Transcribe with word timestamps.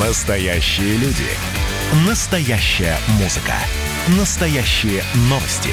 Настоящие 0.00 0.98
люди. 0.98 1.24
Настоящая 2.06 2.98
музыка. 3.18 3.54
Настоящие 4.18 5.02
новости. 5.30 5.70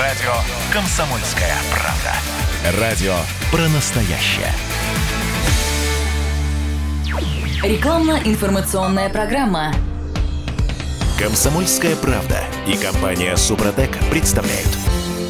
Радио 0.00 0.32
«Комсомольская 0.72 1.54
правда». 1.70 2.80
Радио 2.80 3.14
про 3.52 3.68
настоящее. 3.68 4.52
Рекламно-информационная 7.62 9.08
программа. 9.10 9.72
«Комсомольская 11.16 11.94
правда» 11.94 12.42
и 12.66 12.76
компания 12.76 13.36
«Супротек» 13.36 13.96
представляют. 14.10 14.76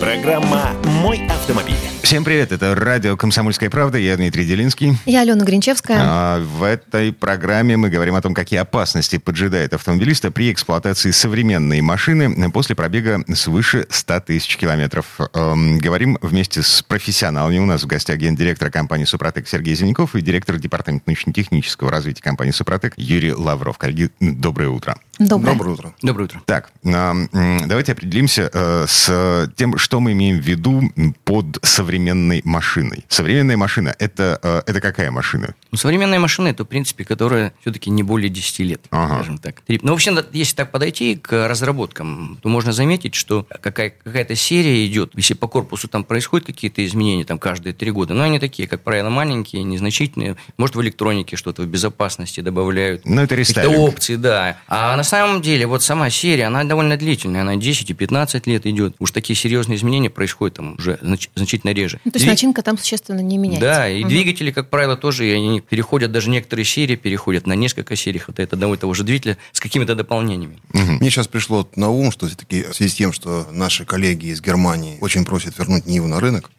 Программа 0.00 0.70
«Мой 0.84 1.26
автомобиль». 1.26 1.91
Всем 2.02 2.24
привет, 2.24 2.50
это 2.50 2.74
радио 2.74 3.16
«Комсомольская 3.16 3.70
правда», 3.70 3.96
я 3.96 4.16
Дмитрий 4.16 4.44
Делинский. 4.44 4.98
Я 5.06 5.20
Алена 5.20 5.44
Гринчевская. 5.44 5.98
А, 6.00 6.40
в 6.44 6.64
этой 6.64 7.12
программе 7.12 7.76
мы 7.76 7.90
говорим 7.90 8.16
о 8.16 8.20
том, 8.20 8.34
какие 8.34 8.58
опасности 8.58 9.18
поджидает 9.18 9.72
автомобилиста 9.72 10.32
при 10.32 10.52
эксплуатации 10.52 11.12
современной 11.12 11.80
машины 11.80 12.50
после 12.50 12.74
пробега 12.74 13.22
свыше 13.34 13.86
100 13.88 14.20
тысяч 14.20 14.56
километров. 14.56 15.06
Эм, 15.32 15.78
говорим 15.78 16.18
вместе 16.20 16.62
с 16.62 16.82
профессионалами. 16.82 17.58
У 17.58 17.66
нас 17.66 17.84
в 17.84 17.86
гостях 17.86 18.18
гендиректор 18.18 18.70
компании 18.70 19.04
«Супротек» 19.04 19.46
Сергей 19.46 19.76
Зеленков 19.76 20.16
и 20.16 20.20
директор 20.20 20.58
департамента 20.58 21.04
научно-технического 21.06 21.90
развития 21.90 22.22
компании 22.22 22.52
«Супротек» 22.52 22.94
Юрий 22.96 23.32
Лавров. 23.32 23.78
Коллеги, 23.78 24.10
доброе 24.20 24.70
утро. 24.70 24.96
Доброе. 25.18 25.52
Доброе 25.52 25.70
утро. 25.70 25.94
Доброе 26.02 26.24
утро. 26.24 26.42
Так, 26.46 26.70
м, 26.84 27.28
давайте 27.68 27.92
определимся 27.92 28.50
э, 28.52 28.86
с 28.88 29.48
тем, 29.56 29.78
что 29.78 30.00
мы 30.00 30.12
имеем 30.12 30.40
в 30.40 30.44
виду 30.44 30.82
под 31.24 31.58
современной 31.96 32.40
машиной. 32.44 33.04
Современная 33.08 33.56
машина 33.58 33.94
это, 33.98 34.38
э, 34.42 34.62
это 34.66 34.80
какая 34.80 35.10
машина? 35.10 35.54
Ну, 35.70 35.76
современная 35.78 36.18
машина 36.18 36.48
это, 36.48 36.64
в 36.64 36.66
принципе, 36.68 37.04
которая 37.04 37.52
все-таки 37.60 37.90
не 37.90 38.02
более 38.02 38.30
10 38.30 38.62
лет, 38.62 38.80
Ага. 38.90 39.14
скажем 39.16 39.38
так. 39.38 39.62
Но 39.82 39.92
вообще, 39.92 40.10
да, 40.12 40.24
если 40.32 40.56
так 40.56 40.70
подойти 40.70 41.16
к 41.16 41.48
разработкам, 41.48 42.38
то 42.42 42.48
можно 42.48 42.72
заметить, 42.72 43.14
что 43.14 43.46
какая- 43.60 43.90
какая-то 43.90 44.34
серия 44.36 44.86
идет. 44.86 45.12
Если 45.16 45.34
по 45.34 45.48
корпусу 45.48 45.86
там 45.86 46.04
происходят 46.04 46.46
какие-то 46.46 46.84
изменения 46.86 47.24
там 47.24 47.38
каждые 47.38 47.74
три 47.74 47.90
года, 47.90 48.14
но 48.14 48.22
они 48.24 48.38
такие, 48.38 48.66
как 48.66 48.80
правило, 48.82 49.10
маленькие, 49.10 49.62
незначительные. 49.64 50.36
Может, 50.56 50.76
в 50.76 50.80
электронике 50.82 51.36
что-то 51.36 51.62
в 51.62 51.66
безопасности 51.66 52.40
добавляют. 52.40 53.02
Ну, 53.04 53.20
это 53.20 53.34
рестайлинг. 53.34 53.76
опции, 53.78 54.16
да. 54.16 54.56
А 54.66 54.96
на 54.96 55.04
самом 55.04 55.42
деле, 55.42 55.66
вот 55.66 55.82
сама 55.82 56.08
серия, 56.08 56.44
она 56.46 56.64
довольно 56.64 56.96
длительная. 56.96 57.42
Она 57.42 57.56
10 57.56 57.90
и 57.90 57.94
15 57.94 58.46
лет 58.46 58.66
идет. 58.66 58.94
Уж 58.98 59.10
такие 59.10 59.36
серьезные 59.36 59.76
изменения 59.76 60.08
происходят 60.10 60.56
там 60.56 60.76
уже 60.78 60.98
знач- 61.02 61.28
значительно 61.34 61.70
реже. 61.72 61.81
Ну, 62.04 62.10
то 62.10 62.16
есть 62.16 62.26
Дви- 62.26 62.30
начинка 62.30 62.62
там 62.62 62.78
существенно 62.78 63.20
не 63.20 63.38
меняется. 63.38 63.66
да, 63.66 63.88
и 63.88 64.00
Мгм. 64.00 64.08
двигатели, 64.08 64.50
как 64.50 64.70
правило, 64.70 64.96
тоже 64.96 65.28
и 65.28 65.32
они 65.32 65.60
переходят, 65.60 66.12
даже 66.12 66.30
некоторые 66.30 66.64
серии 66.64 66.96
переходят 66.96 67.46
на 67.46 67.54
несколько 67.54 67.96
серий 67.96 68.20
вот 68.26 68.38
от 68.40 68.52
одного 68.52 68.74
и 68.74 68.78
того 68.78 68.94
же 68.94 69.04
двигателя 69.04 69.38
с 69.52 69.60
какими-то 69.60 69.94
дополнениями. 69.94 70.58
Мне 70.72 71.10
сейчас 71.10 71.28
пришло 71.28 71.68
на 71.76 71.88
ум, 71.90 72.12
что 72.12 72.26
все-таки 72.26 72.62
в 72.64 72.74
связи 72.74 72.90
с 72.90 72.94
тем, 72.94 73.12
что 73.12 73.46
наши 73.50 73.84
коллеги 73.84 74.26
из 74.26 74.40
Германии 74.40 74.98
очень 75.00 75.24
просят 75.24 75.58
вернуть 75.58 75.86
Ниву 75.86 76.06
на 76.08 76.20
рынок, 76.20 76.50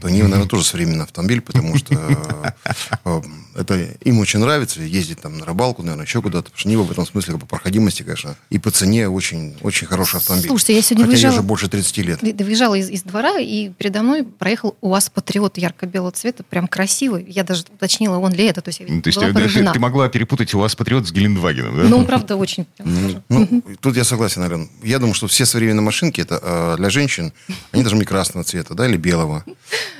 то 0.00 0.08
Нива, 0.08 0.24
наверное, 0.28 0.48
тоже 0.48 0.64
современный 0.64 1.04
автомобиль, 1.04 1.40
потому 1.40 1.76
что 1.76 1.94
э, 1.94 2.70
э, 3.04 3.20
это 3.54 3.78
им 4.04 4.18
очень 4.18 4.40
нравится 4.40 4.80
ездить 4.82 5.20
там 5.20 5.38
на 5.38 5.44
рыбалку, 5.44 5.82
наверное, 5.82 6.06
еще 6.06 6.20
куда-то. 6.22 6.44
Потому 6.44 6.58
что 6.58 6.68
Нива 6.68 6.82
в 6.82 6.90
этом 6.90 7.06
смысле 7.06 7.32
как 7.32 7.40
бы 7.42 7.46
проходимости, 7.46 8.02
конечно, 8.02 8.36
и 8.50 8.58
по 8.58 8.70
цене 8.70 9.08
очень, 9.08 9.56
очень 9.62 9.86
хороший 9.86 10.16
автомобиль. 10.16 10.48
Слушайте, 10.48 10.74
я 10.76 10.82
сегодня 10.82 11.04
Хотя 11.06 11.16
выезжала- 11.16 11.32
уже 11.32 11.42
больше 11.42 11.68
30 11.68 11.98
лет. 11.98 12.20
Выезжала 12.22 12.74
из, 12.74 12.90
из 12.90 13.02
двора, 13.02 13.38
и 13.38 13.70
передо 13.70 14.02
мной 14.02 14.24
проехал 14.24 14.76
УАЗ 14.80 15.10
Патриот 15.10 15.58
ярко-белого 15.58 16.12
цвета, 16.12 16.42
прям 16.44 16.68
красивый. 16.68 17.24
Я 17.28 17.44
даже 17.44 17.64
уточнила, 17.72 18.18
он 18.18 18.32
ли 18.32 18.44
это. 18.44 18.60
То 18.60 18.68
есть 18.68 18.80
я 18.80 18.86
Ну, 18.88 19.02
То 19.02 19.08
есть 19.08 19.18
была 19.18 19.72
ты, 19.72 19.78
могла 19.78 20.08
перепутать 20.08 20.54
у 20.54 20.58
вас 20.58 20.74
Патриот 20.74 21.06
с 21.06 21.12
Гелендвагеном, 21.12 21.76
да? 21.76 21.82
Ну, 21.84 21.98
он, 21.98 22.06
правда, 22.06 22.36
очень... 22.36 22.66
Ну, 22.78 23.22
ну, 23.28 23.62
тут 23.80 23.96
я 23.96 24.04
согласен, 24.04 24.42
Ален. 24.42 24.68
Я 24.82 24.98
думаю, 24.98 25.14
что 25.14 25.26
все 25.26 25.46
современные 25.46 25.82
машинки 25.82 26.20
это 26.20 26.40
э, 26.42 26.76
для 26.78 26.90
женщин, 26.90 27.32
они 27.72 27.82
должны 27.82 27.98
быть 27.98 28.08
красного 28.08 28.44
цвета, 28.44 28.74
да, 28.74 28.86
или 28.88 28.96
белого. 28.96 29.44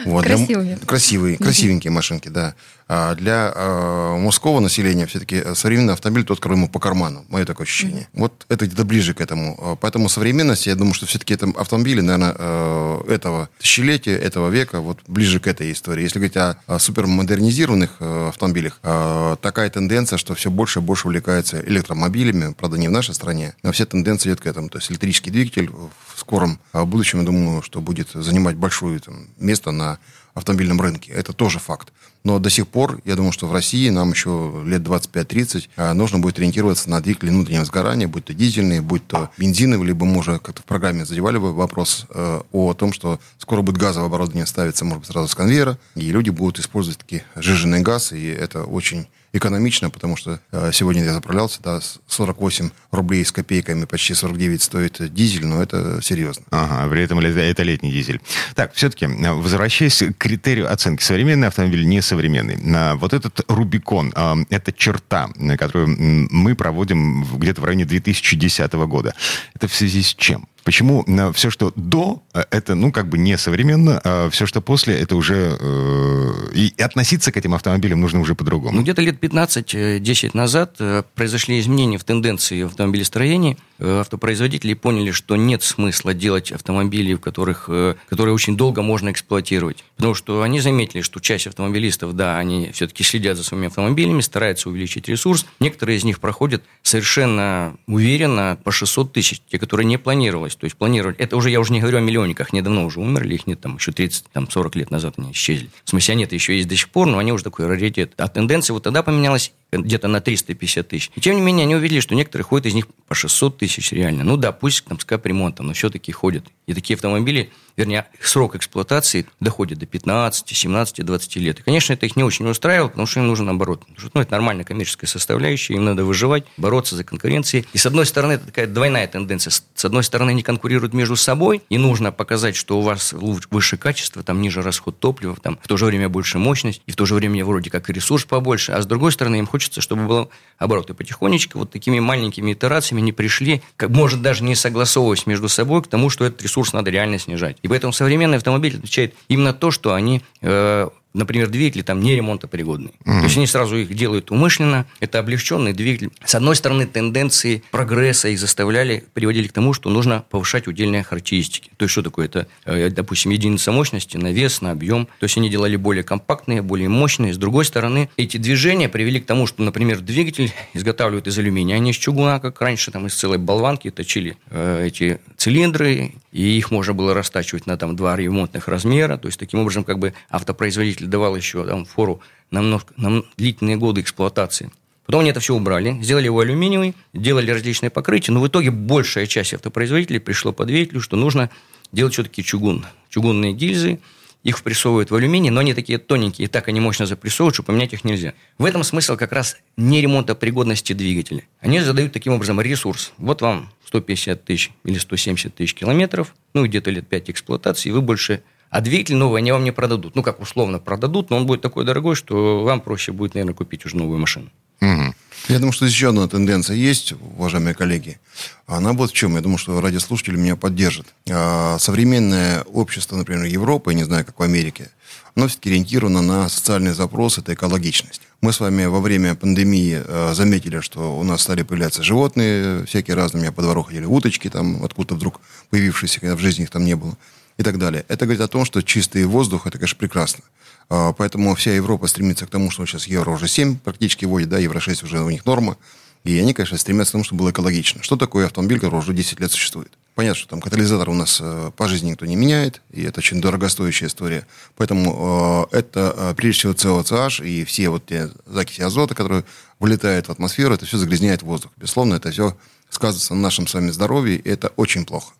Вот, 0.05 0.25
для 0.25 0.35
м- 0.35 0.47
Красивыми. 0.47 0.79
красивые, 0.87 1.39
красивенькие 1.39 1.91
машинки, 1.91 2.29
да. 2.29 2.55
А 2.89 3.17
для 3.17 3.53
э, 3.53 4.17
мужского 4.19 4.61
населения 4.61 5.07
все-таки 5.07 5.43
современный 5.55 5.95
автомобиль 5.95 6.25
тот, 6.25 6.39
который 6.39 6.55
ему 6.55 6.69
по 6.69 6.79
карману. 6.79 7.25
Мое 7.29 7.45
такое 7.45 7.67
ощущение. 7.67 8.09
Вот 8.13 8.47
это 8.49 8.67
где-то 8.67 8.85
ближе 8.85 9.13
к 9.13 9.21
этому. 9.21 9.59
А 9.61 9.77
Поэтому 9.77 10.09
современность, 10.09 10.69
я 10.69 10.77
думаю, 10.77 10.95
что 10.95 11.05
все-таки 11.07 11.35
это 11.35 11.49
автомобили, 11.57 12.01
наверное, 12.01 12.37
э, 12.39 13.03
этого 13.09 13.49
тысячелетия, 13.59 14.17
этого 14.17 14.51
века, 14.51 14.81
вот 14.81 14.99
ближе 15.09 15.41
к 15.41 15.49
этой 15.49 15.73
истории. 15.73 16.03
Если 16.03 16.21
говорить 16.21 16.37
о, 16.37 16.59
о 16.69 16.79
супермодернизированных 16.79 17.97
э, 17.99 18.29
автомобилях, 18.29 18.79
э, 18.85 19.37
такая 19.43 19.69
тенденция, 19.69 20.17
что 20.17 20.37
все 20.37 20.51
больше 20.53 20.79
и 20.79 20.83
больше 20.83 21.09
увлекается 21.09 21.61
электромобилями, 21.61 22.53
правда, 22.53 22.79
не 22.79 22.87
в 22.87 22.93
нашей 22.93 23.15
стране, 23.15 23.55
но 23.65 23.73
вся 23.73 23.87
тенденция 23.87 24.31
идет 24.31 24.41
к 24.41 24.47
этому. 24.47 24.69
То 24.69 24.79
есть 24.79 24.93
электрический 24.93 25.31
двигатель 25.31 25.71
в 25.71 26.21
скором 26.21 26.61
э, 26.73 26.85
будущем, 26.85 27.19
я 27.19 27.27
думаю, 27.27 27.63
что 27.63 27.81
будет 27.81 28.11
занимать 28.15 28.55
большое 28.55 29.01
там, 29.01 29.27
место 29.39 29.73
на 29.73 29.99
автомобильном 30.37 30.81
рынке. 30.81 31.13
Это 31.13 31.33
тоже 31.33 31.59
факт. 31.59 31.93
Но 32.23 32.39
до 32.39 32.51
сих 32.51 32.67
пор, 32.67 32.76
я 33.05 33.17
думаю, 33.17 33.33
что 33.33 33.47
в 33.47 33.53
России 33.53 33.89
нам 33.89 34.11
еще 34.11 34.63
лет 34.65 34.83
25-30 34.83 35.69
а, 35.77 35.95
нужно 35.95 36.19
будет 36.19 36.39
ориентироваться 36.39 36.91
на 36.91 37.01
двигатели 37.01 37.31
внутреннего 37.31 37.65
сгорания, 37.65 38.07
будь 38.07 38.27
то 38.27 38.35
дизельные, 38.35 38.83
будь 38.83 39.07
то 39.07 39.31
бензиновые, 39.39 39.89
либо 39.89 40.05
мы 40.05 40.19
уже 40.19 40.39
как-то 40.39 40.63
в 40.63 40.65
программе 40.65 41.05
задевали 41.05 41.39
бы 41.39 41.55
вопрос 41.55 42.07
э, 42.11 42.41
о 42.53 42.75
том, 42.75 42.93
что 42.93 43.19
скоро 43.39 43.63
будет 43.63 43.79
газовое 43.79 44.09
оборудование 44.09 44.47
ставиться, 44.47 44.85
может 44.85 45.01
быть, 45.01 45.09
сразу 45.11 45.29
с 45.29 45.35
конвейера, 45.35 45.79
и 45.95 46.03
люди 46.11 46.31
будут 46.31 46.59
использовать 46.59 46.99
таки 46.99 47.23
жиженый 47.35 47.81
газ, 47.81 48.13
и 48.13 48.27
это 48.27 48.65
очень 48.65 49.07
экономично, 49.33 49.91
потому 49.91 50.17
что 50.17 50.41
э, 50.53 50.71
сегодня 50.73 51.05
я 51.05 51.13
заправлялся, 51.13 51.61
да, 51.63 51.81
с 51.81 52.01
48 52.09 52.71
рублей 52.91 53.25
с 53.25 53.33
копейками, 53.33 53.85
почти 53.85 54.15
49 54.15 54.63
стоит 54.63 55.15
дизель, 55.15 55.47
но 55.47 55.63
это 55.63 56.01
серьезно. 56.03 56.45
Ага, 56.51 56.89
при 56.91 57.03
этом 57.03 57.19
это 57.21 57.63
летний 57.63 57.93
дизель. 57.93 58.21
Так, 58.55 58.75
все-таки, 58.75 59.07
возвращаясь 59.07 59.99
к 59.99 60.13
критерию 60.19 60.73
оценки, 60.73 61.03
современный 61.03 61.49
автомобиль, 61.49 61.87
несовременный. 61.87 62.59
А, 62.75 62.95
Вот 62.97 63.13
этот 63.13 63.41
Рубикон, 63.49 64.13
а, 64.15 64.37
это 64.51 64.73
черта, 64.73 65.31
которую 65.59 65.97
мы 66.31 66.55
проводим 66.55 67.25
где-то 67.39 67.61
в 67.61 67.65
районе 67.65 67.85
2010 67.85 68.87
года. 68.87 69.15
Это 69.55 69.69
в 69.69 69.75
связи 69.75 70.03
с 70.03 70.15
чем? 70.15 70.49
Почему 70.67 71.05
все, 71.33 71.49
что 71.51 71.73
до, 71.77 72.25
э, 72.35 72.43
это, 72.51 72.75
ну, 72.75 72.91
как 72.91 73.09
бы 73.09 73.19
несовременно, 73.19 74.01
а 74.03 74.29
все, 74.31 74.47
что 74.47 74.61
после, 74.61 74.99
это 74.99 75.15
уже... 75.15 75.57
э, 75.61 76.33
И 76.55 76.75
относиться 76.83 77.31
к 77.31 77.37
этим 77.37 77.55
автомобилям 77.55 78.01
нужно 78.01 78.19
уже 78.21 78.35
по-другому. 78.35 78.75
Ну, 78.79 78.83
где-то 78.83 79.01
лет 79.01 79.23
15-10 79.23 80.31
назад 80.35 80.75
э, 80.81 81.05
произошли 81.15 81.61
изменения 81.61 81.99
в 81.99 82.05
тенденции 82.05 82.65
в 82.65 82.67
автомобилестроении. 82.67 83.57
Э, 83.79 84.01
Автопроизводители 84.01 84.75
поняли, 84.75 85.13
что 85.13 85.37
нет 85.37 85.63
смысла 85.63 86.15
делать 86.15 86.51
автомобили, 86.51 87.15
в 87.15 87.21
которых, 87.21 87.67
э, 87.69 87.95
которые 88.09 88.35
очень 88.35 88.57
долго 88.57 88.83
можно 88.83 89.11
эксплуатировать. 89.13 89.85
Потому 89.95 90.15
что 90.15 90.43
они 90.43 90.59
заметили, 90.59 91.03
что 91.03 91.21
часть 91.21 91.47
автомобилистов, 91.47 92.17
да, 92.17 92.39
они 92.39 92.73
все-таки 92.73 93.05
следят 93.05 93.37
за 93.37 93.45
своими 93.45 93.69
автомобилями, 93.69 94.21
стараются 94.21 94.69
увеличить 94.69 95.09
ресурс. 95.09 95.47
Некоторые 95.61 95.97
из 95.99 96.03
них 96.03 96.19
проходят 96.19 96.65
совершенно 96.83 97.77
уверенно 97.87 98.59
по 98.65 98.73
600 98.73 99.13
тысяч, 99.13 99.41
те, 99.49 99.61
которые 99.61 99.87
не 99.87 99.97
планировалось. 99.97 100.56
То 100.59 100.65
есть 100.65 100.77
планировать, 100.77 101.17
это 101.19 101.37
уже, 101.37 101.51
я 101.51 101.61
уже 101.61 101.73
не 101.73 101.81
говорю 101.81 101.99
о 101.99 102.01
миллионниках, 102.01 102.49
они 102.53 102.63
давно 102.63 102.85
уже 102.85 103.01
умерли, 103.01 103.35
их 103.35 103.47
нет 103.47 103.61
там 103.61 103.77
еще 103.77 103.91
30-40 103.91 104.79
лет 104.79 104.91
назад 104.91 105.15
они 105.19 105.33
исчезли. 105.33 105.69
В 105.85 105.91
смысле, 105.91 106.13
они 106.13 106.27
еще 106.31 106.57
есть 106.57 106.69
до 106.69 106.77
сих 106.77 106.89
пор, 106.89 107.07
но 107.07 107.19
они 107.19 107.33
уже 107.33 107.45
такой 107.45 107.67
раритет. 107.67 108.13
А 108.17 108.29
тенденция 108.29 108.75
вот 108.75 108.83
тогда 108.83 109.03
поменялась 109.03 109.53
где-то 109.73 110.09
на 110.09 110.21
350 110.21 110.89
тысяч. 110.89 111.11
И 111.15 111.21
тем 111.21 111.37
не 111.37 111.41
менее, 111.41 111.65
они 111.65 111.75
увидели, 111.75 112.01
что 112.01 112.15
некоторые 112.15 112.45
ходят 112.45 112.67
из 112.67 112.75
них 112.75 112.87
по 113.09 113.15
600 113.15 113.59
тысяч 113.59 113.93
реально. 113.93 114.25
Ну 114.25 114.37
да, 114.37 114.53
пусть 114.53 114.85
там 114.85 114.99
с 115.01 115.05
капремонтом, 115.05 115.67
но 115.67 115.73
все-таки 115.73 116.13
ходят. 116.13 116.45
И 116.67 116.75
такие 116.75 116.97
автомобили, 116.97 117.53
вернее, 117.77 118.07
срок 118.21 118.57
эксплуатации 118.57 119.27
доходит 119.41 119.79
до 119.79 119.87
15, 119.87 120.49
17, 120.49 121.05
20 121.05 121.37
лет. 121.37 121.61
И, 121.61 121.63
конечно, 121.63 121.93
это 121.93 122.07
их 122.07 122.17
не 122.17 122.25
очень 122.25 122.49
устраивало, 122.49 122.89
потому 122.89 123.07
что 123.07 123.21
им 123.21 123.29
нужен. 123.29 123.47
Потому 123.47 123.79
что, 123.97 124.11
ну, 124.15 124.21
это 124.21 124.33
нормальная 124.33 124.65
коммерческая 124.65 125.09
составляющая, 125.09 125.75
им 125.75 125.85
надо 125.85 126.05
выживать, 126.05 126.45
бороться 126.57 126.97
за 126.97 127.05
конкуренцией. 127.05 127.67
И, 127.73 127.79
с 127.79 127.87
одной 127.87 128.07
стороны, 128.07 128.33
это 128.33 128.47
такая 128.47 128.67
двойная 128.67 129.07
тенденция. 129.07 129.53
С 129.53 129.85
одной 129.85 130.03
стороны, 130.03 130.31
они 130.31 130.43
конкурируют 130.43 130.95
между 130.95 131.17
собой, 131.17 131.63
и 131.69 131.79
нужно 131.79 132.13
показать, 132.13 132.57
что 132.57 132.79
у 132.79 132.83
вас 132.83 133.13
выше 133.13 133.77
качество, 133.77 134.23
там 134.23 134.41
ниже 134.41 134.63
расход 134.63 134.99
топлива, 134.99 135.37
там 135.37 135.59
в 135.63 135.69
то 135.69 135.77
же 135.77 135.85
время 135.85 136.09
больше 136.09 136.39
мощность, 136.39 136.83
и 136.87 136.93
в 136.93 136.97
то 136.97 137.07
же 137.07 137.15
время 137.15 137.45
вроде 137.45 137.71
как 137.71 137.89
и 137.89 137.93
ресурс 137.93 138.25
побольше. 138.25 138.73
А 138.73 138.83
с 138.83 138.87
другой 138.87 139.13
стороны, 139.13 139.37
им 139.37 139.47
хочется, 139.47 139.56
чтобы 139.63 140.07
было 140.07 140.29
оборот. 140.59 140.91
И 140.91 140.95
потихонечку 140.95 141.59
вот 141.59 141.71
такими 141.71 142.01
маленькими 142.01 142.53
итерациями 142.53 143.03
они 143.03 143.13
пришли, 143.13 143.63
как, 143.77 143.91
может, 143.91 144.23
даже 144.23 144.45
не 144.45 144.55
согласовываясь 144.55 145.27
между 145.27 145.49
собой, 145.49 145.83
к 145.83 145.89
тому, 145.89 146.11
что 146.11 146.25
этот 146.25 146.43
ресурс 146.43 146.73
надо 146.73 146.91
реально 146.91 147.19
снижать. 147.19 147.57
И 147.63 147.69
поэтому 147.69 147.93
современный 147.93 148.39
автомобиль 148.39 148.77
отвечает 148.77 149.15
именно 149.29 149.53
то, 149.53 149.71
что 149.71 149.95
они 149.95 150.23
э, 150.41 150.89
например, 151.17 151.49
двигатели 151.49 151.83
там 151.83 152.01
не 152.01 152.15
ремонтопригодные. 152.15 152.93
Mm-hmm. 153.05 153.19
То 153.19 153.25
есть 153.25 153.37
они 153.37 153.47
сразу 153.47 153.77
их 153.77 153.95
делают 153.95 154.31
умышленно. 154.31 154.87
Это 155.01 155.19
облегченный 155.19 155.73
двигатель. 155.73 156.11
С 156.25 156.35
одной 156.35 156.57
стороны, 156.57 156.87
тенденции 156.87 157.63
прогресса 157.71 158.29
их 158.29 158.39
заставляли, 158.39 159.05
приводили 159.15 159.49
к 159.49 159.53
тому, 159.53 159.73
что 159.73 159.91
нужно 159.91 160.25
повышать 160.31 160.67
удельные 160.67 161.03
характеристики. 161.03 161.71
То 161.77 161.85
есть 161.85 161.93
что 161.93 162.03
такое? 162.03 162.27
Это, 162.27 162.47
э, 162.65 162.91
допустим, 162.91 163.31
единица 163.31 163.73
мощности 163.73 164.17
на 164.17 164.33
вес, 164.33 164.61
на 164.61 164.73
объем. 164.73 165.07
То 165.19 165.25
есть 165.25 165.37
они 165.37 165.49
делали 165.49 165.77
более 165.77 166.05
компактные, 166.05 166.63
более 166.63 166.89
мощные. 166.89 167.33
С 167.33 167.39
другой 167.39 167.65
стороны, 167.65 168.09
эти 168.17 168.37
движения 168.37 168.89
привели 168.89 169.21
к 169.21 169.27
тому, 169.27 169.47
что, 169.47 169.63
например, 169.63 170.01
двигатель 170.01 170.53
изготавливают 170.75 171.27
из 171.27 171.39
алюминия, 171.39 171.77
а 171.77 171.79
не 171.79 171.91
из 171.91 171.97
чугуна, 171.97 172.41
как 172.41 172.61
раньше, 172.61 172.91
там 172.91 173.07
из 173.07 173.15
целой 173.15 173.39
болванки 173.39 173.91
точили 173.91 174.37
э, 174.51 174.87
эти 174.87 175.21
цилиндры, 175.37 176.13
и 176.33 176.59
их 176.59 176.71
можно 176.71 176.93
было 176.93 177.15
растачивать 177.15 177.67
на 177.67 177.79
там 177.79 177.97
два 177.97 178.15
ремонтных 178.17 178.69
размера. 178.69 179.17
То 179.17 179.29
есть 179.29 179.39
таким 179.39 179.61
образом 179.61 179.85
как 179.85 179.99
бы 179.99 180.13
автопроизводитель 180.29 181.06
давал 181.07 181.37
еще 181.37 181.65
там, 181.65 181.85
фору 181.85 182.21
на, 182.51 182.63
много, 182.63 182.85
на 182.97 183.23
длительные 183.37 183.77
годы 183.77 184.01
эксплуатации. 184.01 184.71
Потом 185.07 185.21
они 185.21 185.31
это 185.31 185.41
все 185.41 185.55
убрали, 185.55 186.01
сделали 186.03 186.25
его 186.25 186.41
алюминиевый, 186.41 186.95
делали 187.13 187.51
различные 187.51 187.91
покрытия, 187.91 188.33
но 188.33 188.41
в 188.41 188.49
итоге 188.49 188.71
большая 188.71 189.27
часть 189.27 189.55
автопроизводителей 189.55 190.19
пришло 190.19 190.53
по 190.53 190.65
двигателю, 190.65 191.01
что 191.01 191.17
нужно 191.17 191.49
делать 191.93 192.15
все-таки 192.15 192.43
чугун. 192.43 192.85
Чугунные 193.09 193.53
гильзы, 193.53 194.01
их 194.43 194.59
впрессовывают 194.59 195.11
в 195.11 195.15
алюминий, 195.15 195.51
но 195.51 195.61
они 195.61 195.75
такие 195.75 195.99
тоненькие, 195.99 196.47
и 196.47 196.49
так 196.49 196.69
они 196.69 196.79
мощно 196.79 197.07
запрессовывают, 197.07 197.55
что 197.55 197.65
поменять 197.65 197.93
их 197.93 198.05
нельзя. 198.05 198.35
В 198.59 198.65
этом 198.65 198.85
смысл 198.85 199.17
как 199.17 199.33
раз 199.33 199.57
не 199.77 200.01
ремонта 200.01 200.37
пригодности 200.37 200.93
двигателя. 200.93 201.43
Они 201.61 201.81
задают 201.81 202.13
таким 202.13 202.33
образом 202.33 202.61
ресурс. 202.61 203.13
Вот 203.19 203.43
вам 203.43 203.71
150 203.87 204.45
тысяч 204.45 204.71
или 204.85 204.99
170 204.99 205.53
тысяч 205.53 205.75
километров, 205.75 206.35
ну, 206.55 206.65
где-то 206.65 206.91
лет 206.91 207.09
5 207.09 207.31
эксплуатации, 207.31 207.89
и 207.89 207.93
вы 207.93 208.03
больше 208.03 208.43
а 208.71 208.81
двигатель 208.81 209.17
новый 209.17 209.41
они 209.41 209.53
вам 209.53 209.65
не 209.65 209.71
продадут. 209.71 210.15
Ну, 210.15 210.23
как 210.23 210.41
условно 210.41 210.79
продадут, 210.79 211.31
но 211.31 211.37
он 211.37 211.47
будет 211.47 211.63
такой 211.63 211.85
дорогой, 211.85 212.17
что 212.17 212.63
вам 212.63 212.81
проще 212.81 213.13
будет, 213.13 213.35
наверное, 213.35 213.55
купить 213.55 213.87
уже 213.87 213.97
новую 213.97 214.19
машину. 214.19 214.51
Угу. 214.81 215.15
Я 215.49 215.59
думаю, 215.59 215.73
что 215.73 215.87
еще 215.87 216.09
одна 216.09 216.27
тенденция 216.27 216.77
есть, 216.77 217.15
уважаемые 217.39 217.75
коллеги. 217.75 218.19
Она 218.67 218.93
вот 218.93 219.11
в 219.11 219.15
чем. 219.15 219.37
Я 219.37 219.43
думаю, 219.43 219.59
что 219.59 219.81
радиослушатели 219.81 220.37
меня 220.37 220.57
поддержат. 220.57 221.07
А, 221.31 221.79
современное 221.79 222.63
общество, 222.63 223.17
например, 223.17 223.45
Европы, 223.45 223.95
не 223.95 224.05
знаю, 224.05 224.25
как 224.25 224.39
в 224.39 224.43
Америке, 224.43 224.91
оно 225.37 225.49
все-таки 225.49 225.71
ориентировано 225.71 226.23
на 226.23 226.49
социальный 226.49 226.93
запрос, 226.93 227.39
это 227.39 227.55
экологичность. 227.55 228.23
Мы 228.41 228.53
с 228.53 228.61
вами 228.61 228.87
во 228.87 229.01
время 229.01 229.35
пандемии 229.35 230.03
э, 230.05 230.33
заметили, 230.35 230.81
что 230.81 231.17
у 231.19 231.23
нас 231.23 231.43
стали 231.43 231.63
появляться 231.63 232.03
животные 232.03 232.85
всякие 232.87 233.17
разные. 233.17 233.41
У 233.41 233.43
меня 233.43 233.53
по 233.53 233.63
двору 233.63 233.83
ходили 233.83 234.05
уточки, 234.05 234.49
там 234.49 234.83
откуда-то 234.83 235.15
вдруг 235.15 235.41
появившиеся, 235.71 236.21
когда 236.21 236.37
в 236.37 236.41
жизни 236.41 236.65
их 236.65 236.71
там 236.71 236.85
не 236.85 236.97
было 236.97 237.17
и 237.57 237.63
так 237.63 237.79
далее. 237.79 238.05
Это 238.09 238.27
говорит 238.27 238.43
о 238.43 238.49
том, 238.49 238.65
что 238.65 238.83
чистый 238.83 239.25
воздух– 239.25 239.67
это, 239.69 239.79
конечно, 239.79 239.99
прекрасно. 239.99 240.45
А, 240.89 241.13
поэтому 241.13 241.55
вся 241.55 241.73
Европа 241.73 242.07
стремится 242.07 242.47
к 242.47 242.51
тому, 242.51 242.71
что 242.71 242.87
сейчас 242.87 243.07
евро 243.07 243.31
уже 243.31 243.49
7 243.49 243.79
практически 243.79 244.25
вводит, 244.25 244.49
да, 244.49 244.59
евро 244.59 244.81
6 244.81 245.03
уже 245.03 245.21
у 245.21 245.31
них 245.31 245.45
норма. 245.47 245.77
И 246.25 246.39
они, 246.39 246.55
конечно, 246.55 246.77
стремятся 246.77 247.13
к 247.13 247.15
тому, 247.15 247.25
чтобы 247.25 247.41
было 247.41 247.51
экологично. 247.51 248.03
Что 248.03 248.17
такое 248.17 248.47
автомобиль, 248.47 248.81
который 248.81 248.99
уже 248.99 249.15
10 249.15 249.41
лет 249.41 249.51
существует? 249.51 249.93
Понятно, 250.17 250.41
что 250.41 250.49
там 250.49 250.61
катализатор 250.61 251.11
у 251.11 251.15
нас 251.15 251.39
э, 251.43 251.71
по 251.77 251.89
жизни 251.89 252.11
никто 252.11 252.25
не 252.27 252.37
меняет, 252.37 252.81
и 252.91 253.03
это 253.03 253.21
очень 253.21 253.41
дорогостоящая 253.41 254.09
история. 254.09 254.47
Поэтому 254.75 255.69
э, 255.71 255.77
это, 255.77 256.15
э, 256.17 256.35
прежде 256.35 256.73
всего, 256.73 256.73
COCH 256.73 257.47
и 257.47 257.65
все 257.65 257.91
вот 257.91 258.07
те 258.07 258.31
закиси 258.47 258.81
азота, 258.81 259.15
которые 259.15 259.45
вылетают 259.79 260.27
в 260.27 260.33
атмосферу, 260.33 260.75
это 260.75 260.87
все 260.87 260.97
загрязняет 260.97 261.43
воздух. 261.43 261.71
Безусловно, 261.77 262.15
это 262.15 262.31
все 262.31 262.57
сказывается 262.89 263.35
на 263.35 263.43
нашем 263.43 263.67
с 263.67 263.75
вами 263.75 263.91
здоровье, 263.91 264.39
и 264.39 264.49
это 264.49 264.69
очень 264.77 265.05
плохо. 265.05 265.35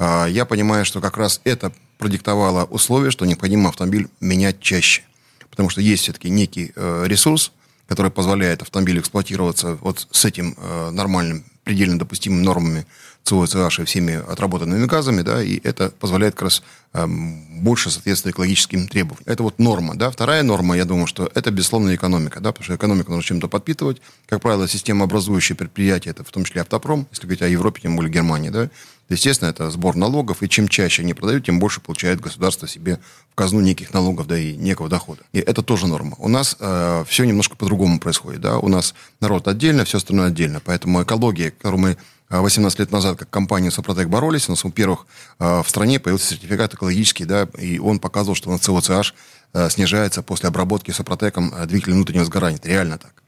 А, 0.00 0.26
я 0.26 0.46
понимаю, 0.46 0.86
что 0.86 1.02
как 1.02 1.18
раз 1.18 1.42
это 1.44 1.72
продиктовало 1.98 2.64
условие, 2.64 3.10
что 3.10 3.26
необходимо 3.26 3.68
автомобиль 3.68 4.08
менять 4.20 4.58
чаще. 4.60 5.02
Потому 5.50 5.68
что 5.68 5.82
есть 5.82 6.04
все-таки 6.04 6.30
некий 6.30 6.72
э, 6.74 7.04
ресурс, 7.06 7.52
который 7.86 8.10
позволяет 8.10 8.62
автомобилю 8.62 9.00
эксплуатироваться 9.00 9.74
вот 9.82 10.08
с 10.10 10.24
этим 10.24 10.56
э, 10.56 10.90
нормальным, 10.90 11.44
предельно 11.64 11.98
допустимыми 11.98 12.42
нормами 12.42 12.86
СО, 13.24 13.44
CH 13.44 13.82
и 13.82 13.84
всеми 13.84 14.14
отработанными 14.14 14.86
газами, 14.86 15.20
да, 15.20 15.42
и 15.42 15.60
это 15.62 15.90
позволяет 15.90 16.34
как 16.34 16.44
раз 16.44 16.62
эм, 16.94 17.62
больше 17.62 17.90
соответствовать 17.90 18.34
экологическим 18.34 18.88
требованиям. 18.88 19.24
Это 19.26 19.42
вот 19.42 19.58
норма, 19.58 19.94
да. 19.94 20.10
Вторая 20.10 20.42
норма, 20.42 20.76
я 20.76 20.86
думаю, 20.86 21.06
что 21.06 21.30
это, 21.34 21.50
безусловно, 21.50 21.94
экономика, 21.94 22.40
да, 22.40 22.52
потому 22.52 22.64
что 22.64 22.74
экономику 22.76 23.10
нужно 23.10 23.24
чем-то 23.24 23.48
подпитывать. 23.48 24.00
Как 24.26 24.40
правило, 24.40 24.66
системообразующие 24.66 25.54
предприятия, 25.54 26.10
это 26.10 26.24
в 26.24 26.30
том 26.30 26.44
числе 26.44 26.62
автопром, 26.62 27.06
если 27.10 27.24
говорить 27.24 27.42
о 27.42 27.48
Европе, 27.48 27.82
тем 27.82 27.96
более 27.96 28.10
Германии, 28.10 28.48
да, 28.48 28.70
Естественно, 29.10 29.50
это 29.50 29.70
сбор 29.70 29.96
налогов, 29.96 30.42
и 30.42 30.48
чем 30.48 30.68
чаще 30.68 31.02
они 31.02 31.14
продают, 31.14 31.44
тем 31.44 31.58
больше 31.58 31.80
получает 31.80 32.20
государство 32.20 32.68
себе 32.68 33.00
в 33.30 33.34
казну 33.34 33.60
неких 33.60 33.92
налогов, 33.92 34.28
да 34.28 34.38
и 34.38 34.56
некого 34.56 34.88
дохода. 34.88 35.22
И 35.32 35.40
это 35.40 35.62
тоже 35.62 35.88
норма. 35.88 36.16
У 36.18 36.28
нас 36.28 36.56
э, 36.60 37.04
все 37.08 37.24
немножко 37.24 37.56
по-другому 37.56 37.98
происходит, 37.98 38.40
да, 38.40 38.58
у 38.58 38.68
нас 38.68 38.94
народ 39.20 39.48
отдельно, 39.48 39.84
все 39.84 39.98
остальное 39.98 40.28
отдельно, 40.28 40.60
поэтому 40.64 41.02
экология, 41.02 41.50
которую 41.50 41.80
мы 41.80 41.96
18 42.30 42.78
лет 42.78 42.92
назад, 42.92 43.18
как 43.18 43.28
компания 43.28 43.72
Супротек 43.72 44.08
боролись, 44.08 44.48
у 44.48 44.52
нас, 44.52 44.62
во-первых, 44.62 45.06
э, 45.40 45.62
в 45.64 45.68
стране 45.68 45.98
появился 45.98 46.28
сертификат 46.28 46.74
экологический, 46.74 47.24
да, 47.24 47.48
и 47.58 47.80
он 47.80 47.98
показывал, 47.98 48.36
что 48.36 48.50
на 48.50 48.58
СОЦH 48.58 49.14
э, 49.52 49.70
снижается 49.70 50.22
после 50.22 50.48
обработки 50.48 50.92
Супротеком 50.92 51.52
э, 51.52 51.66
двигатель 51.66 51.94
внутреннего 51.94 52.24
сгорания. 52.24 52.58
Это 52.58 52.68
реально 52.68 52.98
так. 52.98 53.19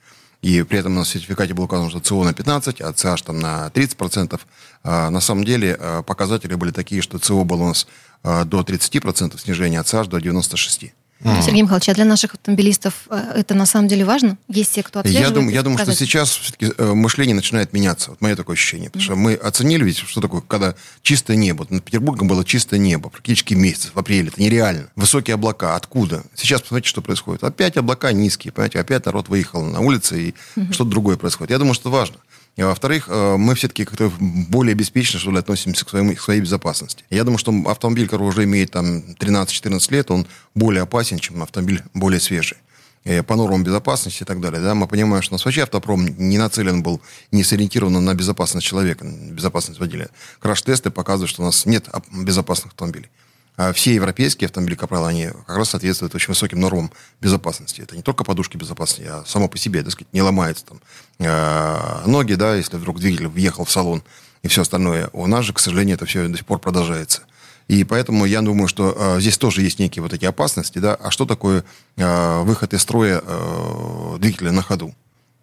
И 0.43 0.63
при 0.65 0.79
этом 0.79 0.95
на 0.95 1.05
сертификате 1.05 1.55
было 1.55 1.65
указано, 1.65 1.89
что 1.89 2.01
ЦО 2.01 2.25
на 2.25 2.35
15, 2.35 2.81
а 2.81 2.91
CH 2.91 3.25
там 3.25 3.39
на 3.39 3.69
30%. 3.69 4.41
А 4.83 5.11
на 5.11 5.21
самом 5.21 5.45
деле 5.45 5.79
показатели 6.07 6.55
были 6.57 6.73
такие, 6.73 7.01
что 7.01 7.19
ЦО 7.19 7.45
было 7.45 7.63
у 7.63 7.69
нас 7.69 7.87
до 8.23 8.61
30% 8.61 9.39
снижения, 9.39 9.81
а 9.81 9.85
CH 9.85 10.09
до 10.09 10.19
96%. 10.19 10.91
Сергей 11.23 11.63
Михайлович, 11.63 11.89
а 11.89 11.95
для 11.95 12.05
наших 12.05 12.35
автомобилистов 12.35 12.95
э, 13.11 13.33
это 13.37 13.55
на 13.55 13.67
самом 13.67 13.89
деле 13.89 14.05
важно? 14.05 14.37
Есть 14.49 14.73
те, 14.75 14.83
кто 14.83 15.01
отслеживает? 15.01 15.29
Я 15.29 15.35
думаю, 15.35 15.55
я 15.55 15.63
думаю 15.63 15.79
что 15.79 15.95
сейчас 15.95 16.31
все-таки 16.31 16.73
э, 16.77 16.93
мышление 16.95 17.35
начинает 17.35 17.73
меняться. 17.73 18.11
Вот 18.11 18.21
мое 18.21 18.37
такое 18.37 18.55
ощущение. 18.55 18.91
Потому 18.91 19.03
mm. 19.03 19.05
что 19.05 19.17
мы 19.17 19.35
оценили 19.35 19.85
ведь, 19.85 19.99
что 19.99 20.21
такое, 20.21 20.41
когда 20.41 20.75
чистое 21.03 21.37
небо. 21.37 21.67
Над 21.71 21.85
Петербургом 21.85 22.29
было 22.29 22.45
чистое 22.45 22.81
небо. 22.81 23.09
Практически 23.09 23.55
месяц, 23.55 23.93
в 23.95 23.99
апреле. 23.99 24.29
Это 24.29 24.41
нереально. 24.41 24.89
Высокие 24.97 25.35
облака. 25.35 25.77
Откуда? 25.77 26.25
Сейчас 26.35 26.63
посмотрите, 26.63 26.89
что 26.89 27.03
происходит. 27.03 27.45
Опять 27.45 27.77
облака 27.77 28.13
низкие. 28.13 28.53
Понимаете, 28.53 28.81
опять 28.81 29.07
народ 29.07 29.29
выехал 29.29 29.63
на 29.65 29.81
улицы, 29.81 30.29
и 30.29 30.35
mm-hmm. 30.57 30.73
что-то 30.73 30.91
другое 30.91 31.17
происходит. 31.17 31.51
Я 31.51 31.59
думаю, 31.59 31.75
что 31.75 31.89
это 31.89 31.97
важно. 31.97 32.17
И, 32.57 32.63
во-вторых, 32.63 33.07
э, 33.09 33.37
мы 33.39 33.55
все-таки 33.55 33.87
как-то 33.87 34.13
более 34.21 34.75
беспечно, 34.75 35.19
что 35.19 35.31
ли, 35.31 35.39
относимся 35.39 35.87
к, 35.87 35.89
своему, 35.89 36.15
к 36.15 36.21
своей 36.21 36.41
безопасности. 36.41 37.03
Я 37.09 37.25
думаю, 37.25 37.39
что 37.39 37.53
автомобиль, 37.67 38.07
который 38.07 38.29
уже 38.29 38.45
имеет 38.45 38.73
там 38.73 38.99
13-14 39.19 39.93
лет, 39.93 40.11
он 40.11 40.27
более 40.55 40.83
опасен, 40.83 41.12
чем 41.19 41.43
автомобиль 41.43 41.83
более 41.95 42.21
свежий 42.21 42.59
э, 43.05 43.23
по 43.23 43.37
нормам 43.37 43.65
безопасности 43.65 44.23
и 44.23 44.27
так 44.27 44.41
далее. 44.41 44.61
Да, 44.61 44.75
мы 44.75 44.87
понимаем, 44.87 45.23
что 45.23 45.35
у 45.35 45.37
нас 45.37 45.45
вообще 45.45 45.63
автопром 45.63 46.07
не 46.07 46.39
нацелен 46.39 46.83
был, 46.83 47.01
не 47.31 47.45
сориентирован 47.45 48.05
на 48.05 48.15
безопасность 48.15 48.67
человека, 48.67 49.05
безопасность 49.05 49.81
водителя. 49.81 50.09
Краш-тесты 50.41 50.91
показывают, 50.91 51.31
что 51.31 51.43
у 51.43 51.45
нас 51.47 51.67
нет 51.67 51.89
безопасных 52.13 52.73
автомобилей. 52.73 53.11
А 53.57 53.73
все 53.73 53.95
европейские 53.95 54.47
автомобили, 54.47 54.77
как 54.77 54.89
правило, 54.89 55.09
они 55.09 55.29
как 55.47 55.57
раз 55.57 55.71
соответствуют 55.71 56.15
очень 56.15 56.29
высоким 56.29 56.59
нормам 56.59 56.91
безопасности. 57.21 57.83
Это 57.83 57.95
не 57.97 58.03
только 58.03 58.25
подушки 58.25 58.57
безопасности, 58.57 59.07
а 59.07 59.25
само 59.27 59.47
по 59.47 59.59
себе, 59.59 59.83
так 59.83 59.93
сказать, 59.93 60.13
не 60.13 60.23
ломается 60.23 60.65
там 60.65 60.81
э, 61.19 62.07
ноги, 62.07 62.33
да, 62.35 62.55
если 62.55 62.77
вдруг 62.77 62.99
двигатель 62.99 63.29
въехал 63.29 63.65
в 63.65 63.71
салон 63.71 64.03
и 64.43 64.49
все 64.49 64.63
остальное. 64.63 65.11
У 65.13 65.27
нас 65.27 65.45
же, 65.45 65.53
к 65.53 65.59
сожалению, 65.59 65.97
это 65.97 66.07
все 66.07 66.27
до 66.29 66.37
сих 66.37 66.47
пор 66.47 66.61
продолжается. 66.61 67.23
И 67.69 67.85
поэтому 67.85 68.25
я 68.25 68.41
думаю, 68.43 68.69
что 68.69 68.95
э, 68.97 69.21
здесь 69.21 69.39
тоже 69.39 69.63
есть 69.63 69.79
некие 69.79 70.03
вот 70.03 70.13
эти 70.13 70.25
опасности, 70.25 70.79
да. 70.79 70.95
А 70.95 71.11
что 71.11 71.27
такое 71.27 71.65
э, 71.97 72.43
выход 72.43 72.75
из 72.75 72.83
строя 72.83 73.23
э, 73.25 74.17
двигателя 74.19 74.53
на 74.53 74.63
ходу? 74.63 74.95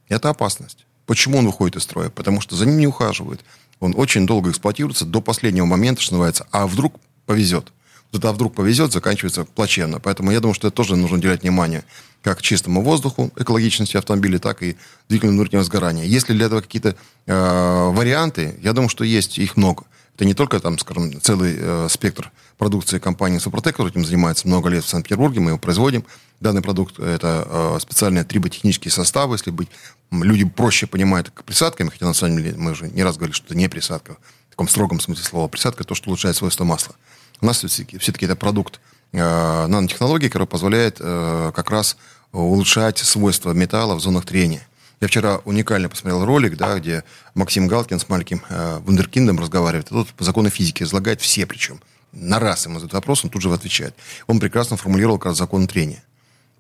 Это 0.08 0.30
опасность. 0.30 0.86
Почему 1.06 1.40
он 1.40 1.46
выходит 1.46 1.76
из 1.76 1.84
строя? 1.84 2.10
Потому 2.10 2.42
что 2.42 2.56
за 2.56 2.66
ним 2.66 2.78
не 2.78 2.88
ухаживают. 2.88 3.42
Он 3.80 3.94
очень 3.96 4.28
долго 4.28 4.52
эксплуатируется 4.52 5.06
до 5.06 5.22
последнего 5.22 5.66
момента, 5.66 6.02
что 6.02 6.14
называется. 6.14 6.48
А 6.52 6.68
вдруг 6.68 6.96
повезет? 7.26 7.72
туда 8.12 8.32
вдруг 8.32 8.56
повезет, 8.56 8.92
заканчивается 8.92 9.46
плачевно. 9.46 10.00
Поэтому 10.00 10.32
я 10.32 10.40
думаю, 10.40 10.56
что 10.56 10.68
это 10.68 10.76
тоже 10.76 10.96
нужно 10.96 11.18
уделять 11.18 11.44
внимание 11.44 11.84
как 12.22 12.42
чистому 12.42 12.82
воздуху, 12.82 13.32
экологичности 13.38 13.96
автомобиля, 13.96 14.40
так 14.40 14.62
и 14.62 14.76
двигателю 15.08 15.34
внутреннего 15.34 15.64
сгорания. 15.64 16.04
Если 16.04 16.34
для 16.34 16.48
этого 16.48 16.62
какие-то 16.62 16.96
э, 17.26 17.90
варианты, 17.94 18.56
я 18.62 18.74
думаю, 18.74 18.90
что 18.90 19.04
есть 19.04 19.38
их 19.38 19.56
много. 19.56 19.86
Это 20.20 20.26
не 20.26 20.34
только, 20.34 20.60
там, 20.60 20.78
скажем, 20.78 21.22
целый 21.22 21.56
э, 21.58 21.88
спектр 21.90 22.30
продукции 22.58 23.00
компании 23.00 23.38
Супротек, 23.38 23.78
который 23.78 23.92
этим 23.92 24.04
занимается 24.04 24.50
много 24.50 24.68
лет 24.68 24.84
в 24.84 24.90
Санкт-Петербурге, 24.90 25.40
мы 25.40 25.52
его 25.52 25.58
производим. 25.58 26.04
Данный 26.42 26.62
продукт– 26.62 27.00
это 27.00 27.48
э, 27.50 27.78
специальные 27.80 28.26
триботехнические 28.26 28.92
составы, 28.92 29.36
если 29.36 29.52
быть, 29.52 29.70
люди 30.12 30.44
проще 30.44 30.88
понимают 30.88 31.32
присадками, 31.46 31.88
хотя 31.88 32.06
на 32.06 32.14
самом 32.14 32.36
деле 32.36 32.54
мы 32.58 32.72
уже 32.72 32.90
не 32.90 33.02
раз 33.02 33.16
говорили, 33.16 33.34
что 33.34 33.46
это 33.46 33.56
не 33.56 33.70
присадка, 33.70 34.18
в 34.48 34.50
таком 34.50 34.68
строгом 34.68 35.00
смысле 35.00 35.24
слова. 35.24 35.48
Присадка– 35.48 35.84
то, 35.86 35.96
что 35.96 36.10
улучшает 36.10 36.36
свойства 36.36 36.66
масла. 36.66 36.96
У 37.40 37.46
нас 37.46 37.64
все-таки 37.64 38.26
это 38.26 38.36
продукт 38.36 38.82
э, 39.14 39.68
нанотехнологии, 39.68 40.28
который 40.28 40.48
позволяет 40.48 40.98
э, 41.00 41.54
как 41.56 41.70
раз 41.70 41.96
улучшать 42.34 42.98
свойства 42.98 43.54
металла 43.54 43.96
в 43.96 44.02
зонах 44.02 44.26
трения. 44.26 44.68
Я 45.02 45.08
вчера 45.08 45.38
уникально 45.46 45.88
посмотрел 45.88 46.26
ролик, 46.26 46.58
да, 46.58 46.78
где 46.78 47.04
Максим 47.34 47.68
Галкин 47.68 48.00
с 48.00 48.10
маленьким 48.10 48.42
э, 48.50 48.80
вундеркиндом 48.80 49.40
разговаривает. 49.40 49.88
И 49.88 49.90
тут 49.90 50.10
по 50.10 50.24
закону 50.24 50.50
физики 50.50 50.84
излагает 50.84 51.22
все 51.22 51.46
причем. 51.46 51.82
На 52.12 52.40
раз 52.40 52.66
ему 52.66 52.76
задают 52.76 52.94
вопрос, 52.94 53.24
он 53.24 53.30
тут 53.30 53.42
же 53.42 53.54
отвечает. 53.54 53.96
Он 54.28 54.40
прекрасно 54.40 54.76
формулировал 54.78 55.18
как 55.18 55.28
раз 55.28 55.38
закон 55.38 55.68
трения. 55.68 56.04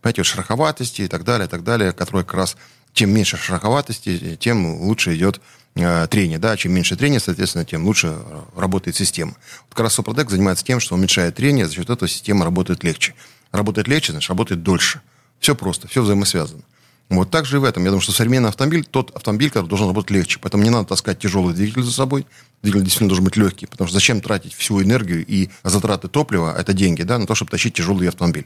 Понимаете, 0.01 0.23
шероховатости 0.23 1.01
и 1.01 1.07
так 1.07 1.25
далее, 1.25 1.47
и 1.47 1.49
так 1.49 1.63
далее, 1.63 1.91
которые 1.91 2.23
как 2.23 2.35
раз 2.35 2.55
чем 2.93 3.11
меньше 3.11 3.37
шероховатости, 3.37 4.37
тем 4.39 4.81
лучше 4.81 5.15
идет 5.15 5.41
э, 5.75 6.07
трение. 6.09 6.39
Да? 6.39 6.55
Чем 6.55 6.73
меньше 6.73 6.95
трения, 6.95 7.19
соответственно, 7.19 7.65
тем 7.65 7.85
лучше 7.85 8.07
э, 8.07 8.41
работает 8.55 8.95
система. 8.95 9.31
Вот 9.67 9.75
как 9.75 9.81
раз 9.81 9.93
Супротек 9.93 10.29
занимается 10.29 10.63
тем, 10.63 10.79
что 10.79 10.95
уменьшает 10.95 11.35
трение, 11.35 11.67
за 11.67 11.73
счет 11.73 11.89
этого 11.89 12.07
система 12.07 12.45
работает 12.45 12.83
легче. 12.83 13.15
Работает 13.51 13.87
легче, 13.87 14.13
значит, 14.13 14.29
работает 14.29 14.63
дольше. 14.63 15.01
Все 15.39 15.55
просто, 15.55 15.87
все 15.87 16.01
взаимосвязано. 16.01 16.63
Вот 17.09 17.31
так 17.31 17.45
же 17.45 17.57
и 17.57 17.59
в 17.59 17.63
этом. 17.63 17.83
Я 17.83 17.89
думаю, 17.89 18.01
что 18.01 18.11
современный 18.11 18.49
автомобиль, 18.49 18.85
тот 18.85 19.15
автомобиль, 19.15 19.49
который 19.49 19.67
должен 19.67 19.87
работать 19.87 20.11
легче. 20.11 20.39
Поэтому 20.39 20.63
не 20.63 20.69
надо 20.69 20.85
таскать 20.85 21.17
тяжелый 21.17 21.55
двигатель 21.55 21.83
за 21.83 21.91
собой. 21.91 22.27
Двигатель 22.61 22.83
действительно 22.83 23.09
должен 23.09 23.25
быть 23.25 23.35
легкий. 23.35 23.65
Потому 23.65 23.87
что 23.87 23.95
зачем 23.95 24.21
тратить 24.21 24.53
всю 24.53 24.81
энергию 24.81 25.25
и 25.25 25.49
затраты 25.63 26.07
топлива, 26.07 26.55
это 26.55 26.73
деньги, 26.73 27.01
да, 27.01 27.17
на 27.17 27.25
то, 27.25 27.33
чтобы 27.33 27.49
тащить 27.49 27.73
тяжелый 27.73 28.07
автомобиль. 28.07 28.45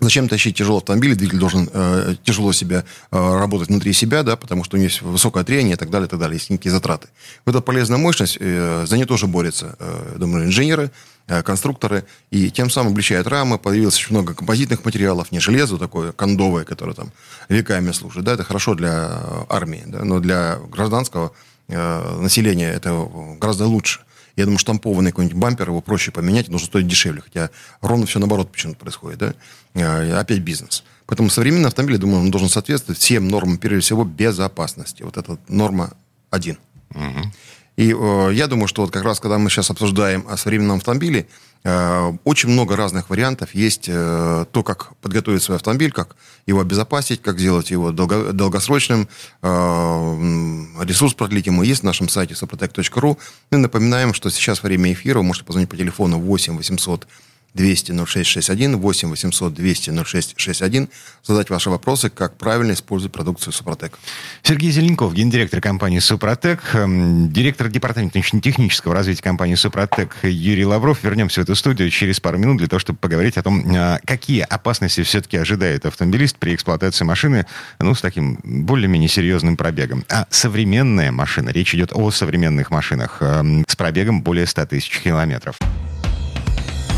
Зачем 0.00 0.28
тащить 0.28 0.56
тяжелый 0.56 0.78
автомобиль? 0.78 1.14
Двигатель 1.14 1.38
должен 1.38 1.70
э, 1.72 2.16
тяжело 2.24 2.52
себя 2.52 2.84
э, 3.10 3.38
работать 3.38 3.68
внутри 3.68 3.92
себя, 3.92 4.22
да, 4.22 4.36
потому 4.36 4.64
что 4.64 4.76
у 4.76 4.78
него 4.78 4.88
есть 4.88 5.02
высокое 5.02 5.44
трение 5.44 5.74
и 5.74 5.76
так 5.76 5.90
далее, 5.90 6.06
и 6.06 6.10
так 6.10 6.18
далее, 6.18 6.36
есть 6.36 6.50
некие 6.50 6.72
затраты. 6.72 7.08
В 7.44 7.50
эту 7.50 7.62
полезная 7.62 7.98
мощность, 7.98 8.36
э, 8.40 8.84
за 8.86 8.96
нее 8.96 9.06
тоже 9.06 9.26
борются, 9.26 9.76
э, 9.78 10.16
думаю, 10.18 10.46
инженеры, 10.46 10.90
конструкторы, 11.26 12.04
и 12.30 12.50
тем 12.50 12.68
самым 12.70 12.92
облегчают 12.92 13.26
рамы, 13.26 13.58
появилось 13.58 13.96
очень 13.96 14.10
много 14.10 14.34
композитных 14.34 14.84
материалов, 14.84 15.32
не 15.32 15.40
железо 15.40 15.78
такое 15.78 16.12
кондовое, 16.12 16.64
которое 16.64 16.94
там 16.94 17.12
веками 17.48 17.92
служит, 17.92 18.24
да, 18.24 18.34
это 18.34 18.44
хорошо 18.44 18.74
для 18.74 19.08
э, 19.10 19.44
армии, 19.48 19.82
да, 19.86 20.04
но 20.04 20.20
для 20.20 20.58
гражданского 20.70 21.32
э, 21.68 22.20
населения 22.20 22.70
это 22.70 23.08
гораздо 23.40 23.66
лучше. 23.66 24.00
Я 24.36 24.44
думаю, 24.44 24.58
штампованный 24.58 25.12
какой-нибудь 25.12 25.38
бампер, 25.38 25.68
его 25.68 25.80
проще 25.80 26.10
поменять, 26.10 26.48
нужно 26.48 26.66
стоить 26.66 26.88
дешевле. 26.88 27.22
Хотя 27.22 27.50
ровно 27.80 28.04
все 28.06 28.18
наоборот 28.18 28.50
почему-то 28.50 28.80
происходит. 28.80 29.18
Да? 29.18 29.34
А, 29.74 30.20
опять 30.20 30.40
бизнес. 30.40 30.82
Поэтому 31.06 31.30
современный 31.30 31.68
автомобиль, 31.68 31.94
я 31.94 32.00
думаю, 32.00 32.20
он 32.20 32.30
должен 32.30 32.48
соответствовать 32.48 32.98
всем 32.98 33.28
нормам, 33.28 33.58
прежде 33.58 33.80
всего, 33.80 34.04
безопасности. 34.04 35.02
Вот 35.04 35.16
это 35.16 35.38
норма 35.46 35.92
один. 36.30 36.58
Угу. 36.90 37.32
И 37.76 37.92
э, 37.92 38.30
я 38.32 38.46
думаю, 38.46 38.68
что 38.68 38.82
вот 38.82 38.92
как 38.92 39.02
раз, 39.02 39.20
когда 39.20 39.38
мы 39.38 39.50
сейчас 39.50 39.70
обсуждаем 39.70 40.24
о 40.28 40.36
современном 40.36 40.76
автомобиле, 40.76 41.26
э, 41.64 42.12
очень 42.22 42.50
много 42.50 42.76
разных 42.76 43.10
вариантов. 43.10 43.54
Есть 43.54 43.86
э, 43.88 44.46
то, 44.50 44.62
как 44.62 44.96
подготовить 44.98 45.42
свой 45.42 45.56
автомобиль, 45.56 45.90
как 45.90 46.14
его 46.46 46.60
обезопасить, 46.60 47.20
как 47.20 47.38
сделать 47.38 47.70
его 47.70 47.90
долго, 47.90 48.32
долгосрочным, 48.32 49.08
э, 49.42 49.48
ресурс 50.82 51.14
ему 51.14 51.62
есть 51.62 51.82
на 51.82 51.88
нашем 51.88 52.08
сайте 52.08 52.34
soprotec.ru. 52.34 53.18
Мы 53.50 53.58
напоминаем, 53.58 54.14
что 54.14 54.30
сейчас 54.30 54.62
время 54.62 54.92
эфира 54.92 55.18
вы 55.18 55.24
можете 55.24 55.44
позвонить 55.44 55.68
по 55.68 55.76
телефону 55.76 56.20
8 56.20 56.56
800 56.56 57.08
200 57.54 57.92
0661, 57.92 58.76
8 58.76 59.08
800 59.10 59.54
200 59.54 59.90
0661, 60.04 60.88
задать 61.22 61.50
ваши 61.50 61.70
вопросы, 61.70 62.10
как 62.10 62.36
правильно 62.36 62.72
использовать 62.72 63.12
продукцию 63.12 63.52
Супротек. 63.52 63.98
Сергей 64.42 64.70
Зеленков, 64.70 65.14
гендиректор 65.14 65.60
компании 65.60 66.00
Супротек, 66.00 66.74
эм, 66.74 67.30
директор 67.30 67.68
департамента 67.68 68.20
технического 68.20 68.94
развития 68.94 69.22
компании 69.22 69.54
Супротек 69.54 70.16
Юрий 70.22 70.64
Лавров. 70.64 71.02
Вернемся 71.04 71.40
в 71.40 71.44
эту 71.44 71.54
студию 71.54 71.90
через 71.90 72.20
пару 72.20 72.38
минут 72.38 72.58
для 72.58 72.66
того, 72.66 72.80
чтобы 72.80 72.98
поговорить 72.98 73.36
о 73.36 73.42
том, 73.42 73.74
э, 73.74 73.98
какие 74.04 74.40
опасности 74.40 75.02
все-таки 75.02 75.36
ожидает 75.36 75.86
автомобилист 75.86 76.36
при 76.38 76.54
эксплуатации 76.54 77.04
машины, 77.04 77.46
ну, 77.78 77.94
с 77.94 78.00
таким 78.00 78.40
более-менее 78.42 79.08
серьезным 79.08 79.56
пробегом. 79.56 80.04
А 80.08 80.26
современная 80.30 81.12
машина, 81.12 81.50
речь 81.50 81.74
идет 81.74 81.90
о 81.92 82.10
современных 82.10 82.70
машинах 82.70 83.18
эм, 83.20 83.64
с 83.68 83.76
пробегом 83.76 84.22
более 84.22 84.46
100 84.46 84.66
тысяч 84.66 85.00
километров. 85.00 85.58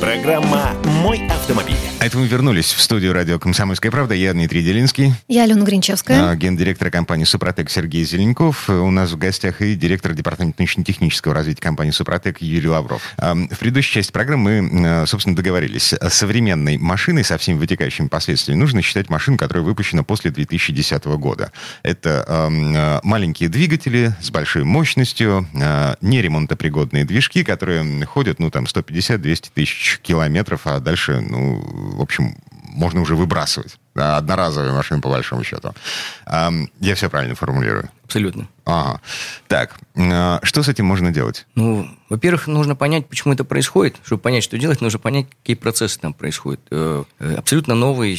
Программа 0.00 0.74
«Мой 1.02 1.26
автомобиль». 1.28 1.76
А 2.00 2.06
это 2.06 2.18
мы 2.18 2.26
вернулись 2.26 2.72
в 2.72 2.82
студию 2.82 3.14
радио 3.14 3.38
«Комсомольская 3.38 3.90
правда». 3.90 4.14
Я 4.14 4.34
Дмитрий 4.34 4.62
Делинский. 4.62 5.14
Я 5.26 5.44
Алена 5.44 5.64
Гринчевская. 5.64 6.30
А, 6.30 6.36
гендиректор 6.36 6.90
компании 6.90 7.24
«Супротек» 7.24 7.70
Сергей 7.70 8.04
Зеленков. 8.04 8.68
У 8.68 8.90
нас 8.90 9.12
в 9.12 9.16
гостях 9.16 9.62
и 9.62 9.74
директор 9.74 10.12
департамента 10.12 10.60
научно-технического 10.60 11.34
развития 11.34 11.62
компании 11.62 11.92
«Супротек» 11.92 12.42
Юрий 12.42 12.68
Лавров. 12.68 13.00
А, 13.16 13.34
в 13.34 13.58
предыдущей 13.58 13.94
части 13.94 14.12
программы 14.12 14.60
мы, 14.60 15.02
а, 15.02 15.06
собственно, 15.06 15.34
договорились. 15.34 15.94
Современной 16.10 16.76
машиной 16.76 17.24
со 17.24 17.38
всеми 17.38 17.56
вытекающими 17.56 18.08
последствиями 18.08 18.60
нужно 18.60 18.82
считать 18.82 19.08
машину, 19.08 19.38
которая 19.38 19.64
выпущена 19.64 20.02
после 20.02 20.30
2010 20.30 21.16
года. 21.16 21.52
Это 21.82 23.00
маленькие 23.02 23.48
двигатели 23.48 24.14
с 24.20 24.30
большой 24.30 24.64
мощностью, 24.64 25.48
неремонтопригодные 26.02 27.04
движки, 27.04 27.44
которые 27.44 28.04
ходят, 28.04 28.38
ну, 28.40 28.50
там, 28.50 28.64
150-200 28.64 29.46
тысяч 29.54 29.85
тысяч 29.86 29.98
километров, 30.00 30.62
а 30.64 30.80
дальше, 30.80 31.20
ну, 31.20 31.62
в 31.96 32.00
общем, 32.00 32.36
можно 32.62 33.00
уже 33.00 33.14
выбрасывать. 33.14 33.78
Да, 33.94 34.18
одноразовые 34.18 34.74
машины, 34.74 35.00
по 35.00 35.08
большому 35.08 35.42
счету. 35.42 35.72
Я 36.26 36.94
все 36.94 37.08
правильно 37.08 37.34
формулирую? 37.34 37.88
Абсолютно. 38.04 38.46
Ага. 38.66 39.00
Так, 39.48 39.74
а, 39.96 40.38
что 40.42 40.62
с 40.62 40.68
этим 40.68 40.84
можно 40.84 41.10
делать? 41.10 41.46
Ну, 41.54 41.88
во-первых, 42.08 42.46
нужно 42.46 42.76
понять, 42.76 43.06
почему 43.06 43.32
это 43.32 43.42
происходит. 43.42 43.96
Чтобы 44.04 44.20
понять, 44.20 44.44
что 44.44 44.58
делать, 44.58 44.80
нужно 44.80 44.98
понять, 44.98 45.26
какие 45.42 45.56
процессы 45.56 45.98
там 45.98 46.12
происходят. 46.12 46.60
Э, 46.70 47.04
э, 47.18 47.34
абсолютно 47.34 47.74
новый 47.74 48.16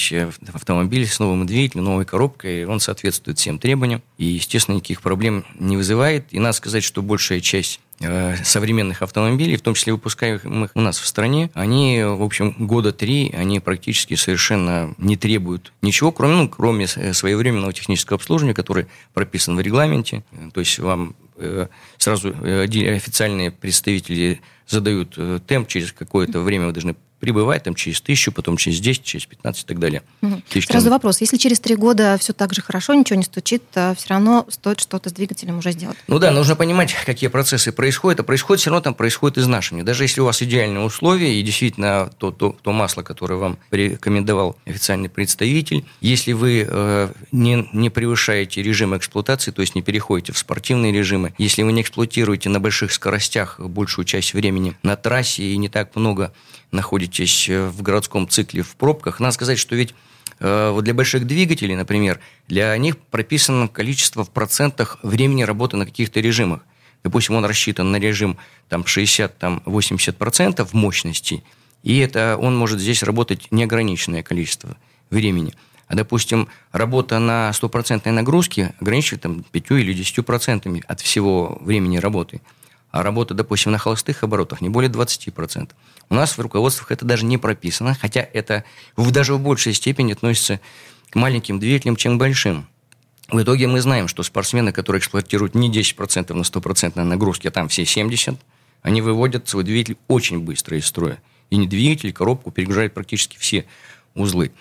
автомобиль 0.51 1.07
с 1.07 1.19
новым 1.19 1.45
двигателем, 1.45 1.85
новой 1.85 2.05
коробкой, 2.05 2.65
он 2.65 2.79
соответствует 2.79 3.37
всем 3.37 3.59
требованиям. 3.59 4.01
И, 4.17 4.25
естественно, 4.25 4.75
никаких 4.75 5.01
проблем 5.01 5.45
не 5.59 5.77
вызывает. 5.77 6.25
И 6.31 6.39
надо 6.39 6.53
сказать, 6.53 6.83
что 6.83 7.01
большая 7.01 7.39
часть 7.39 7.79
современных 7.99 9.01
автомобилей, 9.01 9.57
в 9.57 9.61
том 9.61 9.73
числе 9.73 9.93
выпускаемых 9.93 10.71
у 10.75 10.81
нас 10.81 10.99
в 10.99 11.07
стране, 11.07 11.49
они, 11.53 12.03
в 12.03 12.21
общем, 12.21 12.53
года 12.59 12.91
три, 12.91 13.31
они 13.35 13.59
практически 13.59 14.13
совершенно 14.13 14.93
не 14.97 15.17
требуют 15.17 15.73
ничего, 15.81 16.11
кроме, 16.11 16.35
ну, 16.35 16.49
кроме 16.49 16.87
своевременного 16.87 17.73
технического 17.73 18.15
обслуживания, 18.15 18.53
которое 18.53 18.87
прописано 19.13 19.57
в 19.57 19.61
регламенте. 19.61 20.23
То 20.53 20.59
есть 20.59 20.77
вам 20.77 21.15
э, 21.37 21.67
сразу 21.97 22.35
э, 22.43 22.65
официальные 22.95 23.51
представители 23.51 24.41
задают 24.67 25.17
темп, 25.47 25.67
через 25.67 25.91
какое-то 25.91 26.41
время 26.41 26.67
вы 26.67 26.73
должны 26.73 26.95
прибывать 27.19 27.63
там 27.63 27.75
через 27.75 28.01
тысячу, 28.01 28.31
потом 28.31 28.57
через 28.57 28.79
10, 28.79 29.03
через 29.03 29.25
15 29.25 29.63
и 29.63 29.67
так 29.67 29.79
далее. 29.79 30.03
Угу. 30.21 30.41
Сразу 30.61 30.89
вопрос. 30.89 31.21
Если 31.21 31.37
через 31.37 31.59
три 31.59 31.75
года 31.75 32.17
все 32.19 32.33
так 32.33 32.53
же 32.53 32.61
хорошо, 32.61 32.93
ничего 32.93 33.17
не 33.17 33.23
стучит, 33.23 33.63
то 33.71 33.95
все 33.97 34.09
равно 34.09 34.45
стоит 34.49 34.79
что-то 34.79 35.09
с 35.09 35.13
двигателем 35.13 35.57
уже 35.57 35.71
сделать? 35.71 35.97
Ну 36.07 36.19
да, 36.19 36.31
нужно 36.31 36.55
понимать, 36.55 36.93
какие 37.05 37.29
процессы 37.29 37.71
происходят. 37.71 38.19
А 38.19 38.23
происходит 38.23 38.61
все 38.61 38.69
равно 38.69 38.81
там 38.81 38.93
происходит 38.93 39.39
изнашивание. 39.39 39.83
Даже 39.83 40.03
если 40.03 40.21
у 40.21 40.25
вас 40.25 40.41
идеальные 40.41 40.83
условия 40.83 41.39
и 41.39 41.41
действительно 41.41 42.11
то, 42.17 42.31
то, 42.31 42.55
то 42.61 42.71
масло, 42.71 43.01
которое 43.01 43.35
вам 43.35 43.57
рекомендовал 43.71 44.55
официальный 44.65 45.09
представитель, 45.09 45.85
если 46.01 46.33
вы 46.33 46.67
э, 46.69 47.09
не, 47.31 47.67
не 47.73 47.89
превышаете 47.89 48.61
режим 48.61 48.95
эксплуатации, 48.95 49.51
то 49.51 49.61
есть 49.61 49.75
не 49.75 49.81
переходите 49.81 50.33
в 50.33 50.37
спортивные 50.37 50.91
режимы, 50.91 51.33
если 51.37 51.63
вы 51.63 51.71
не 51.73 51.81
эксплуатируете 51.81 52.49
на 52.49 52.59
больших 52.59 52.91
скоростях 52.91 53.59
большую 53.59 54.05
часть 54.05 54.33
времени 54.33 54.75
на 54.83 54.95
трассе 54.95 55.43
и 55.43 55.57
не 55.57 55.69
так 55.69 55.95
много 55.95 56.31
находитесь 56.71 57.06
э, 57.49 57.67
в 57.67 57.81
городском 57.81 58.27
цикле 58.27 58.63
в 58.63 58.75
пробках, 58.75 59.19
надо 59.19 59.33
сказать, 59.33 59.59
что 59.59 59.75
ведь 59.75 59.93
э, 60.39 60.69
вот 60.71 60.83
для 60.83 60.93
больших 60.93 61.25
двигателей, 61.27 61.75
например, 61.75 62.19
для 62.47 62.77
них 62.77 62.97
прописано 62.97 63.67
количество 63.67 64.23
в 64.23 64.29
процентах 64.29 64.97
времени 65.03 65.43
работы 65.43 65.77
на 65.77 65.85
каких-то 65.85 66.19
режимах. 66.19 66.61
Допустим, 67.03 67.35
он 67.35 67.45
рассчитан 67.45 67.91
на 67.91 67.97
режим 67.97 68.37
там, 68.69 68.81
60-80% 68.81 70.69
мощности, 70.73 71.43
и 71.83 71.99
это 71.99 72.37
он 72.39 72.57
может 72.57 72.79
здесь 72.79 73.03
работать 73.03 73.47
неограниченное 73.51 74.23
количество 74.23 74.77
времени. 75.09 75.53
А, 75.87 75.95
допустим, 75.95 76.49
работа 76.71 77.19
на 77.19 77.53
стопроцентной 77.53 78.11
нагрузке 78.11 78.73
ограничивает 78.81 79.21
там, 79.21 79.43
5 79.43 79.71
или 79.71 79.95
10% 79.95 80.83
от 80.85 81.01
всего 81.01 81.57
времени 81.61 81.97
работы– 81.97 82.41
а 82.97 83.03
работа, 83.03 83.35
допустим, 83.35 83.71
на 83.71 83.77
холостых 83.77 84.23
оборотах 84.23 84.59
не 84.59 84.69
более 84.69 84.89
20%. 84.89 85.69
У 86.09 86.15
нас 86.15 86.35
в 86.35 86.41
руководствах 86.41 86.91
это 86.91 87.05
даже 87.05 87.25
не 87.25 87.37
прописано, 87.37 87.93
хотя 87.93 88.27
это 88.33 88.63
в, 88.95 89.11
даже 89.11 89.35
в 89.35 89.39
большей 89.39 89.75
степени 89.75 90.13
относится 90.13 90.59
к 91.11 91.15
маленьким 91.15 91.59
двигателям, 91.59 91.95
чем 91.95 92.17
к 92.17 92.19
большим. 92.19 92.67
В 93.27 93.39
итоге 93.39 93.67
мы 93.67 93.81
знаем, 93.81 94.07
что 94.07 94.23
спортсмены, 94.23 94.71
которые 94.71 94.99
эксплуатируют 94.99 95.53
не 95.53 95.71
10% 95.71 96.33
на 96.33 96.41
100% 96.41 97.03
нагрузки, 97.03 97.47
а 97.47 97.51
там 97.51 97.67
все 97.67 97.83
70%, 97.83 98.39
они 98.81 99.01
выводят 99.03 99.47
свой 99.47 99.63
двигатель 99.63 99.97
очень 100.07 100.39
быстро 100.39 100.75
из 100.75 100.87
строя. 100.87 101.21
И 101.51 101.57
не 101.57 101.67
двигатель, 101.67 102.11
коробку 102.11 102.49
перегружают 102.49 102.95
практически 102.95 103.37
все 103.37 103.65
узлы. 104.15 104.51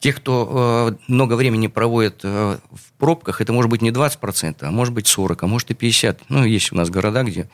Те, 0.00 0.14
кто 0.14 0.96
э, 0.98 1.12
много 1.12 1.34
времени 1.34 1.66
проводит 1.66 2.20
э, 2.22 2.58
в 2.72 2.92
пробках, 2.98 3.42
это 3.42 3.52
может 3.52 3.70
быть 3.70 3.82
не 3.82 3.90
20%, 3.90 4.56
а 4.60 4.70
может 4.70 4.94
быть 4.94 5.06
40%, 5.06 5.38
а 5.42 5.46
может 5.46 5.70
и 5.70 5.74
50%. 5.74 6.22
Ну, 6.30 6.44
есть 6.44 6.72
у 6.72 6.76
нас 6.76 6.88
города, 6.88 7.22
где 7.22 7.50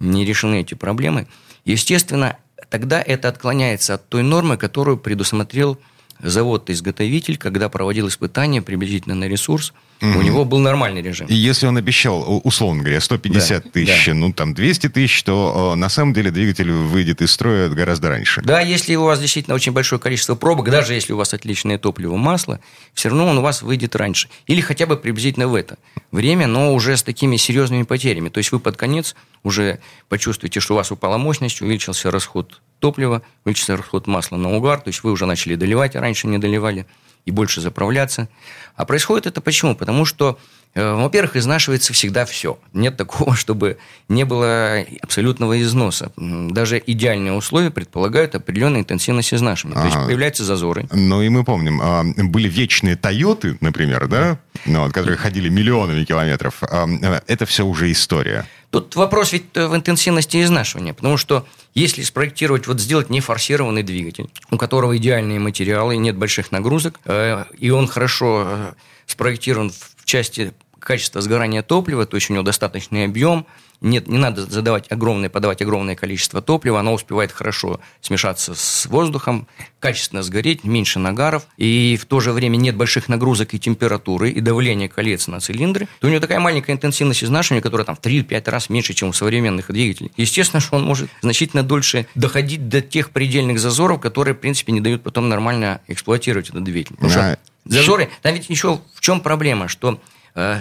не 0.00 0.24
решены 0.24 0.62
эти 0.62 0.72
проблемы. 0.72 1.28
Естественно, 1.66 2.38
тогда 2.70 3.00
это 3.00 3.28
отклоняется 3.28 3.94
от 3.94 4.08
той 4.08 4.22
нормы, 4.22 4.56
которую 4.56 4.96
предусмотрел 4.96 5.78
завод-изготовитель, 6.18 7.36
когда 7.36 7.68
проводил 7.68 8.08
испытания 8.08 8.62
приблизительно 8.62 9.14
на 9.14 9.24
ресурс 9.24 9.74
У 10.02 10.20
него 10.20 10.44
был 10.44 10.58
нормальный 10.58 11.00
режим. 11.00 11.28
И 11.28 11.34
если 11.34 11.66
он 11.66 11.76
обещал, 11.76 12.40
условно 12.44 12.82
говоря, 12.82 13.00
150 13.00 13.62
Да, 13.64 13.70
тысяч, 13.70 14.06
да. 14.06 14.14
ну 14.14 14.32
там 14.32 14.52
200 14.52 14.88
тысяч, 14.88 15.22
то 15.22 15.72
э, 15.74 15.76
на 15.76 15.88
самом 15.88 16.12
деле 16.12 16.32
двигатель 16.32 16.70
выйдет 16.72 17.22
из 17.22 17.30
строя 17.30 17.68
гораздо 17.68 18.08
раньше. 18.08 18.42
Да, 18.42 18.60
если 18.60 18.96
у 18.96 19.04
вас 19.04 19.20
действительно 19.20 19.54
очень 19.54 19.70
большое 19.70 20.00
количество 20.00 20.34
пробок, 20.34 20.70
даже 20.70 20.94
если 20.94 21.12
у 21.12 21.16
вас 21.16 21.32
отличное 21.34 21.78
топливо, 21.78 22.16
масло, 22.16 22.58
все 22.94 23.10
равно 23.10 23.26
он 23.28 23.38
у 23.38 23.42
вас 23.42 23.62
выйдет 23.62 23.94
раньше. 23.94 24.28
Или 24.48 24.60
хотя 24.60 24.86
бы 24.86 24.96
приблизительно 24.96 25.46
в 25.46 25.54
это 25.54 25.78
время, 26.10 26.48
но 26.48 26.74
уже 26.74 26.96
с 26.96 27.04
такими 27.04 27.36
серьезными 27.36 27.84
потерями. 27.84 28.28
То 28.28 28.38
есть 28.38 28.50
вы 28.50 28.58
под 28.58 28.76
конец 28.76 29.14
уже 29.44 29.78
почувствуете, 30.08 30.58
что 30.58 30.74
у 30.74 30.76
вас 30.76 30.90
упала 30.90 31.16
мощность, 31.16 31.60
увеличился 31.62 32.10
расход 32.10 32.60
топлива, 32.80 33.22
увеличился 33.44 33.76
расход 33.76 34.08
масла 34.08 34.36
на 34.36 34.52
угар, 34.56 34.80
то 34.80 34.88
есть 34.88 35.04
вы 35.04 35.12
уже 35.12 35.26
начали 35.26 35.54
доливать, 35.54 35.94
а 35.94 36.00
раньше 36.00 36.26
не 36.26 36.38
доливали, 36.38 36.86
и 37.24 37.30
больше 37.30 37.60
заправляться. 37.60 38.28
А 38.74 38.84
происходит 38.84 39.26
это 39.26 39.40
почему? 39.40 39.74
Потому 39.74 40.04
что 40.04 40.38
Э, 40.74 40.94
Во-первых, 40.94 41.36
изнашивается 41.36 41.92
всегда 41.92 42.24
все. 42.24 42.58
Нет 42.72 42.96
такого, 42.96 43.36
чтобы 43.36 43.78
не 44.08 44.24
было 44.24 44.84
абсолютного 45.02 45.60
износа. 45.62 46.12
Даже 46.16 46.82
идеальные 46.84 47.32
условия 47.34 47.70
предполагают 47.70 48.34
определенную 48.34 48.80
интенсивность 48.80 49.34
изнашивания. 49.34 49.74
То 49.74 49.80
Ага. 49.80 49.88
есть 49.88 50.06
появляются 50.06 50.44
зазоры. 50.44 50.86
Ну 50.92 51.22
и 51.22 51.28
мы 51.28 51.44
помним, 51.44 51.80
а, 51.82 52.04
были 52.16 52.48
вечные 52.48 52.96
Тойоты, 52.96 53.58
например, 53.60 54.08
да, 54.08 54.38
ну, 54.64 54.84
вот, 54.84 54.92
которые 54.92 55.16
ходили 55.18 55.48
миллионами 55.48 56.04
километров. 56.04 56.62
А, 56.62 56.86
э, 56.88 57.20
Это 57.26 57.44
все 57.46 57.66
уже 57.66 57.90
история. 57.92 58.46
Тут 58.72 58.96
вопрос 58.96 59.32
ведь 59.32 59.44
э, 59.52 59.66
в 59.66 59.76
интенсивности 59.76 60.42
изнашивания, 60.42 60.94
потому 60.94 61.18
что 61.18 61.46
если 61.74 62.00
спроектировать, 62.00 62.66
вот 62.66 62.80
сделать 62.80 63.10
нефорсированный 63.10 63.82
двигатель, 63.82 64.30
у 64.50 64.56
которого 64.56 64.96
идеальные 64.96 65.38
материалы, 65.40 65.98
нет 65.98 66.16
больших 66.16 66.50
нагрузок, 66.52 66.98
э, 67.04 67.44
и 67.58 67.68
он 67.68 67.86
хорошо 67.86 68.44
э, 68.46 68.72
спроектирован 69.04 69.70
в 69.70 70.06
части 70.06 70.54
качества 70.78 71.20
сгорания 71.20 71.62
топлива, 71.62 72.06
то 72.06 72.16
есть 72.16 72.30
у 72.30 72.32
него 72.32 72.42
достаточный 72.42 73.04
объем, 73.04 73.44
нет, 73.82 74.06
не 74.08 74.18
надо 74.18 74.44
задавать 74.46 74.90
огромное, 74.90 75.28
подавать 75.28 75.60
огромное 75.62 75.94
количество 75.96 76.40
топлива, 76.40 76.80
оно 76.80 76.94
успевает 76.94 77.32
хорошо 77.32 77.80
смешаться 78.00 78.54
с 78.54 78.86
воздухом, 78.86 79.46
качественно 79.80 80.22
сгореть, 80.22 80.64
меньше 80.64 80.98
нагаров, 80.98 81.46
и 81.56 81.98
в 82.00 82.06
то 82.06 82.20
же 82.20 82.32
время 82.32 82.56
нет 82.56 82.76
больших 82.76 83.08
нагрузок 83.08 83.54
и 83.54 83.58
температуры, 83.58 84.30
и 84.30 84.40
давления 84.40 84.88
колец 84.88 85.26
на 85.26 85.40
цилиндры, 85.40 85.88
то 86.00 86.06
у 86.06 86.10
него 86.10 86.20
такая 86.20 86.38
маленькая 86.40 86.72
интенсивность 86.72 87.24
изнашивания, 87.24 87.60
которая 87.60 87.84
там 87.84 87.96
в 87.96 88.00
3-5 88.00 88.50
раз 88.50 88.70
меньше, 88.70 88.94
чем 88.94 89.08
у 89.08 89.12
современных 89.12 89.70
двигателей. 89.70 90.12
Естественно, 90.16 90.60
что 90.60 90.76
он 90.76 90.84
может 90.84 91.10
значительно 91.20 91.62
дольше 91.62 92.06
доходить 92.14 92.68
до 92.68 92.80
тех 92.80 93.10
предельных 93.10 93.58
зазоров, 93.58 94.00
которые, 94.00 94.34
в 94.34 94.38
принципе, 94.38 94.72
не 94.72 94.80
дают 94.80 95.02
потом 95.02 95.28
нормально 95.28 95.80
эксплуатировать 95.88 96.48
этот 96.50 96.62
двигатель. 96.64 96.94
Потому 96.96 97.12
Да. 97.12 97.32
что 97.32 97.38
зазоры, 97.64 98.10
там 98.22 98.34
ведь 98.34 98.48
еще 98.48 98.80
в 98.94 99.00
чем 99.00 99.20
проблема, 99.20 99.68
что 99.68 100.00
э, 100.34 100.60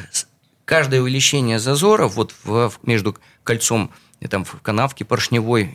каждое 0.71 1.01
увеличение 1.01 1.59
зазора 1.59 2.07
вот 2.07 2.33
в- 2.45 2.71
между 2.83 3.17
кольцом 3.43 3.91
и 4.21 4.27
там 4.27 4.45
в 4.45 4.55
канавке 4.61 5.03
поршневой 5.03 5.69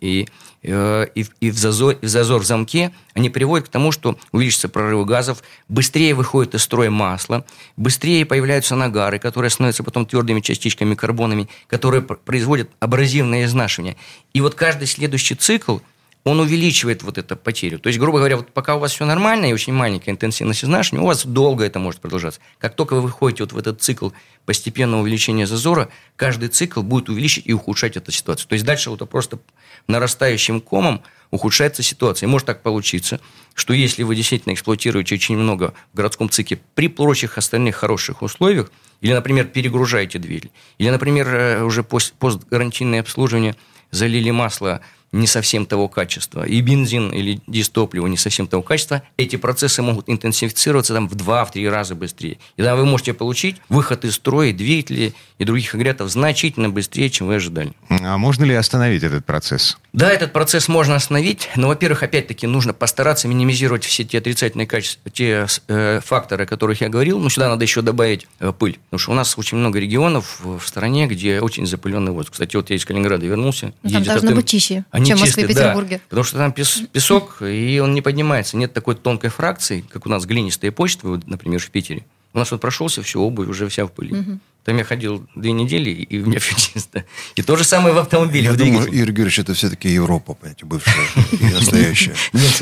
и, 0.00 0.26
э, 0.62 1.06
и, 1.14 1.26
и 1.40 1.50
в, 1.50 1.58
зазор, 1.58 1.96
и 2.00 2.06
в 2.06 2.08
зазор 2.08 2.40
в 2.40 2.46
замке, 2.46 2.94
они 3.12 3.28
приводят 3.28 3.68
к 3.68 3.70
тому, 3.70 3.92
что 3.92 4.16
увеличится 4.32 4.70
прорыв 4.70 5.04
газов, 5.04 5.42
быстрее 5.68 6.14
выходит 6.14 6.54
из 6.54 6.62
строя 6.62 6.88
масло, 6.88 7.44
быстрее 7.76 8.24
появляются 8.24 8.74
нагары, 8.74 9.18
которые 9.18 9.50
становятся 9.50 9.82
потом 9.84 10.06
твердыми 10.06 10.40
частичками 10.40 10.94
карбонами, 10.94 11.50
которые 11.66 12.00
пр- 12.00 12.16
производят 12.24 12.70
абразивное 12.80 13.44
изнашивание. 13.44 13.98
И 14.32 14.40
вот 14.40 14.54
каждый 14.54 14.86
следующий 14.86 15.34
цикл 15.34 15.80
он 16.24 16.40
увеличивает 16.40 17.02
вот 17.02 17.16
эту 17.16 17.36
потерю. 17.36 17.78
То 17.78 17.88
есть, 17.88 17.98
грубо 17.98 18.18
говоря, 18.18 18.36
вот 18.36 18.52
пока 18.52 18.76
у 18.76 18.78
вас 18.78 18.92
все 18.92 19.04
нормально 19.04 19.46
и 19.46 19.52
очень 19.52 19.72
маленькая 19.72 20.10
интенсивность 20.10 20.64
изнашивания, 20.64 21.02
у 21.02 21.06
вас 21.06 21.24
долго 21.24 21.64
это 21.64 21.78
может 21.78 22.00
продолжаться. 22.00 22.40
Как 22.58 22.74
только 22.74 22.94
вы 22.94 23.02
выходите 23.02 23.44
вот 23.44 23.52
в 23.52 23.58
этот 23.58 23.80
цикл 23.80 24.10
постепенного 24.44 25.02
увеличения 25.02 25.46
зазора, 25.46 25.88
каждый 26.16 26.48
цикл 26.48 26.82
будет 26.82 27.08
увеличить 27.08 27.46
и 27.46 27.52
ухудшать 27.52 27.96
эту 27.96 28.12
ситуацию. 28.12 28.48
То 28.48 28.54
есть, 28.54 28.64
дальше 28.64 28.90
вот 28.90 29.08
просто 29.08 29.38
нарастающим 29.86 30.60
комом 30.60 31.02
ухудшается 31.30 31.82
ситуация. 31.82 32.26
И 32.26 32.30
может 32.30 32.46
так 32.46 32.62
получиться, 32.62 33.20
что 33.54 33.72
если 33.72 34.02
вы 34.02 34.16
действительно 34.16 34.52
эксплуатируете 34.54 35.14
очень 35.14 35.36
много 35.36 35.74
в 35.92 35.96
городском 35.96 36.30
цикле 36.30 36.60
при 36.74 36.88
прочих 36.88 37.38
остальных 37.38 37.76
хороших 37.76 38.22
условиях, 38.22 38.70
или, 39.00 39.12
например, 39.12 39.46
перегружаете 39.46 40.18
двигатель, 40.18 40.50
или, 40.78 40.90
например, 40.90 41.28
э, 41.28 41.62
уже 41.62 41.82
пост- 41.82 42.14
постгарантийное 42.14 43.00
обслуживание 43.00 43.56
залили 43.90 44.30
масло 44.30 44.80
не 45.12 45.26
совсем 45.26 45.66
того 45.66 45.88
качества, 45.88 46.44
и 46.46 46.60
бензин 46.60 47.10
или 47.10 47.40
дистопливо 47.46 48.06
не 48.06 48.16
совсем 48.16 48.46
того 48.46 48.62
качества, 48.62 49.02
эти 49.16 49.36
процессы 49.36 49.82
могут 49.82 50.08
интенсифицироваться 50.08 50.94
там 50.94 51.08
в 51.08 51.14
2-3 51.14 51.68
раза 51.68 51.94
быстрее. 51.94 52.38
И 52.56 52.62
тогда 52.62 52.76
вы 52.76 52.84
можете 52.84 53.14
получить 53.14 53.56
выход 53.68 54.04
из 54.04 54.14
строя 54.14 54.52
двигателей 54.52 55.14
и 55.38 55.44
других 55.44 55.74
агрегатов 55.74 56.10
значительно 56.10 56.68
быстрее, 56.68 57.10
чем 57.10 57.28
вы 57.28 57.36
ожидали. 57.36 57.72
А 57.88 58.18
можно 58.18 58.44
ли 58.44 58.54
остановить 58.54 59.02
этот 59.02 59.24
процесс? 59.24 59.78
Да, 59.92 60.10
этот 60.10 60.32
процесс 60.32 60.68
можно 60.68 60.94
остановить, 60.94 61.48
но, 61.56 61.68
во-первых, 61.68 62.02
опять-таки 62.02 62.46
нужно 62.46 62.74
постараться 62.74 63.26
минимизировать 63.26 63.84
все 63.84 64.04
те 64.04 64.18
отрицательные 64.18 64.66
качества, 64.66 65.10
те 65.10 65.46
э, 65.68 66.00
факторы, 66.04 66.44
о 66.44 66.46
которых 66.46 66.80
я 66.80 66.88
говорил. 66.88 67.18
Но 67.18 67.28
сюда 67.30 67.48
надо 67.48 67.64
еще 67.64 67.82
добавить 67.82 68.26
э, 68.38 68.52
пыль, 68.52 68.78
потому 68.90 68.98
что 68.98 69.12
у 69.12 69.14
нас 69.14 69.38
очень 69.38 69.58
много 69.58 69.78
регионов 69.78 70.40
в, 70.40 70.60
стране, 70.66 71.06
где 71.06 71.40
очень 71.40 71.66
запыленный 71.66 72.12
воздух. 72.12 72.32
Кстати, 72.32 72.56
вот 72.56 72.70
я 72.70 72.76
из 72.76 72.84
Калининграда 72.84 73.26
вернулся. 73.26 73.72
Ну, 73.82 73.90
там 73.90 74.02
должно 74.02 74.28
автом- 74.30 74.36
быть 74.36 74.48
чище, 74.48 74.84
Они 74.98 75.06
чем 75.08 75.18
в 75.18 75.20
Москве 75.22 75.42
чистые, 75.44 75.54
да, 75.56 75.62
Петербурге. 75.72 76.00
потому 76.08 76.24
что 76.24 76.36
там 76.38 76.52
пес- 76.52 76.82
песок, 76.92 77.42
и 77.42 77.80
он 77.82 77.94
не 77.94 78.02
поднимается. 78.02 78.56
Нет 78.56 78.72
такой 78.72 78.94
тонкой 78.94 79.30
фракции, 79.30 79.84
как 79.90 80.06
у 80.06 80.08
нас 80.08 80.24
глинистые 80.26 80.70
почты, 80.72 81.06
вот, 81.08 81.26
например, 81.26 81.60
в 81.60 81.70
Питере. 81.70 82.04
У 82.34 82.38
нас 82.38 82.50
вот 82.50 82.60
прошелся, 82.60 83.02
все, 83.02 83.18
обувь 83.20 83.48
уже 83.48 83.68
вся 83.68 83.86
в 83.86 83.90
пыли. 83.92 84.38
Там 84.64 84.76
я 84.76 84.84
ходил 84.84 85.26
две 85.34 85.52
недели, 85.52 85.88
и 85.90 86.20
у 86.20 86.26
меня 86.26 86.40
все 86.40 86.54
чисто. 86.54 87.04
И 87.36 87.42
то 87.42 87.56
же 87.56 87.64
самое 87.64 87.94
в 87.94 87.98
автомобиле, 87.98 88.46
Я 88.46 88.52
в 88.52 88.56
думаю. 88.58 88.82
Игорь 88.82 88.90
Георгиевич, 88.96 89.38
это 89.38 89.54
все-таки 89.54 89.88
Европа, 89.88 90.34
понимаете, 90.34 90.66
бывшая 90.66 91.06
и 91.40 91.44
настоящая. 91.54 92.14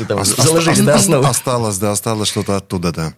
Там 0.07 0.19
Ос- 0.21 0.35
заложили 0.37 0.89
основы. 0.89 1.27
Осталось, 1.27 1.77
да, 1.79 1.91
осталось 1.91 2.29
что-то 2.29 2.55
оттуда, 2.55 2.93
да. 2.93 3.13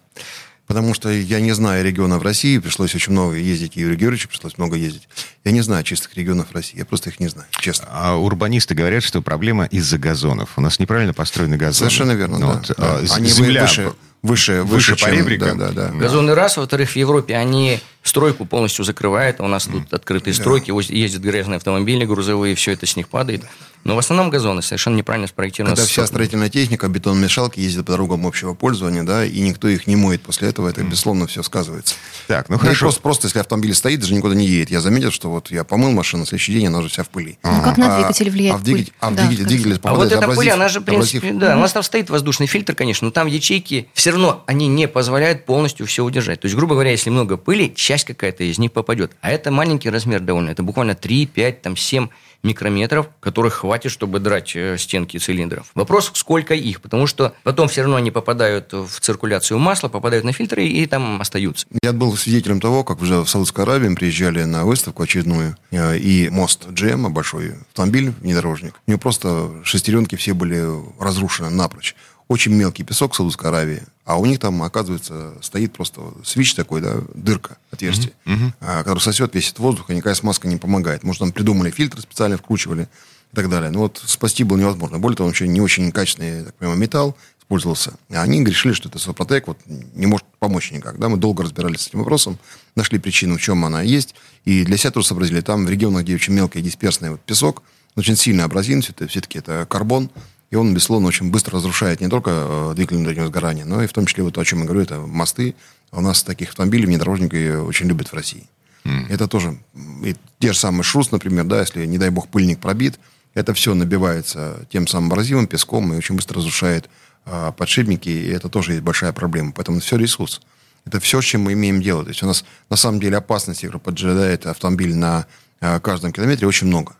Потому 0.70 0.94
что 0.94 1.10
я 1.10 1.40
не 1.40 1.50
знаю 1.50 1.84
регионов 1.84 2.22
России, 2.22 2.56
пришлось 2.58 2.94
очень 2.94 3.10
много 3.10 3.34
ездить, 3.34 3.76
и 3.76 3.80
Юрию 3.80 3.98
Георгиевичу 3.98 4.28
пришлось 4.28 4.56
много 4.56 4.76
ездить. 4.76 5.08
Я 5.42 5.50
не 5.50 5.62
знаю 5.62 5.82
чистых 5.82 6.16
регионов 6.16 6.52
России, 6.52 6.78
я 6.78 6.84
просто 6.84 7.10
их 7.10 7.18
не 7.18 7.26
знаю, 7.26 7.48
честно. 7.60 7.88
А 7.90 8.14
урбанисты 8.14 8.76
говорят, 8.76 9.02
что 9.02 9.20
проблема 9.20 9.64
из-за 9.64 9.98
газонов. 9.98 10.50
У 10.56 10.60
нас 10.60 10.78
неправильно 10.78 11.12
построены 11.12 11.56
газоны. 11.56 11.90
Совершенно 11.90 12.12
верно, 12.12 12.38
Ну 12.38 12.46
да. 12.46 12.52
вот, 12.54 12.66
да. 12.68 12.74
а, 12.78 13.04
Они 13.16 13.28
земля 13.28 13.62
выше, 13.62 13.92
выше, 14.22 14.62
выше 14.62 14.92
выше, 14.92 14.96
чем- 14.96 15.08
поребрика. 15.08 15.54
Да, 15.56 15.70
да, 15.72 15.88
да. 15.88 15.90
Газоны 15.90 16.36
раз, 16.36 16.56
во-вторых, 16.56 16.90
в 16.90 16.94
Европе 16.96 17.34
они 17.34 17.80
стройку 18.04 18.44
полностью 18.46 18.84
закрывают, 18.84 19.40
а 19.40 19.42
у 19.42 19.48
нас 19.48 19.64
тут 19.64 19.92
открытые 19.92 20.34
стройки, 20.34 20.70
воз- 20.70 20.88
ездят 20.88 21.22
грязные 21.22 21.56
автомобили 21.56 22.04
грузовые, 22.04 22.54
все 22.54 22.70
это 22.70 22.86
с 22.86 22.94
них 22.94 23.08
падает. 23.08 23.42
Но 23.84 23.96
в 23.96 23.98
основном 23.98 24.28
газоны 24.30 24.60
совершенно 24.62 24.96
неправильно 24.96 25.26
спроектированы. 25.26 25.74
Когда 25.74 25.88
вся 25.88 26.06
строительная 26.06 26.50
техника, 26.50 26.86
бетономешалки 26.88 27.60
ездят 27.60 27.86
по 27.86 27.92
дорогам 27.92 28.26
общего 28.26 28.52
пользования, 28.54 29.02
да, 29.04 29.24
и 29.24 29.40
никто 29.40 29.68
их 29.68 29.86
не 29.86 29.96
моет 29.96 30.22
после 30.22 30.48
этого, 30.48 30.68
это, 30.68 30.82
безусловно, 30.82 31.26
все 31.26 31.42
сказывается. 31.42 31.94
Так, 32.28 32.48
ну 32.50 32.56
Да 32.56 32.60
хорошо. 32.62 32.86
просто, 32.86 33.00
просто, 33.00 33.26
если 33.28 33.38
автомобиль 33.38 33.74
стоит, 33.74 34.00
даже 34.00 34.14
никуда 34.14 34.34
не 34.34 34.46
едет. 34.46 34.70
Я 34.70 34.80
заметил, 34.80 35.10
что 35.10 35.30
вот 35.30 35.50
я 35.50 35.64
помыл 35.64 35.92
машину, 35.92 36.20
на 36.22 36.26
следующий 36.26 36.52
день 36.52 36.66
она 36.66 36.78
уже 36.78 36.88
вся 36.88 37.02
в 37.04 37.08
пыли. 37.08 37.38
Ну, 37.42 37.62
как 37.62 37.78
на 37.78 37.96
А- 37.96 37.98
двигатель 38.00 38.30
влияет 38.30 38.54
а 38.56 38.58
в 38.58 38.62
двигатель, 38.62 38.86
пыль? 38.86 38.94
а 39.00 39.10
в 39.10 39.14
Да, 39.14 39.22
двигатель, 39.26 39.44
как 39.44 39.48
двигатель 39.48 39.80
А 39.84 39.94
вот 39.94 40.12
эта 40.12 40.28
пыль, 40.28 40.50
она 40.50 40.68
же, 40.68 40.80
в 40.80 40.84
принципе, 40.84 41.18
абразив. 41.28 41.40
да, 41.40 41.56
у 41.56 41.60
нас 41.60 41.72
там 41.72 41.82
стоит 41.82 42.10
воздушный 42.10 42.46
фильтр, 42.46 42.74
конечно, 42.74 43.06
но 43.06 43.10
там 43.12 43.26
ячейки 43.26 43.88
все 43.94 44.10
равно, 44.10 44.44
они 44.46 44.68
не 44.68 44.88
позволяют 44.88 45.46
полностью 45.46 45.86
все 45.86 46.04
удержать. 46.04 46.40
То 46.40 46.46
есть, 46.46 46.54
грубо 46.56 46.74
говоря, 46.74 46.90
если 46.90 47.08
много 47.10 47.36
пыли, 47.38 47.72
часть 47.74 48.04
какая-то 48.04 48.44
из 48.44 48.58
них 48.58 48.72
попадет. 48.72 49.12
А 49.22 49.30
это 49.30 49.50
маленький 49.50 49.88
размер 49.90 50.20
довольно, 50.20 50.50
это 50.50 50.62
буквально 50.62 50.94
3, 50.94 51.26
5, 51.26 51.62
там 51.62 51.76
7 51.76 52.08
микрометров, 52.42 53.08
которых 53.20 53.54
хватит, 53.54 53.92
чтобы 53.92 54.18
драть 54.18 54.54
э, 54.54 54.76
стенки 54.78 55.18
цилиндров. 55.18 55.70
Вопрос, 55.74 56.10
сколько 56.14 56.54
их, 56.54 56.80
потому 56.80 57.06
что 57.06 57.34
потом 57.42 57.68
все 57.68 57.82
равно 57.82 57.96
они 57.96 58.10
попадают 58.10 58.72
в 58.72 59.00
циркуляцию 59.00 59.58
масла, 59.58 59.88
попадают 59.88 60.24
на 60.24 60.32
фильтры 60.32 60.66
и 60.66 60.86
там 60.86 61.20
остаются. 61.20 61.66
Я 61.82 61.92
был 61.92 62.16
свидетелем 62.16 62.60
того, 62.60 62.84
как 62.84 63.02
уже 63.02 63.20
в 63.20 63.28
Саудовской 63.28 63.64
Аравии 63.64 63.94
приезжали 63.94 64.44
на 64.44 64.64
выставку 64.64 65.02
очередную, 65.02 65.56
э, 65.70 65.98
и 65.98 66.28
мост 66.30 66.66
GM, 66.68 67.08
большой 67.10 67.54
автомобиль, 67.70 68.12
внедорожник, 68.20 68.74
у 68.86 68.90
него 68.90 69.00
просто 69.00 69.50
шестеренки 69.64 70.16
все 70.16 70.34
были 70.34 70.64
разрушены 70.98 71.50
напрочь. 71.50 71.94
Очень 72.30 72.52
мелкий 72.52 72.84
песок 72.84 73.12
в 73.12 73.16
Саудовской 73.16 73.48
Аравии, 73.48 73.82
а 74.04 74.16
у 74.16 74.24
них 74.24 74.38
там, 74.38 74.62
оказывается, 74.62 75.34
стоит 75.42 75.72
просто 75.72 76.00
свич 76.22 76.54
такой, 76.54 76.80
да, 76.80 76.98
дырка, 77.12 77.58
отверстие, 77.72 78.12
а, 78.60 78.84
который 78.84 79.00
сосет 79.00 79.34
весь 79.34 79.48
этот 79.48 79.58
воздух, 79.58 79.90
и 79.90 79.94
никакая 79.94 80.14
смазка 80.14 80.46
не 80.46 80.56
помогает. 80.56 81.02
Может, 81.02 81.22
там 81.22 81.32
придумали 81.32 81.72
фильтры 81.72 82.00
специально, 82.00 82.36
вкручивали 82.36 82.88
и 83.32 83.34
так 83.34 83.50
далее. 83.50 83.72
Но 83.72 83.80
вот 83.80 84.00
спасти 84.06 84.44
было 84.44 84.58
невозможно. 84.58 85.00
Более 85.00 85.16
того, 85.16 85.26
он 85.26 85.32
еще 85.32 85.48
не 85.48 85.60
очень 85.60 85.90
качественный, 85.90 86.44
так 86.44 86.54
понимаю, 86.54 86.78
металл 86.78 87.16
использовался. 87.40 87.94
А 88.10 88.22
они 88.22 88.44
решили, 88.44 88.74
что 88.74 88.88
это 88.88 89.00
Сопротек 89.00 89.48
вот, 89.48 89.58
не 89.66 90.06
может 90.06 90.24
помочь 90.38 90.70
никак. 90.70 91.00
Да? 91.00 91.08
Мы 91.08 91.16
долго 91.16 91.42
разбирались 91.42 91.80
с 91.80 91.88
этим 91.88 91.98
вопросом, 91.98 92.38
нашли 92.76 93.00
причину, 93.00 93.38
в 93.38 93.40
чем 93.40 93.64
она 93.64 93.82
есть. 93.82 94.14
И 94.44 94.64
для 94.64 94.76
себя 94.76 94.92
тоже 94.92 95.08
сообразили, 95.08 95.40
там 95.40 95.66
в 95.66 95.68
регионах, 95.68 96.04
где 96.04 96.14
очень 96.14 96.34
мелкий 96.34 96.62
дисперсный 96.62 97.10
вот 97.10 97.20
песок, 97.22 97.64
очень 97.96 98.14
сильно 98.14 98.44
абразин, 98.44 98.82
все 98.82 98.92
это, 98.92 99.08
все-таки 99.08 99.38
это 99.38 99.66
карбон, 99.68 100.10
И 100.50 100.56
он, 100.56 100.74
безусловно, 100.74 101.08
очень 101.08 101.30
быстро 101.30 101.56
разрушает 101.56 102.00
не 102.00 102.08
только 102.08 102.30
э, 102.32 102.72
двигательное 102.74 103.04
внутреннего 103.04 103.28
сгорания, 103.28 103.64
но 103.64 103.82
и 103.82 103.86
в 103.86 103.92
том 103.92 104.06
числе 104.06 104.24
вот 104.24 104.34
то, 104.34 104.40
о 104.40 104.44
чем 104.44 104.60
я 104.60 104.64
говорю, 104.64 104.82
это 104.82 104.98
мосты. 105.00 105.54
У 105.92 106.00
нас 106.00 106.22
таких 106.24 106.50
автомобилей 106.50 106.86
внедорожники 106.86 107.54
очень 107.56 107.86
любят 107.86 108.08
в 108.08 108.14
России. 108.14 108.48
Mm. 108.84 109.06
Это 109.10 109.28
тоже 109.28 109.58
и 110.04 110.16
те 110.38 110.52
же 110.52 110.58
самые 110.58 110.82
шрус, 110.82 111.12
например, 111.12 111.44
да, 111.44 111.60
если, 111.60 111.86
не 111.86 111.98
дай 111.98 112.10
бог, 112.10 112.28
пыльник 112.28 112.58
пробит, 112.58 112.98
это 113.34 113.54
все 113.54 113.74
набивается 113.74 114.66
тем 114.70 114.86
самым 114.86 115.12
абразивом, 115.12 115.46
песком 115.46 115.92
и 115.92 115.96
очень 115.96 116.16
быстро 116.16 116.38
разрушает 116.38 116.90
а, 117.24 117.52
подшипники, 117.52 118.08
и 118.08 118.28
это 118.28 118.48
тоже 118.48 118.72
есть 118.72 118.82
большая 118.82 119.12
проблема. 119.12 119.52
Поэтому 119.52 119.80
все 119.80 119.96
ресурс. 119.96 120.40
Это 120.84 120.98
все, 120.98 121.20
с 121.20 121.24
чем 121.24 121.42
мы 121.42 121.52
имеем 121.52 121.82
дело. 121.82 122.02
То 122.02 122.08
есть 122.08 122.22
у 122.22 122.26
нас 122.26 122.44
на 122.70 122.76
самом 122.76 123.00
деле 123.00 123.18
опасностей, 123.18 123.68
которые 123.68 123.82
поджидает 123.82 124.46
автомобиль 124.46 124.96
на 124.96 125.26
а, 125.60 125.78
каждом 125.78 126.12
километре, 126.12 126.48
очень 126.48 126.66
много. 126.66 126.94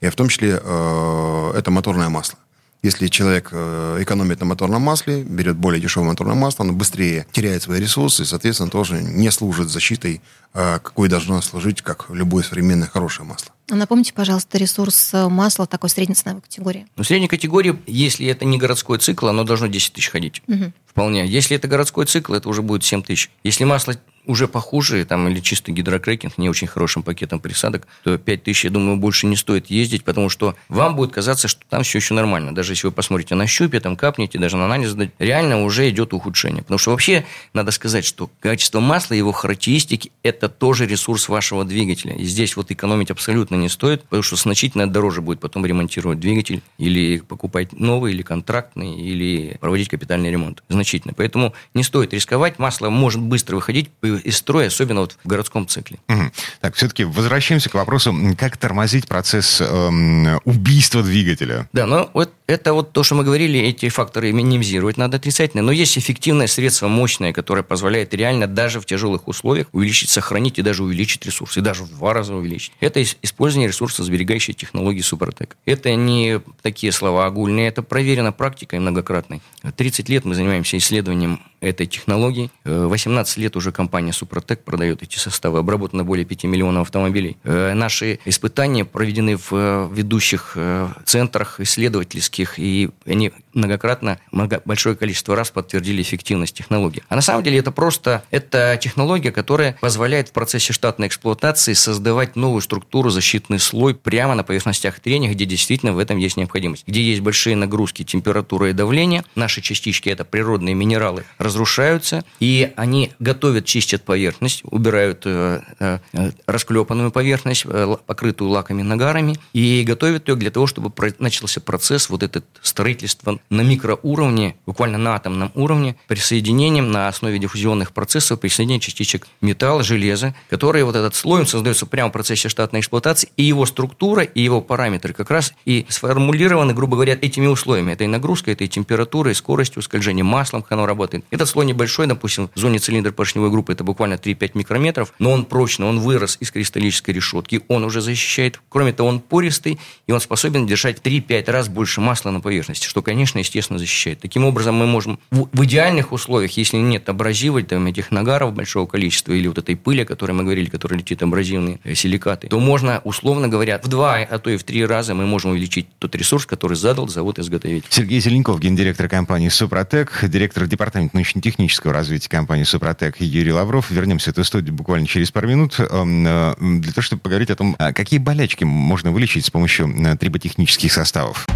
И 0.00 0.08
в 0.08 0.14
том 0.16 0.28
числе 0.28 0.60
э, 0.62 1.52
это 1.56 1.70
моторное 1.70 2.10
масло. 2.10 2.38
Если 2.86 3.08
человек 3.08 3.48
э, 3.50 3.98
экономит 4.00 4.38
на 4.38 4.46
моторном 4.46 4.80
масле, 4.80 5.24
берет 5.24 5.56
более 5.56 5.80
дешевое 5.80 6.10
моторное 6.10 6.36
масло, 6.36 6.64
оно 6.64 6.72
быстрее 6.72 7.26
теряет 7.32 7.64
свои 7.64 7.80
ресурсы 7.80 8.22
и, 8.22 8.24
соответственно, 8.24 8.70
тоже 8.70 9.02
не 9.02 9.32
служит 9.32 9.68
защитой, 9.70 10.20
э, 10.54 10.78
какой 10.80 11.08
должно 11.08 11.42
служить, 11.42 11.82
как 11.82 12.06
любое 12.10 12.44
современное 12.44 12.86
хорошее 12.86 13.26
масло. 13.26 13.50
А 13.68 13.74
напомните, 13.74 14.12
пожалуйста, 14.12 14.56
ресурс 14.58 15.12
э, 15.14 15.28
масла 15.28 15.66
такой 15.66 15.90
средней 15.90 16.14
ценовой 16.14 16.42
категории. 16.42 16.86
Ну, 16.94 17.02
средней 17.02 17.26
категории, 17.26 17.76
если 17.88 18.28
это 18.28 18.44
не 18.44 18.56
городской 18.56 18.98
цикл, 18.98 19.26
оно 19.26 19.42
должно 19.42 19.66
10 19.66 19.94
тысяч 19.94 20.08
ходить. 20.08 20.40
Угу. 20.46 20.72
Вполне. 20.86 21.26
Если 21.26 21.56
это 21.56 21.66
городской 21.66 22.06
цикл, 22.06 22.34
это 22.34 22.48
уже 22.48 22.62
будет 22.62 22.84
7 22.84 23.02
тысяч. 23.02 23.30
Если 23.42 23.64
масло 23.64 23.96
уже 24.26 24.48
похуже, 24.48 25.04
там, 25.04 25.28
или 25.28 25.40
чистый 25.40 25.72
гидрокрекинг, 25.72 26.38
не 26.38 26.48
очень 26.48 26.66
хорошим 26.66 27.02
пакетом 27.02 27.40
присадок, 27.40 27.86
то 28.02 28.18
5 28.18 28.42
тысяч, 28.42 28.64
я 28.64 28.70
думаю, 28.70 28.96
больше 28.96 29.26
не 29.26 29.36
стоит 29.36 29.66
ездить, 29.66 30.04
потому 30.04 30.28
что 30.28 30.56
вам 30.68 30.96
будет 30.96 31.12
казаться, 31.12 31.48
что 31.48 31.62
там 31.68 31.82
все 31.82 31.98
еще 31.98 32.14
нормально. 32.14 32.54
Даже 32.54 32.72
если 32.72 32.88
вы 32.88 32.92
посмотрите 32.92 33.34
на 33.34 33.46
щупе, 33.46 33.80
там 33.80 33.96
капнете, 33.96 34.38
даже 34.38 34.56
на 34.56 34.66
анализ 34.66 34.94
реально 35.18 35.62
уже 35.64 35.88
идет 35.88 36.12
ухудшение. 36.12 36.62
Потому 36.62 36.78
что 36.78 36.90
вообще 36.90 37.24
надо 37.52 37.70
сказать, 37.70 38.04
что 38.04 38.30
качество 38.40 38.80
масла, 38.80 39.14
его 39.14 39.32
характеристики, 39.32 40.10
это 40.22 40.48
тоже 40.48 40.86
ресурс 40.86 41.28
вашего 41.28 41.64
двигателя. 41.64 42.14
И 42.14 42.24
здесь 42.24 42.56
вот 42.56 42.70
экономить 42.70 43.10
абсолютно 43.10 43.56
не 43.56 43.68
стоит, 43.68 44.02
потому 44.02 44.22
что 44.22 44.36
значительно 44.36 44.90
дороже 44.90 45.22
будет 45.22 45.40
потом 45.40 45.64
ремонтировать 45.64 46.20
двигатель, 46.20 46.62
или 46.78 47.18
покупать 47.18 47.72
новый, 47.72 48.12
или 48.12 48.22
контрактный, 48.22 48.94
или 48.94 49.56
проводить 49.60 49.88
капитальный 49.88 50.30
ремонт. 50.30 50.62
Значительно. 50.68 51.14
Поэтому 51.16 51.54
не 51.74 51.82
стоит 51.82 52.12
рисковать. 52.12 52.58
Масло 52.58 52.90
может 52.90 53.20
быстро 53.20 53.56
выходить 53.56 53.90
из 54.16 54.36
строя, 54.36 54.68
особенно 54.68 55.00
вот 55.00 55.16
в 55.22 55.28
городском 55.28 55.66
цикле. 55.66 55.98
Угу. 56.08 56.30
Так, 56.60 56.74
все-таки 56.74 57.04
возвращаемся 57.04 57.70
к 57.70 57.74
вопросу, 57.74 58.14
как 58.38 58.56
тормозить 58.56 59.06
процесс 59.06 59.60
эм, 59.60 60.40
убийства 60.44 61.02
двигателя. 61.02 61.68
Да, 61.72 61.86
но 61.86 62.10
вот 62.12 62.32
это 62.46 62.72
вот 62.72 62.92
то, 62.92 63.02
что 63.02 63.14
мы 63.14 63.24
говорили, 63.24 63.58
эти 63.58 63.88
факторы 63.88 64.32
минимизировать 64.32 64.96
надо 64.96 65.16
отрицательно, 65.16 65.62
но 65.62 65.72
есть 65.72 65.98
эффективное 65.98 66.46
средство, 66.46 66.88
мощное, 66.88 67.32
которое 67.32 67.62
позволяет 67.62 68.14
реально 68.14 68.46
даже 68.46 68.80
в 68.80 68.86
тяжелых 68.86 69.26
условиях 69.28 69.66
увеличить, 69.72 70.10
сохранить 70.10 70.58
и 70.58 70.62
даже 70.62 70.84
увеличить 70.84 71.26
ресурсы, 71.26 71.58
и 71.58 71.62
даже 71.62 71.84
в 71.84 71.90
два 71.90 72.14
раза 72.14 72.34
увеличить. 72.34 72.72
Это 72.80 73.02
использование 73.02 73.68
ресурсосберегающей 73.68 74.54
технологии 74.54 75.00
Супротек. 75.00 75.56
Это 75.64 75.94
не 75.94 76.40
такие 76.62 76.92
слова 76.92 77.26
огульные, 77.26 77.68
это 77.68 77.82
проверено 77.82 78.32
практикой 78.32 78.78
многократной. 78.78 79.42
30 79.76 80.08
лет 80.08 80.24
мы 80.24 80.34
занимаемся 80.34 80.76
исследованием 80.78 81.40
этой 81.70 81.86
технологии. 81.86 82.50
18 82.64 83.36
лет 83.38 83.56
уже 83.56 83.72
компания 83.72 84.12
Супротек 84.12 84.62
продает 84.64 85.02
эти 85.02 85.18
составы. 85.18 85.58
Обработано 85.58 86.04
более 86.04 86.24
5 86.24 86.44
миллионов 86.44 86.82
автомобилей. 86.82 87.36
Э, 87.44 87.74
наши 87.74 88.18
испытания 88.24 88.84
проведены 88.84 89.36
в 89.36 89.48
э, 89.52 89.88
ведущих 89.92 90.52
э, 90.56 90.88
центрах 91.04 91.60
исследовательских, 91.60 92.58
и 92.58 92.90
они 93.04 93.32
многократно, 93.54 94.18
много, 94.32 94.62
большое 94.64 94.96
количество 94.96 95.34
раз 95.34 95.50
подтвердили 95.50 96.02
эффективность 96.02 96.54
технологии. 96.54 97.02
А 97.08 97.16
на 97.16 97.22
самом 97.22 97.42
деле 97.42 97.58
это 97.58 97.72
просто 97.72 98.22
это 98.30 98.78
технология, 98.80 99.32
которая 99.32 99.76
позволяет 99.80 100.28
в 100.28 100.32
процессе 100.32 100.72
штатной 100.72 101.08
эксплуатации 101.08 101.72
создавать 101.72 102.36
новую 102.36 102.60
структуру, 102.60 103.10
защитный 103.10 103.58
слой 103.58 103.94
прямо 103.94 104.34
на 104.34 104.44
поверхностях 104.44 105.00
трения, 105.00 105.32
где 105.32 105.44
действительно 105.44 105.92
в 105.92 105.98
этом 105.98 106.18
есть 106.18 106.36
необходимость. 106.36 106.84
Где 106.86 107.02
есть 107.02 107.20
большие 107.20 107.56
нагрузки, 107.56 108.04
температура 108.04 108.70
и 108.70 108.72
давление. 108.72 109.24
Наши 109.34 109.60
частички– 109.60 110.08
это 110.10 110.24
природные 110.24 110.74
минералы, 110.74 111.24
разрушаются, 111.56 112.24
и 112.38 112.72
они 112.76 113.12
готовят, 113.18 113.64
чистят 113.64 114.02
поверхность, 114.02 114.60
убирают 114.64 115.22
э, 115.24 115.60
э, 115.80 115.98
расклепанную 116.46 117.10
поверхность, 117.10 117.64
э, 117.66 117.96
покрытую 118.06 118.50
лаками, 118.50 118.82
нагарами, 118.82 119.38
и 119.54 119.82
готовят 119.84 120.28
ее 120.28 120.36
для 120.36 120.50
того, 120.50 120.66
чтобы 120.66 120.92
начался 121.18 121.60
процесс 121.60 122.10
вот 122.10 122.22
этот 122.22 122.44
строительства 122.60 123.38
на 123.48 123.62
микроуровне, 123.62 124.56
буквально 124.66 124.98
на 124.98 125.14
атомном 125.14 125.50
уровне, 125.54 125.96
присоединением 126.08 126.92
на 126.92 127.08
основе 127.08 127.38
диффузионных 127.38 127.92
процессов, 127.92 128.38
присоединения 128.38 128.80
частичек 128.80 129.26
металла, 129.40 129.82
железа, 129.82 130.34
которые 130.50 130.84
вот 130.84 130.94
этот 130.94 131.14
слой 131.14 131.40
он 131.40 131.46
создается 131.46 131.86
прямо 131.86 132.10
в 132.10 132.12
процессе 132.12 132.48
штатной 132.48 132.80
эксплуатации, 132.80 133.30
и 133.36 133.44
его 133.44 133.64
структура, 133.64 134.22
и 134.22 134.42
его 134.42 134.60
параметры 134.60 135.14
как 135.14 135.30
раз 135.30 135.54
и 135.64 135.86
сформулированы, 135.88 136.74
грубо 136.74 136.96
говоря, 136.96 137.16
этими 137.20 137.46
условиями, 137.46 137.92
этой 137.92 138.06
нагрузкой, 138.06 138.52
этой 138.52 138.68
температурой, 138.68 139.34
скоростью 139.34 139.80
скольжения, 139.80 140.24
маслом, 140.24 140.62
как 140.62 140.72
оно 140.72 140.86
работает. 140.86 141.24
Этот 141.36 141.50
слой 141.50 141.66
небольшой, 141.66 142.06
допустим, 142.06 142.48
в 142.54 142.58
зоне 142.58 142.78
цилиндра 142.78 143.12
поршневой 143.12 143.50
группы 143.50 143.70
это 143.70 143.84
буквально 143.84 144.14
3-5 144.14 144.52
микрометров, 144.54 145.12
но 145.18 145.30
он 145.32 145.44
прочный, 145.44 145.86
он 145.86 146.00
вырос 146.00 146.38
из 146.40 146.50
кристаллической 146.50 147.12
решетки, 147.12 147.60
он 147.68 147.84
уже 147.84 148.00
защищает. 148.00 148.58
Кроме 148.70 148.94
того, 148.94 149.10
он 149.10 149.20
пористый, 149.20 149.78
и 150.06 150.12
он 150.12 150.20
способен 150.20 150.66
держать 150.66 151.02
3-5 151.02 151.50
раз 151.50 151.68
больше 151.68 152.00
масла 152.00 152.30
на 152.30 152.40
поверхности, 152.40 152.86
что, 152.86 153.02
конечно, 153.02 153.38
естественно, 153.38 153.78
защищает. 153.78 154.20
Таким 154.20 154.46
образом, 154.46 154.76
мы 154.76 154.86
можем 154.86 155.18
в, 155.30 155.50
в 155.52 155.64
идеальных 155.66 156.12
условиях, 156.12 156.52
если 156.52 156.78
нет 156.78 157.06
абразива, 157.10 157.62
там, 157.62 157.86
этих 157.86 158.10
нагаров 158.10 158.54
большого 158.54 158.86
количества, 158.86 159.34
или 159.34 159.46
вот 159.46 159.58
этой 159.58 159.76
пыли, 159.76 160.04
о 160.04 160.06
которой 160.06 160.32
мы 160.32 160.42
говорили, 160.42 160.70
которая 160.70 160.98
летит 161.00 161.22
абразивные 161.22 161.80
э, 161.84 161.94
силикаты, 161.94 162.48
то 162.48 162.58
можно, 162.58 163.02
условно 163.04 163.48
говоря, 163.48 163.78
в 163.78 163.88
два, 163.88 164.20
а 164.20 164.38
то 164.38 164.48
и 164.48 164.56
в 164.56 164.64
три 164.64 164.86
раза 164.86 165.12
мы 165.12 165.26
можем 165.26 165.50
увеличить 165.50 165.86
тот 165.98 166.14
ресурс, 166.14 166.46
который 166.46 166.78
задал 166.78 167.08
завод-изготовитель. 167.08 167.88
Сергей 167.90 168.20
Зеленков, 168.20 168.58
гендиректор 168.58 169.06
компании 169.06 169.50
«Супротек», 169.50 170.20
директор 170.22 170.66
департамента 170.66 171.14
научно-технического 171.26 171.92
развития 171.92 172.28
компании 172.28 172.64
«Супротек» 172.64 173.20
Юрий 173.20 173.52
Лавров. 173.52 173.90
Вернемся 173.90 174.30
в 174.30 174.32
эту 174.34 174.44
студию 174.44 174.74
буквально 174.74 175.06
через 175.06 175.30
пару 175.30 175.48
минут 175.48 175.78
эм, 175.78 176.24
э, 176.26 176.54
для 176.58 176.92
того, 176.92 177.02
чтобы 177.02 177.22
поговорить 177.22 177.50
о 177.50 177.56
том, 177.56 177.74
а 177.78 177.92
какие 177.92 178.20
болячки 178.20 178.64
можно 178.64 179.10
вылечить 179.10 179.44
с 179.44 179.50
помощью 179.50 179.88
э, 179.88 180.16
триботехнических 180.16 180.92
составов. 180.92 181.46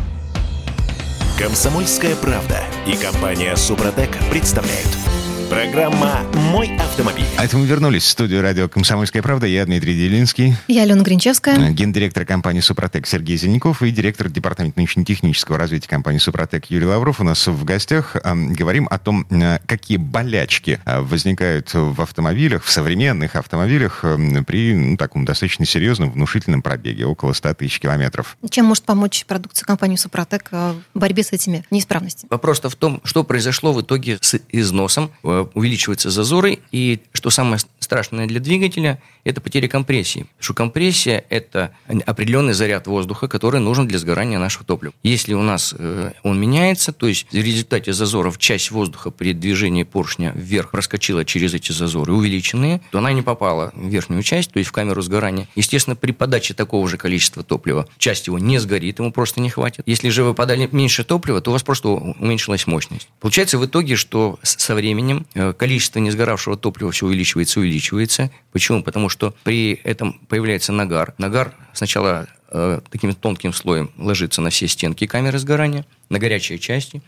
Комсомольская 1.38 2.16
правда 2.16 2.62
и 2.87 2.96
компания 2.96 3.54
«Супротек» 3.56 4.11
представляют– 4.30 4.88
Программа 5.50 6.20
«Мой 6.52 6.76
автомобиль». 6.76 7.24
А 7.36 7.44
это 7.44 7.58
мы 7.58 7.66
вернулись 7.66 8.04
в 8.04 8.08
студию 8.08 8.40
радио 8.40 8.68
«Комсомольская 8.68 9.20
правда». 9.20 9.48
Я 9.48 9.66
Дмитрий 9.66 9.96
Делинский. 9.96 10.54
Я 10.68 10.82
Алена 10.82 11.02
Гринчевская. 11.02 11.72
Гендиректор 11.72 12.24
компании 12.24 12.60
«Супротек» 12.60 13.04
Сергей 13.08 13.36
Зеленяков 13.36 13.82
и 13.82 13.90
директор 13.90 14.28
департамента 14.28 14.78
научно-технического 14.78 15.58
развития 15.58 15.88
компании 15.88 16.18
«Супротек» 16.20 16.66
Юрий 16.66 16.86
Лавров. 16.86 17.20
У 17.20 17.24
нас 17.24 17.48
в 17.48 17.64
гостях 17.64 18.16
говорим 18.24 18.86
о 18.92 18.98
том, 19.00 19.26
э, 19.28 19.58
какие 19.66 19.96
болячки 19.96 20.78
э, 20.84 21.00
возникают 21.00 21.74
в 21.74 22.00
автомобилях, 22.00 22.62
в 22.62 22.70
современных 22.70 23.34
автомобилях 23.34 24.04
при 24.46 24.72
ну, 24.72 24.96
таком 24.96 25.24
достаточно 25.24 25.66
серьезном 25.66 26.12
внушительном 26.12 26.62
пробеге, 26.62 27.06
около 27.06 27.32
100 27.32 27.54
тысяч 27.54 27.80
километров. 27.80 28.36
Чем 28.48 28.66
может 28.66 28.84
помочь 28.84 29.24
продукция 29.26 29.66
компании 29.66 29.96
«Супротек» 29.96 30.52
в 30.52 30.76
борьбе 30.94 31.24
с 31.24 31.32
этими 31.32 31.64
неисправностями? 31.72 32.28
Вопрос-то 32.30 32.70
в 32.70 32.76
том, 32.76 33.00
что 33.02 33.24
произошло 33.24 33.72
в 33.72 33.80
итоге 33.80 34.18
с 34.20 34.38
износом 34.50 35.10
увеличиваются 35.55 36.11
зазоры, 36.11 36.59
и 36.72 37.00
что 37.12 37.31
самое 37.31 37.61
страшное 37.79 38.26
для 38.26 38.40
двигателя, 38.40 39.00
это 39.24 39.40
потеря 39.40 39.68
компрессии. 39.68 40.20
Потому 40.20 40.42
что 40.42 40.55
компрессия– 40.55 41.24
это 41.29 41.72
определенный 42.07 42.53
заряд 42.53 42.87
воздуха, 42.87 43.29
который 43.29 43.61
нужен 43.61 43.88
для 43.88 43.98
сгорания 43.98 44.38
нашего 44.38 44.64
топлива. 44.64 44.94
Если 45.03 45.35
у 45.35 45.42
нас 45.42 45.74
э, 45.76 46.12
он 46.22 46.40
меняется, 46.40 46.92
то 46.92 47.09
есть 47.09 47.26
в 47.31 47.35
результате 47.35 47.92
зазоров 47.92 48.38
часть 48.38 48.70
воздуха 48.70 49.11
при 49.11 49.33
движении 49.33 49.83
поршня 49.83 50.33
вверх 50.35 50.70
проскочила 50.70 51.24
через 51.24 51.55
эти 51.55 51.72
зазоры, 51.72 52.12
увеличенные, 52.12 52.81
то 52.90 52.98
она 52.98 53.12
не 53.12 53.22
попала 53.22 53.72
в 53.74 53.88
верхнюю 53.88 54.22
часть, 54.22 54.53
то 54.53 54.59
есть 54.59 54.70
в 54.70 54.72
камеру 54.72 55.03
сгорания. 55.03 55.48
Естественно, 55.57 55.96
при 55.96 56.12
подаче 56.12 56.55
такого 56.55 56.88
же 56.88 56.96
количества 56.96 57.42
топлива 57.42 57.88
часть 57.98 58.29
его 58.29 58.38
не 58.38 58.59
сгорит, 58.59 58.98
ему 58.98 59.12
просто 59.12 59.40
не 59.40 59.50
хватит. 59.50 59.83
Если 59.87 60.09
же 60.11 60.22
вы 60.22 60.35
подали 60.35 60.68
меньше 60.70 61.05
топлива, 61.05 61.40
то 61.40 61.50
у 61.50 61.53
вас 61.53 61.62
просто 61.62 61.88
уменьшилась 61.88 62.66
мощность. 62.66 63.09
Получается 63.18 63.59
в 63.59 63.66
итоге, 63.66 63.96
что 63.96 64.38
со 64.42 64.74
временем 64.74 65.26
количество 65.34 65.98
несгоравшего 65.98 66.56
топлива 66.56 66.90
все 66.90 67.06
увеличивается, 67.06 67.60
увеличивается. 67.60 68.30
Почему? 68.52 68.82
Потому 68.82 69.08
что 69.08 69.34
при 69.44 69.80
этом 69.84 70.20
появляется 70.28 70.72
нагар. 70.72 71.14
Нагар 71.18 71.54
сначала 71.72 72.26
э, 72.50 72.80
таким 72.90 73.14
тонким 73.14 73.52
слоем 73.52 73.90
ложится 73.96 74.42
на 74.42 74.50
все 74.50 74.66
стенки 74.68 75.06
камеры 75.06 75.38
сгорания, 75.38 75.86
на 76.08 76.18
горячие 76.18 76.58
части, 76.58 77.02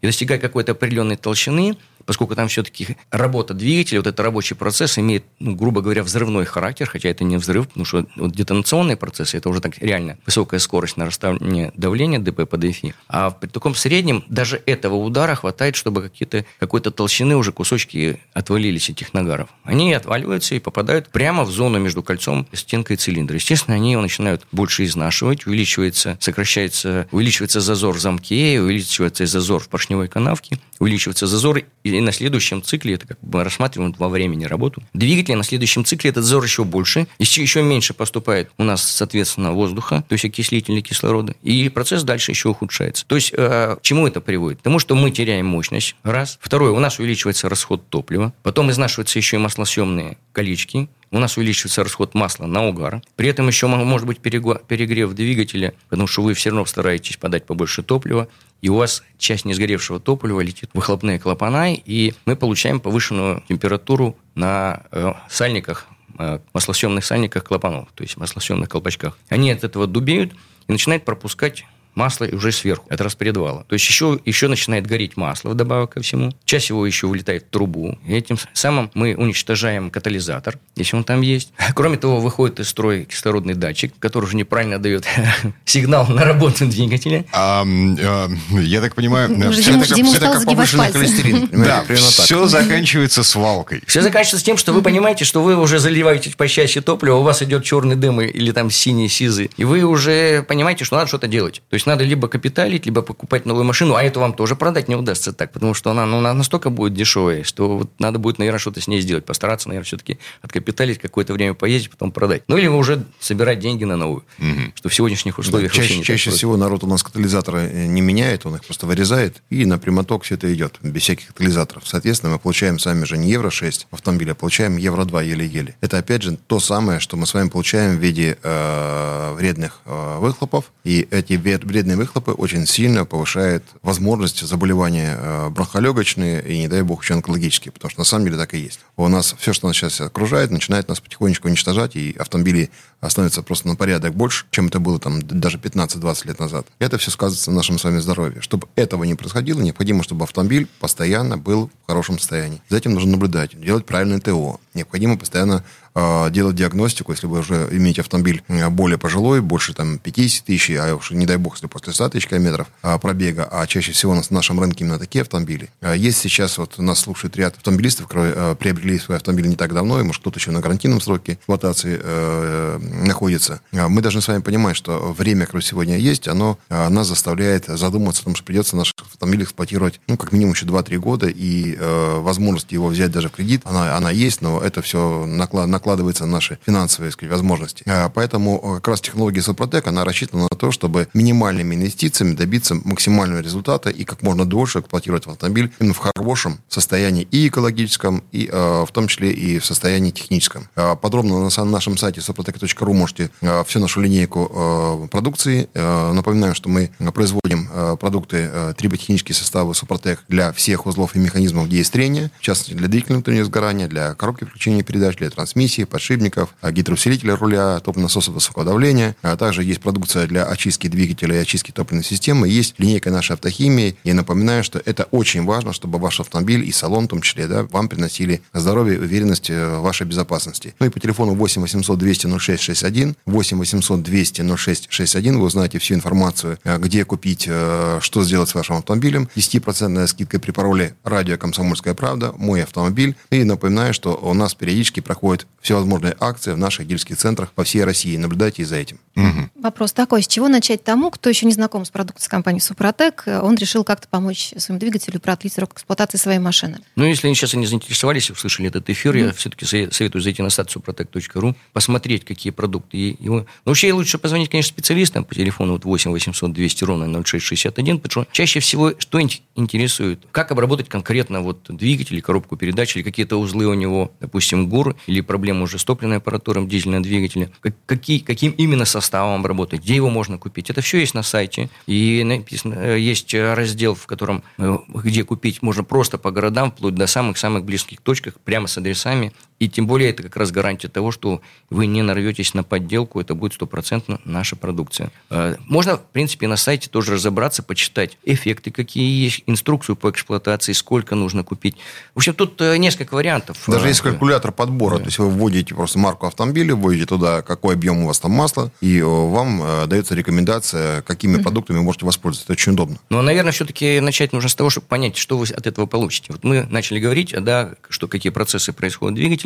и 0.00 0.06
достигая 0.06 0.38
какой-то 0.38 0.72
определенной 0.72 1.16
толщины, 1.16 1.76
поскольку 2.06 2.34
там 2.34 2.48
все-таки 2.48 2.96
работа 3.10 3.52
двигателя, 3.52 3.98
вот 3.98 4.06
этот 4.06 4.20
рабочий 4.20 4.54
процесс 4.54 4.98
имеет, 4.98 5.24
ну, 5.38 5.54
грубо 5.54 5.82
говоря, 5.82 6.02
взрывной 6.02 6.44
характер, 6.44 6.88
хотя 6.88 7.08
это 7.08 7.24
не 7.24 7.36
взрыв, 7.36 7.68
потому 7.68 7.84
что 7.84 8.06
вот 8.16 8.32
детонационные 8.32 8.96
процессы, 8.96 9.36
это 9.36 9.48
уже 9.48 9.60
так 9.60 9.78
реально 9.78 10.16
высокая 10.24 10.60
скорость 10.60 10.96
нарастания 10.96 11.72
давления 11.76 12.18
ДП 12.18 12.48
по 12.48 12.56
ДФИ. 12.56 12.94
А 13.08 13.30
при 13.30 13.48
таком 13.48 13.74
среднем 13.74 14.24
даже 14.28 14.62
этого 14.66 14.94
удара 14.94 15.34
хватает, 15.34 15.76
чтобы 15.76 16.02
какие-то, 16.02 16.44
какой-то 16.58 16.90
толщины 16.90 17.36
уже 17.36 17.52
кусочки 17.52 18.20
отвалились 18.32 18.88
этих 18.88 19.12
нагаров. 19.12 19.48
Они 19.64 19.92
отваливаются 19.92 20.54
и 20.54 20.60
попадают 20.60 21.08
прямо 21.08 21.44
в 21.44 21.50
зону 21.50 21.78
между 21.78 22.02
кольцом, 22.02 22.46
стенкой 22.52 22.96
цилиндра. 22.96 23.36
Естественно, 23.36 23.74
они 23.74 23.92
его 23.92 24.02
начинают 24.02 24.46
больше 24.52 24.84
изнашивать, 24.84 25.46
увеличивается, 25.46 26.16
сокращается, 26.20 27.08
увеличивается 27.10 27.60
зазор 27.60 27.96
в 27.96 28.00
замке, 28.00 28.60
увеличивается 28.60 29.26
зазор 29.26 29.62
в 29.62 29.68
поршневой 29.68 30.08
канавке, 30.08 30.58
увеличивается 30.78 31.26
зазор, 31.26 31.62
и 31.82 31.95
на 32.00 32.12
следующем 32.12 32.62
цикле, 32.62 32.94
это 32.94 33.06
как 33.06 33.18
бы 33.20 33.44
рассматриваем 33.44 33.94
во 33.98 34.08
времени 34.08 34.44
работу, 34.44 34.82
двигателя 34.92 35.36
на 35.36 35.44
следующем 35.44 35.84
цикле 35.84 36.10
этот 36.10 36.24
зазор 36.24 36.44
еще 36.44 36.64
больше, 36.64 37.06
еще, 37.18 37.42
еще 37.42 37.62
меньше 37.62 37.94
поступает 37.94 38.50
у 38.58 38.64
нас, 38.64 38.82
соответственно, 38.82 39.52
воздуха, 39.52 40.04
то 40.08 40.12
есть 40.12 40.24
окислителя 40.24 40.80
кислорода, 40.80 41.34
и 41.42 41.68
процесс 41.68 42.02
дальше 42.02 42.32
еще 42.32 42.48
ухудшается. 42.48 43.06
То 43.06 43.16
есть, 43.16 43.32
э, 43.36 43.76
к 43.78 43.82
чему 43.82 44.06
это 44.06 44.20
приводит? 44.20 44.60
К 44.60 44.62
тому, 44.62 44.78
что 44.78 44.94
мы 44.94 45.10
теряем 45.10 45.46
мощность, 45.46 45.96
раз. 46.02 46.38
Второе, 46.40 46.72
у 46.72 46.80
нас 46.80 46.98
увеличивается 46.98 47.48
расход 47.48 47.88
топлива, 47.88 48.32
потом 48.42 48.70
изнашиваются 48.70 49.18
еще 49.18 49.36
и 49.36 49.40
маслосъемные 49.40 50.18
колечки, 50.32 50.88
у 51.10 51.18
нас 51.18 51.36
увеличивается 51.36 51.82
расход 51.84 52.14
масла 52.14 52.46
на 52.46 52.66
угар. 52.66 53.00
При 53.14 53.28
этом 53.28 53.46
еще 53.46 53.66
может 53.68 54.06
быть 54.06 54.18
перегрев 54.20 55.12
двигателя, 55.12 55.74
потому 55.88 56.06
что 56.06 56.22
вы 56.22 56.34
все 56.34 56.50
равно 56.50 56.66
стараетесь 56.66 57.16
подать 57.16 57.46
побольше 57.46 57.82
топлива, 57.82 58.28
и 58.66 58.68
у 58.68 58.74
вас 58.74 59.04
часть 59.16 59.44
несгоревшего 59.44 60.00
топлива 60.00 60.40
летит 60.40 60.70
в 60.72 60.74
выхлопные 60.74 61.20
клапана, 61.20 61.72
и 61.72 62.14
мы 62.24 62.34
получаем 62.34 62.80
повышенную 62.80 63.44
температуру 63.48 64.16
на 64.34 64.82
э, 64.90 65.12
сальниках, 65.28 65.86
э, 66.18 66.40
маслосъемных 66.52 67.04
сальниках 67.04 67.44
клапанов, 67.44 67.88
то 67.94 68.02
есть 68.02 68.16
маслосъемных 68.16 68.68
колпачках. 68.68 69.16
Они 69.28 69.52
от 69.52 69.62
этого 69.62 69.86
дубеют 69.86 70.32
и 70.66 70.72
начинают 70.72 71.04
пропускать 71.04 71.64
масло 71.96 72.26
уже 72.30 72.52
сверху 72.52 72.86
от 72.88 73.00
распредвала. 73.00 73.64
То 73.64 73.74
есть 73.74 73.88
еще, 73.88 74.20
еще 74.24 74.48
начинает 74.48 74.86
гореть 74.86 75.16
масло 75.16 75.50
вдобавок 75.50 75.94
ко 75.94 76.02
всему. 76.02 76.32
Часть 76.44 76.68
его 76.68 76.86
еще 76.86 77.06
вылетает 77.08 77.44
в 77.44 77.50
трубу. 77.50 77.98
И 78.06 78.14
этим 78.14 78.38
самым 78.52 78.90
мы 78.94 79.16
уничтожаем 79.16 79.90
катализатор, 79.90 80.58
если 80.76 80.96
он 80.96 81.04
там 81.04 81.22
есть. 81.22 81.52
Кроме 81.74 81.96
того, 81.96 82.20
выходит 82.20 82.60
из 82.60 82.68
строя 82.68 83.04
кислородный 83.04 83.54
датчик, 83.54 83.92
который 83.98 84.26
уже 84.26 84.36
неправильно 84.36 84.78
дает 84.78 85.06
сигнал 85.64 86.06
на 86.06 86.24
работу 86.24 86.66
двигателя. 86.66 87.24
А, 87.32 87.64
а, 87.66 88.28
я 88.52 88.80
так 88.80 88.94
понимаю, 88.94 89.28
все, 89.52 89.76
это, 89.76 90.16
это 90.16 90.32
как 90.32 90.44
повышенный 90.44 90.92
холестерин. 90.92 91.50
Да, 91.66 91.84
все 91.88 92.46
заканчивается 92.46 93.22
свалкой. 93.24 93.82
Все 93.86 94.02
заканчивается 94.02 94.44
тем, 94.44 94.56
что 94.56 94.72
вы 94.72 94.82
понимаете, 94.82 95.24
что 95.24 95.42
вы 95.42 95.56
уже 95.56 95.78
заливаете 95.78 96.30
почаще 96.36 96.80
топливо, 96.80 97.16
у 97.16 97.22
вас 97.22 97.42
идет 97.42 97.64
черный 97.64 97.96
дым 97.96 98.20
или 98.20 98.52
там 98.52 98.70
синий, 98.70 99.08
сизый, 99.08 99.50
и 99.56 99.64
вы 99.64 99.82
уже 99.84 100.42
понимаете, 100.42 100.84
что 100.84 100.96
надо 100.96 101.08
что-то 101.08 101.28
делать. 101.28 101.62
То 101.70 101.74
есть 101.74 101.85
есть 101.86 101.98
надо 101.98 102.04
либо 102.04 102.28
капиталить, 102.28 102.86
либо 102.86 103.02
покупать 103.02 103.46
новую 103.46 103.64
машину, 103.64 103.94
а 103.94 104.02
эту 104.02 104.20
вам 104.20 104.32
тоже 104.32 104.56
продать 104.56 104.88
не 104.88 104.96
удастся 104.96 105.32
так, 105.32 105.52
потому 105.52 105.74
что 105.74 105.90
она 105.90 106.06
ну, 106.06 106.20
настолько 106.20 106.70
будет 106.70 106.94
дешевая, 106.94 107.44
что 107.44 107.78
вот 107.78 107.90
надо 107.98 108.18
будет, 108.18 108.38
наверное, 108.38 108.58
что-то 108.58 108.80
с 108.80 108.88
ней 108.88 109.00
сделать, 109.00 109.24
постараться, 109.24 109.68
наверное, 109.68 109.86
все-таки 109.86 110.18
откапиталить, 110.42 110.98
какое-то 110.98 111.32
время 111.32 111.54
поездить, 111.54 111.90
потом 111.90 112.10
продать. 112.10 112.42
Ну, 112.48 112.56
или 112.56 112.66
уже 112.66 113.04
собирать 113.20 113.60
деньги 113.60 113.84
на 113.84 113.96
новую, 113.96 114.24
угу. 114.38 114.72
что 114.74 114.88
в 114.88 114.94
сегодняшних 114.94 115.38
условиях 115.38 115.72
да, 115.72 115.76
чаще, 115.76 116.02
чаще 116.02 116.30
всего 116.30 116.56
народ 116.56 116.84
у 116.84 116.86
нас 116.86 117.02
катализаторы 117.02 117.60
э, 117.60 117.86
не 117.86 118.00
меняет, 118.00 118.46
он 118.46 118.56
их 118.56 118.64
просто 118.64 118.86
вырезает, 118.86 119.42
и 119.50 119.64
на 119.64 119.78
прямоток 119.78 120.24
все 120.24 120.34
это 120.34 120.52
идет, 120.52 120.78
без 120.82 121.02
всяких 121.02 121.28
катализаторов. 121.28 121.86
Соответственно, 121.86 122.32
мы 122.32 122.38
получаем 122.38 122.78
сами 122.78 123.04
же 123.04 123.16
не 123.16 123.30
Евро-6 123.30 123.86
автомобиля, 123.90 124.32
а 124.32 124.34
получаем 124.34 124.76
Евро-2 124.76 125.24
еле-еле. 125.24 125.76
Это, 125.80 125.98
опять 125.98 126.22
же, 126.22 126.36
то 126.46 126.60
самое, 126.60 127.00
что 127.00 127.16
мы 127.16 127.26
с 127.26 127.34
вами 127.34 127.48
получаем 127.48 127.96
в 127.96 128.00
виде 128.00 128.38
э, 128.42 129.34
вредных 129.34 129.80
э, 129.84 130.18
выхлопов, 130.18 130.72
и 130.84 131.06
эти 131.10 131.34
вредные 131.34 131.75
выхлопы 131.82 132.32
очень 132.32 132.66
сильно 132.66 133.04
повышают 133.04 133.64
возможность 133.82 134.40
заболевания 134.46 135.16
э, 135.18 135.48
бронхолегочные 135.50 136.42
и, 136.42 136.58
не 136.58 136.68
дай 136.68 136.82
бог, 136.82 137.02
еще 137.02 137.14
онкологические, 137.14 137.72
потому 137.72 137.90
что 137.90 138.00
на 138.00 138.04
самом 138.04 138.26
деле 138.26 138.36
так 138.36 138.54
и 138.54 138.58
есть. 138.58 138.80
У 138.96 139.06
нас 139.08 139.34
все, 139.38 139.52
что 139.52 139.66
нас 139.66 139.76
сейчас 139.76 140.00
окружает, 140.00 140.50
начинает 140.50 140.88
нас 140.88 141.00
потихонечку 141.00 141.48
уничтожать, 141.48 141.96
и 141.96 142.14
автомобили 142.18 142.70
становятся 143.08 143.42
просто 143.42 143.68
на 143.68 143.76
порядок 143.76 144.14
больше, 144.14 144.46
чем 144.50 144.66
это 144.66 144.80
было 144.80 144.98
там 144.98 145.22
даже 145.22 145.58
15-20 145.58 146.26
лет 146.26 146.40
назад. 146.40 146.66
Это 146.78 146.98
все 146.98 147.10
сказывается 147.10 147.50
на 147.50 147.58
нашем 147.58 147.78
с 147.78 147.84
вами 147.84 147.98
здоровье. 147.98 148.40
Чтобы 148.40 148.68
этого 148.74 149.04
не 149.04 149.14
происходило, 149.14 149.60
необходимо, 149.60 150.02
чтобы 150.02 150.24
автомобиль 150.24 150.66
постоянно 150.80 151.38
был 151.38 151.70
в 151.84 151.86
хорошем 151.86 152.18
состоянии. 152.18 152.60
За 152.68 152.78
этим 152.78 152.94
нужно 152.94 153.12
наблюдать, 153.12 153.58
делать 153.60 153.86
правильное 153.86 154.20
ТО. 154.20 154.60
Необходимо 154.74 155.16
постоянно 155.16 155.64
э, 155.94 156.30
делать 156.30 156.56
диагностику, 156.56 157.12
если 157.12 157.26
вы 157.26 157.40
уже 157.40 157.68
имеете 157.70 158.00
автомобиль 158.00 158.42
э, 158.48 158.68
более 158.68 158.98
пожилой, 158.98 159.40
больше 159.40 159.72
там 159.72 159.98
50 159.98 160.44
тысяч, 160.44 160.70
а 160.70 160.94
уж 160.94 161.10
не 161.10 161.26
дай 161.26 161.36
бог, 161.36 161.56
если 161.66 161.68
после 161.68 161.92
100 161.92 162.10
тысяч 162.10 162.28
километров 162.28 162.68
э, 162.82 162.98
пробега, 162.98 163.48
а 163.50 163.66
чаще 163.66 163.92
всего 163.92 164.14
в 164.20 164.30
нашем 164.30 164.60
рынке 164.60 164.84
именно 164.84 164.98
такие 164.98 165.22
автомобили. 165.22 165.70
Э, 165.80 165.94
есть 165.96 166.18
сейчас, 166.18 166.58
вот 166.58 166.78
нас 166.78 167.00
слушает 167.00 167.36
ряд 167.36 167.56
автомобилистов, 167.56 168.06
которые 168.06 168.34
э, 168.36 168.56
приобрели 168.58 168.98
свой 168.98 169.16
автомобиль 169.16 169.48
не 169.48 169.56
так 169.56 169.72
давно, 169.72 170.00
и, 170.00 170.02
может, 170.02 170.20
кто-то 170.20 170.38
еще 170.38 170.50
на 170.50 170.60
гарантийном 170.60 171.00
сроке 171.00 171.34
эксплуатации 171.34 172.00
э, 172.02 172.78
находится. 172.78 173.60
Мы 173.72 174.00
должны 174.00 174.20
с 174.20 174.28
вами 174.28 174.40
понимать, 174.40 174.76
что 174.76 175.12
время, 175.12 175.46
которое 175.46 175.62
сегодня 175.64 175.96
есть, 175.96 176.28
оно 176.28 176.58
нас 176.68 177.08
заставляет 177.08 177.66
задуматься 177.66 178.22
о 178.22 178.24
том, 178.24 178.34
что 178.34 178.44
придется 178.44 178.76
наш 178.76 178.94
автомобиль 178.98 179.44
эксплуатировать, 179.44 180.00
ну, 180.06 180.16
как 180.16 180.32
минимум 180.32 180.54
еще 180.54 180.66
2-3 180.66 180.96
года, 180.98 181.26
и 181.28 181.76
э, 181.78 182.18
возможность 182.20 182.72
его 182.72 182.88
взять 182.88 183.10
даже 183.10 183.28
в 183.28 183.32
кредит, 183.32 183.62
она, 183.64 183.96
она 183.96 184.10
есть, 184.10 184.42
но 184.42 184.60
это 184.60 184.82
все 184.82 185.26
наклад, 185.26 185.68
накладывается 185.68 186.26
на 186.26 186.32
наши 186.32 186.58
финансовые 186.64 187.12
сказать, 187.12 187.32
возможности. 187.32 187.82
А, 187.86 188.08
поэтому 188.08 188.60
э, 188.62 188.74
как 188.76 188.88
раз 188.88 189.00
технология 189.00 189.42
Супротек, 189.42 189.86
она 189.86 190.04
рассчитана 190.04 190.48
на 190.50 190.56
то, 190.56 190.70
чтобы 190.70 191.08
минимальными 191.56 191.74
инвестициями 191.74 192.34
добиться 192.34 192.74
максимального 192.74 193.40
результата 193.40 193.90
и 193.90 194.04
как 194.04 194.22
можно 194.22 194.44
дольше 194.44 194.80
эксплуатировать 194.80 195.26
автомобиль 195.26 195.72
именно 195.80 195.94
в 195.94 195.98
хорошем 195.98 196.58
состоянии 196.68 197.26
и 197.30 197.48
экологическом, 197.48 198.24
и 198.32 198.48
э, 198.50 198.84
в 198.86 198.92
том 198.92 199.08
числе 199.08 199.32
и 199.32 199.58
в 199.58 199.64
состоянии 199.64 200.10
техническом. 200.10 200.68
Э, 200.76 200.96
подробно 201.00 201.48
на 201.48 201.64
нашем 201.64 201.96
сайте 201.96 202.20
suprotec.ru 202.20 202.92
можете 202.92 203.30
э, 203.40 203.64
всю 203.66 203.80
нашу 203.80 204.00
линейку 204.00 204.50
э, 204.52 205.08
продукции. 205.08 205.68
Э, 205.74 206.12
напоминаю, 206.12 206.54
что 206.54 206.68
мы 206.68 206.90
производим 207.14 207.68
э, 207.72 207.96
продукты 207.98 208.48
э, 208.52 208.74
триботехнические 208.76 209.34
составы 209.34 209.74
Супротек 209.74 210.24
для 210.28 210.52
всех 210.52 210.86
узлов 210.86 211.16
и 211.16 211.18
механизмов 211.18 211.68
действия, 211.68 211.96
в 212.38 212.42
частности 212.42 212.74
для 212.74 212.88
двигательного 212.88 213.18
внутреннего 213.20 213.44
сгорания, 213.46 213.88
для 213.88 214.14
коробки 214.14 214.44
включения 214.44 214.82
передач, 214.82 215.16
для 215.16 215.30
трансмиссии, 215.30 215.84
подшипников, 215.84 216.54
а, 216.60 216.70
гидроусилителя 216.70 217.36
руля, 217.36 217.80
топливо-насоса 217.80 218.30
высокого 218.30 218.64
давления. 218.64 219.16
А 219.22 219.36
также 219.36 219.64
есть 219.64 219.80
продукция 219.80 220.26
для 220.26 220.44
очистки 220.44 220.88
двигателя 220.88 221.35
и 221.36 221.42
очистки 221.42 221.70
топливной 221.70 222.04
системы. 222.04 222.48
Есть 222.48 222.74
линейка 222.78 223.10
нашей 223.10 223.32
автохимии. 223.32 223.96
И 224.04 224.12
напоминаю, 224.12 224.64
что 224.64 224.80
это 224.84 225.04
очень 225.10 225.44
важно, 225.44 225.72
чтобы 225.72 225.98
ваш 225.98 226.20
автомобиль 226.20 226.64
и 226.64 226.72
салон 226.72 227.04
в 227.04 227.08
том 227.08 227.20
числе 227.22 227.46
да, 227.46 227.64
вам 227.64 227.88
приносили 227.88 228.42
здоровье 228.52 229.00
уверенность 229.00 229.50
э, 229.50 229.78
в 229.78 229.82
вашей 229.82 230.06
безопасности. 230.06 230.74
Ну 230.78 230.86
и 230.86 230.88
по 230.90 231.00
телефону 231.00 231.34
8 231.34 231.62
800 231.62 231.98
200 231.98 232.26
0661, 232.38 233.16
8 233.26 233.58
800 233.58 234.02
200 234.02 234.56
0661 234.56 235.38
вы 235.38 235.46
узнаете 235.46 235.78
всю 235.78 235.94
информацию, 235.94 236.58
э, 236.64 236.78
где 236.78 237.04
купить, 237.04 237.46
э, 237.48 237.98
что 238.00 238.24
сделать 238.24 238.48
с 238.48 238.54
вашим 238.54 238.76
автомобилем. 238.76 239.28
10% 239.36 240.06
скидка 240.06 240.38
при 240.38 240.50
пароле 240.50 240.94
«Радио 241.04 241.36
Комсомольская 241.36 241.94
правда», 241.94 242.32
«Мой 242.36 242.62
автомобиль». 242.62 243.16
И 243.30 243.44
напоминаю, 243.44 243.94
что 243.94 244.14
у 244.14 244.34
нас 244.34 244.54
периодически 244.54 245.00
проходят 245.00 245.46
всевозможные 245.60 246.16
акции 246.18 246.52
в 246.52 246.58
наших 246.58 246.86
дилерских 246.86 247.16
центрах 247.16 247.52
по 247.52 247.64
всей 247.64 247.84
России. 247.84 248.16
Наблюдайте 248.16 248.64
за 248.64 248.76
этим. 248.76 248.98
Угу. 249.16 249.62
Вопрос 249.62 249.92
такой, 249.92 250.22
с 250.22 250.28
чего 250.28 250.48
начать 250.48 250.84
тому, 250.84 251.10
кто 251.10 251.25
еще 251.28 251.46
не 251.46 251.52
знаком 251.52 251.84
с 251.84 251.90
продукцией 251.90 252.30
компании 252.30 252.60
«Супротек», 252.60 253.24
он 253.26 253.56
решил 253.56 253.84
как-то 253.84 254.08
помочь 254.08 254.52
своему 254.56 254.80
двигателю 254.80 255.20
продлить 255.20 255.52
срок 255.52 255.74
эксплуатации 255.74 256.18
своей 256.18 256.38
машины? 256.38 256.78
Ну, 256.96 257.04
если 257.04 257.26
они 257.26 257.34
сейчас 257.34 257.54
не 257.54 257.66
заинтересовались, 257.66 258.30
услышали 258.30 258.68
этот 258.68 258.88
эфир, 258.90 259.14
mm 259.14 259.26
я 259.26 259.32
все-таки 259.32 259.64
советую 259.64 260.22
зайти 260.22 260.42
на 260.42 260.50
сайт 260.50 260.68
suprotec.ru, 260.68 261.54
посмотреть, 261.72 262.24
какие 262.24 262.50
продукты 262.52 263.16
его... 263.18 263.38
Ну, 263.38 263.46
вообще 263.64 263.92
лучше 263.92 264.18
позвонить, 264.18 264.50
конечно, 264.50 264.68
специалистам 264.68 265.24
по 265.24 265.34
телефону 265.34 265.72
вот 265.72 265.84
8 265.84 266.10
800 266.12 266.52
200 266.52 266.84
ровно 266.84 267.22
0661, 267.22 267.98
потому 268.00 268.24
что 268.24 268.32
чаще 268.32 268.60
всего 268.60 268.92
что 268.98 269.20
интересует? 269.20 270.20
Как 270.32 270.52
обработать 270.52 270.88
конкретно 270.88 271.40
вот 271.40 271.64
двигатель, 271.68 272.20
коробку 272.22 272.56
передач, 272.56 272.96
или 272.96 273.02
какие-то 273.02 273.36
узлы 273.36 273.66
у 273.66 273.74
него, 273.74 274.12
допустим, 274.20 274.68
ГУР, 274.68 274.96
или 275.06 275.20
проблемы 275.20 275.62
уже 275.62 275.78
с 275.78 275.84
топливной 275.84 276.18
аппаратурой 276.18 276.66
дизельного 276.66 277.02
двигателя, 277.02 277.50
какие, 277.86 278.18
каким 278.18 278.52
именно 278.52 278.84
составом 278.84 279.40
обработать, 279.40 279.82
где 279.82 279.94
его 279.94 280.10
можно 280.10 280.38
купить. 280.38 280.70
Это 280.70 280.80
все 280.80 280.98
есть 280.98 281.14
на 281.16 281.22
сайте. 281.22 281.68
И 281.86 282.22
написано, 282.24 282.74
э, 282.74 283.00
есть 283.00 283.34
раздел, 283.34 283.94
в 283.94 284.06
котором 284.06 284.44
э, 284.58 284.78
где 284.88 285.24
купить 285.24 285.62
можно 285.62 285.82
просто 285.82 286.18
по 286.18 286.30
городам, 286.30 286.70
вплоть 286.70 286.94
до 286.94 287.06
самых-самых 287.06 287.64
близких 287.64 288.00
точках, 288.00 288.34
прямо 288.44 288.68
с 288.68 288.78
адресами. 288.78 289.32
И 289.58 289.68
тем 289.68 289.86
более 289.86 290.10
это 290.10 290.22
как 290.22 290.36
раз 290.36 290.50
гарантия 290.50 290.88
того, 290.88 291.10
что 291.10 291.40
вы 291.70 291.86
не 291.86 292.02
нарветесь 292.02 292.52
на 292.52 292.62
подделку, 292.62 293.20
это 293.20 293.34
будет 293.34 293.54
стопроцентно 293.54 294.20
наша 294.24 294.54
продукция. 294.54 295.10
Э, 295.30 295.56
можно, 295.66 295.96
в 295.96 296.04
принципе, 296.04 296.46
на 296.46 296.56
сайте 296.56 296.90
тоже 296.90 297.14
разобраться, 297.14 297.62
почитать 297.62 298.18
эффекты, 298.24 298.70
какие 298.70 299.24
есть, 299.24 299.42
инструкцию 299.46 299.96
по 299.96 300.10
эксплуатации, 300.10 300.72
сколько 300.72 301.14
нужно 301.14 301.42
купить. 301.42 301.76
В 302.14 302.18
общем, 302.18 302.34
тут 302.34 302.60
э, 302.60 302.76
несколько 302.76 303.14
вариантов. 303.14 303.62
Даже 303.66 303.88
есть 303.88 304.00
калькулятор 304.00 304.52
подбора. 304.52 304.98
Да. 304.98 305.04
То 305.04 305.06
есть 305.06 305.18
вы 305.18 305.30
вводите 305.30 305.74
просто 305.74 305.98
марку 305.98 306.26
автомобиля, 306.26 306.74
вводите 306.74 307.06
туда, 307.06 307.40
какой 307.42 307.74
объем 307.74 308.02
у 308.02 308.06
вас 308.08 308.18
там 308.18 308.32
масла, 308.32 308.70
и 308.80 309.00
вам 309.00 309.88
дается 309.88 310.14
рекомендация, 310.14 311.02
какими 311.02 311.36
mm-hmm. 311.38 311.42
продуктами 311.42 311.78
вы 311.78 311.84
можете 311.84 312.04
воспользоваться. 312.04 312.44
Это 312.44 312.52
очень 312.52 312.72
удобно. 312.72 312.98
Ну, 313.08 313.22
наверное, 313.22 313.52
все-таки 313.52 314.00
начать 314.00 314.32
нужно 314.32 314.50
с 314.50 314.54
того, 314.54 314.68
чтобы 314.68 314.86
понять, 314.86 315.16
что 315.16 315.38
вы 315.38 315.46
от 315.46 315.66
этого 315.66 315.86
получите. 315.86 316.32
Вот 316.32 316.44
мы 316.44 316.64
начали 316.64 316.98
говорить, 316.98 317.34
да, 317.38 317.74
что 317.88 318.08
какие 318.08 318.30
процессы 318.30 318.72
происходят 318.72 319.14
в 319.14 319.16
двигателе. 319.16 319.45